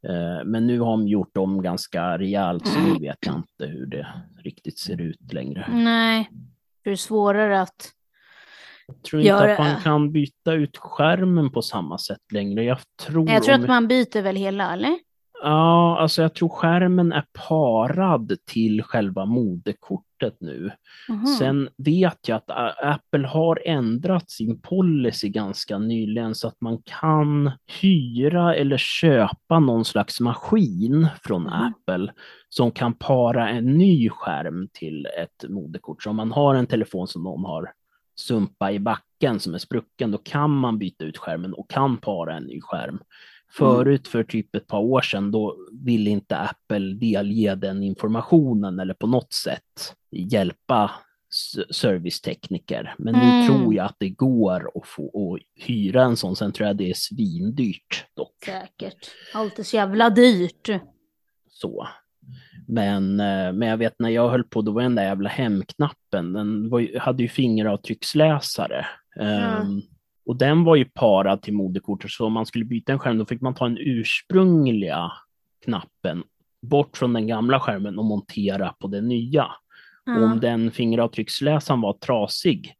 Eh, 0.08 0.46
Men 0.46 0.68
nu 0.68 0.80
har 0.80 0.92
de 0.92 1.08
gjort 1.08 1.38
om 1.38 1.62
ganska 1.62 2.18
rejält 2.18 2.68
så 2.68 2.80
Mm. 2.80 2.94
nu 2.94 3.00
vet 3.00 3.18
jag 3.26 3.36
inte 3.36 3.66
hur 3.66 3.86
det 3.86 4.08
riktigt 4.44 4.80
ser 4.80 5.02
ut 5.02 5.34
längre. 5.34 5.68
Nej, 5.72 6.30
det 6.84 6.90
är 6.92 6.96
svårare 6.96 7.62
att... 7.62 7.92
Jag 8.88 9.04
tror 9.04 9.22
inte 9.22 9.54
att 9.54 9.60
man 9.60 9.82
kan 9.82 10.12
byta 10.12 10.54
ut 10.54 10.78
skärmen 10.78 11.50
på 11.50 11.62
samma 11.62 11.98
sätt 11.98 12.32
längre. 12.34 12.64
Jag 12.64 12.78
tror, 13.02 13.30
Jag 13.30 13.44
tror 13.44 13.56
om... 13.56 13.62
att 13.62 13.68
man 13.68 13.88
byter 13.88 14.22
väl 14.22 14.36
hela, 14.36 14.74
eller? 14.74 15.00
ja, 15.44 16.00
alltså 16.00 16.22
jag 16.22 16.34
tror 16.34 16.50
skärmen 16.50 17.12
är 17.14 17.26
parad 17.48 18.38
till 18.46 18.84
själva 18.84 19.26
moderkortet 20.22 20.38
nu. 20.42 20.72
Mhm. 21.10 21.26
Sen 21.26 21.70
vet 21.78 22.28
jag 22.28 22.36
att 22.36 22.78
Apple 22.84 23.28
har 23.28 23.60
ändrat 23.66 24.32
sin 24.32 24.62
policy 24.62 25.30
ganska 25.30 25.78
nyligen 25.78 26.36
så 26.36 26.48
att 26.48 26.62
man 26.62 26.78
kan 26.86 27.52
hyra 27.82 28.56
eller 28.56 28.78
köpa 28.78 29.60
någon 29.60 29.86
slags 29.86 30.20
maskin 30.20 31.08
från 31.24 31.44
Mhm. 31.44 31.54
Apple 31.54 32.14
som 32.50 32.72
kan 32.72 32.94
para 32.94 33.50
en 33.50 33.78
ny 33.78 34.10
skärm 34.10 34.68
till 34.74 35.06
ett 35.06 35.50
moderkort. 35.50 36.04
Så 36.04 36.10
om 36.10 36.16
man 36.16 36.32
har 36.32 36.56
en 36.56 36.68
telefon 36.68 37.08
som 37.08 37.24
någon 37.24 37.46
har 37.46 37.72
sumpa 38.16 38.72
i 38.72 38.80
backen 38.80 39.40
som 39.40 39.54
är 39.54 39.58
sprucken, 39.58 40.12
då 40.12 40.18
kan 40.18 40.52
man 40.52 40.80
byta 40.80 41.06
ut 41.06 41.18
skärmen 41.18 41.54
och 41.54 41.70
kan 41.70 41.98
para 41.98 42.36
en 42.38 42.44
ny 42.44 42.62
skärm. 42.62 43.00
Förut 43.58 44.08
för 44.08 44.24
typ 44.24 44.56
ett 44.56 44.68
par 44.68 44.80
år 44.80 45.02
sedan, 45.02 45.32
då 45.32 45.56
ville 45.72 46.10
inte 46.10 46.38
Apple 46.38 46.94
delge 46.94 47.56
den 47.56 47.84
informationen 47.84 48.80
eller 48.80 48.94
på 48.94 49.08
något 49.08 49.34
sätt 49.34 49.96
hjälpa 50.12 50.92
servicetekniker. 51.72 52.96
Men 52.98 53.14
nu 53.14 53.22
Mm. 53.24 53.48
tror 53.48 53.74
jag 53.76 53.86
att 53.86 53.96
det 54.00 54.10
går 54.10 54.72
att 54.76 54.88
få 54.88 55.34
att 55.36 55.66
hyra 55.68 56.04
en 56.04 56.18
sån. 56.18 56.36
Sen 56.36 56.52
tror 56.52 56.68
jag 56.68 56.78
det 56.78 56.90
är 56.90 56.94
svindyrt 56.94 58.06
dock. 58.16 58.36
Säkert. 58.46 59.12
Allt 59.34 59.60
är 59.60 59.64
så 59.64 59.76
jävla 59.76 60.10
dyrt. 60.10 60.70
Så. 61.50 61.88
Men, 62.68 63.20
eh, 63.20 63.54
men 63.54 63.62
jag 63.68 63.78
vet 63.78 64.00
när 64.00 64.10
jag 64.10 64.30
höll 64.30 64.44
på, 64.44 64.62
då 64.62 64.72
var 64.72 64.82
den 64.82 64.96
där 64.96 65.04
jävla 65.04 65.30
hemknappen, 65.30 66.34
den 66.34 66.70
var 66.70 67.00
hade 67.00 67.24
ju 67.24 67.30
fingeravtrycksläsare. 67.30 68.86
Ehm, 69.20 69.82
och 70.26 70.36
den 70.38 70.64
var 70.64 70.76
ju 70.76 70.86
parad 70.86 71.42
till 71.42 71.54
moderkortet, 71.54 72.12
så 72.12 72.26
om 72.26 72.34
man 72.34 72.46
skulle 72.46 72.66
byta 72.66 72.92
en 72.94 73.00
skärm 73.00 73.18
då 73.18 73.26
fick 73.26 73.42
man 73.42 73.54
ta 73.54 73.66
den 73.68 73.78
ursprungliga 73.80 75.12
knappen 75.66 76.24
bort 76.62 76.98
från 76.98 77.14
den 77.14 77.28
gamla 77.28 77.60
skärmen 77.60 78.00
och 78.00 78.06
montera 78.06 78.74
på 78.80 78.88
den 78.88 79.08
nya. 79.08 79.44
Och 79.44 79.52
Ja. 80.22 80.32
om 80.32 80.40
den 80.40 80.72
fingeravtrycksläsaren 80.72 81.82
var 81.82 81.94
trasig, 81.94 82.74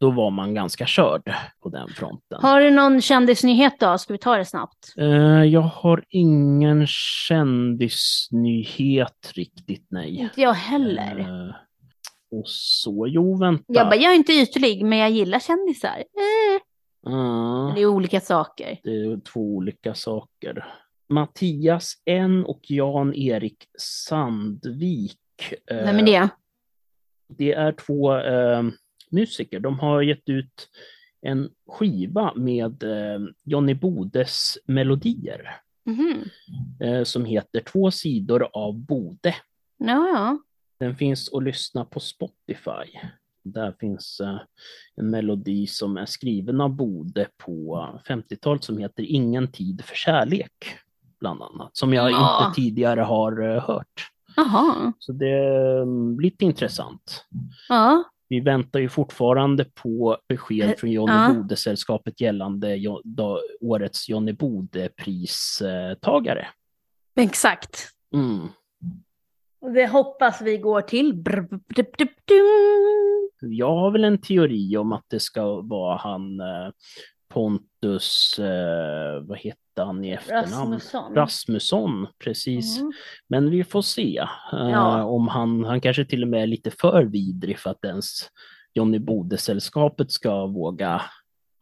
då 0.00 0.10
var 0.10 0.30
man 0.30 0.54
ganska 0.54 0.86
körd 0.86 1.32
på 1.62 1.68
den 1.68 1.88
fronten. 1.88 2.38
Har 2.42 2.60
du 2.60 2.70
någon 2.70 3.00
kändisnyhet 3.00 3.80
då? 3.80 3.98
Ska 3.98 4.12
vi 4.12 4.18
ta 4.18 4.36
det 4.36 4.44
snabbt? 4.44 4.94
Eh, 4.96 5.44
jag 5.44 5.60
har 5.60 6.04
ingen 6.08 6.86
kändisnyhet 8.00 9.32
riktigt, 9.34 9.86
nej. 9.90 10.16
Inte 10.16 10.40
jag 10.40 10.52
heller. 10.54 11.18
Eh, 11.18 11.54
och 12.30 12.48
så, 12.48 13.06
jo 13.08 13.38
vänta. 13.38 13.64
Jag, 13.66 13.86
bara, 13.86 13.96
jag 13.96 14.12
är 14.12 14.16
inte 14.16 14.32
ytlig, 14.32 14.84
men 14.84 14.98
jag 14.98 15.10
gillar 15.10 15.38
kändisar. 15.38 15.96
Eh. 15.98 16.62
Ja, 17.02 17.72
Det 17.74 17.82
är 17.82 17.86
olika 17.86 18.20
saker. 18.20 18.80
det 18.82 18.90
är 18.90 19.20
två 19.20 19.40
olika 19.40 19.94
saker. 19.94 20.64
Mattias 21.08 21.94
N 22.04 22.44
och 22.44 22.60
Jan-Erik 22.70 23.64
Sandvik. 23.78 25.18
eh, 25.70 25.76
Vem 25.76 25.96
är 25.98 26.02
det? 26.02 26.28
Det 27.28 27.52
är 27.52 27.72
två 27.72 28.16
eh, 28.16 28.62
musiker. 29.10 29.60
De 29.60 29.78
har 29.78 30.02
gett 30.02 30.28
ut 30.28 30.68
en 31.22 31.50
skiva 31.68 32.32
med 32.34 32.82
eh, 32.82 33.20
Johnny 33.44 33.74
Bodes 33.74 34.58
melodier 34.66 35.56
Mhm. 35.86 36.24
eh, 36.80 37.02
som 37.04 37.24
heter 37.24 37.60
Två 37.60 37.90
sidor 37.90 38.48
av 38.52 38.78
Bode. 38.78 39.34
Ja, 39.78 40.08
ja. 40.08 40.38
Den 40.80 40.96
finns 40.96 41.32
att 41.34 41.42
lyssna 41.42 41.84
på 41.84 42.00
Spotify. 42.00 42.98
Där 43.44 43.74
finns 43.80 44.20
eh, 44.20 44.38
en 44.96 45.10
melodi 45.10 45.66
som 45.66 45.96
är 45.96 46.06
skriven 46.06 46.60
av 46.60 46.70
Bode 46.70 47.26
på 47.36 47.88
50-talet 48.08 48.64
som 48.64 48.78
heter 48.78 49.02
Ingen 49.02 49.52
tid 49.52 49.84
för 49.84 49.96
kärlek, 49.96 50.52
bland 51.20 51.42
annat. 51.42 51.76
Som 51.76 51.94
jag 51.94 52.10
Ja. 52.10 52.46
inte 52.46 52.60
tidigare 52.60 53.00
har 53.00 53.54
eh, 53.56 53.62
hört. 53.62 54.10
Jaha. 54.36 54.92
Så 54.98 55.12
det 55.12 55.28
är 55.30 55.82
mm, 55.82 56.20
lite 56.20 56.44
intressant. 56.44 57.24
Ja. 57.68 58.04
Vi 58.28 58.40
väntar 58.40 58.78
ju 58.80 58.88
fortfarande 58.88 59.64
på 59.64 60.18
besked 60.28 60.78
från 60.78 60.90
Johnny 60.90 61.12
Ja. 61.12 61.32
Bode-sällskapet 61.34 62.20
gällande 62.20 62.78
årets 63.60 64.08
Johnny 64.08 64.32
Bode-pristagare. 64.32 66.46
Exakt. 67.16 67.88
Mm. 68.14 68.48
Det 69.74 69.86
hoppas 69.86 70.42
vi 70.42 70.58
går 70.58 70.80
till. 70.80 71.24
Jag 73.40 73.76
har 73.76 73.90
väl 73.90 74.04
en 74.04 74.20
teori 74.20 74.76
om 74.76 74.92
att 74.92 75.04
det 75.08 75.20
ska 75.20 75.60
vara 75.60 75.96
han 75.96 76.40
eh, 76.40 76.70
Pontus, 77.28 78.38
eh, 78.38 79.20
vad 79.22 79.38
hette 79.38 79.56
han 79.76 80.04
i 80.04 80.10
efternamn? 80.10 80.72
Rasmusson. 80.72 81.14
Rasmusson, 81.14 82.06
precis. 82.24 82.78
Mm. 82.80 82.92
Men 83.28 83.50
vi 83.50 83.64
får 83.64 83.82
se 83.82 84.18
eh, 84.52 84.70
Ja. 84.70 85.04
om 85.04 85.28
han, 85.28 85.64
han 85.64 85.80
kanske 85.80 86.04
till 86.04 86.22
och 86.22 86.28
med 86.28 86.42
är 86.42 86.46
lite 86.46 86.70
för 86.70 87.02
vidrig 87.02 87.58
för 87.58 87.70
att 87.70 87.84
ens 87.84 88.28
Johnny 88.74 88.98
Bode-sällskapet 88.98 90.10
ska 90.10 90.46
våga 90.46 91.02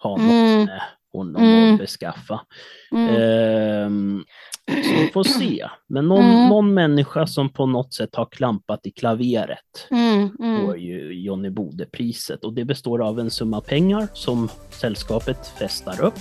ha 0.02 0.10
något 0.10 0.20
Mm. 0.20 0.64
med 0.64 0.80
honom 1.12 1.42
Mm. 1.44 1.74
att 1.74 1.80
beskaffa. 1.80 2.40
Mm. 2.92 3.08
Ehm, 3.16 4.24
så 4.68 4.90
vi 5.00 5.10
får 5.14 5.24
se. 5.24 5.66
Men 5.88 6.08
någon, 6.08 6.24
Mm. 6.24 6.48
någon 6.48 6.74
människa 6.74 7.26
som 7.26 7.48
på 7.52 7.66
något 7.66 7.94
sätt 7.94 8.10
har 8.16 8.26
klampat 8.26 8.80
i 8.86 8.90
klaveret 8.90 9.86
Mm. 9.90 10.30
Mm. 10.40 10.66
får 10.66 10.78
ju 10.78 11.12
Johnny 11.24 11.50
Bode-priset 11.50 12.44
och 12.44 12.52
det 12.52 12.64
består 12.64 13.02
av 13.02 13.20
en 13.20 13.30
summa 13.30 13.60
pengar 13.60 14.08
som 14.14 14.48
sällskapet 14.70 15.46
festar 15.58 16.00
upp 16.04 16.18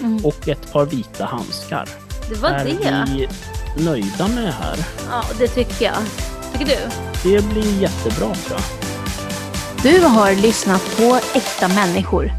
Mm. 0.00 0.16
och 0.24 0.48
ett 0.48 0.72
par 0.72 0.86
vita 0.86 1.24
handskar. 1.24 1.88
Det 2.30 2.34
var 2.42 2.50
är 2.50 2.64
det. 2.64 3.04
vi 3.16 3.28
nöjda 3.84 4.28
med 4.28 4.44
det 4.44 4.50
här? 4.50 4.76
Ja, 5.10 5.22
det 5.38 5.48
tycker 5.48 5.84
jag. 5.84 5.96
Tycker 6.52 6.66
du? 6.66 6.90
Det 7.30 7.48
blir 7.52 7.80
jättebra 7.82 8.34
tror 8.34 8.58
jag. 8.60 8.62
Du 9.82 10.06
har 10.06 10.42
lyssnat 10.42 10.96
på 10.96 11.20
Äkta 11.38 11.68
människor. 11.68 12.30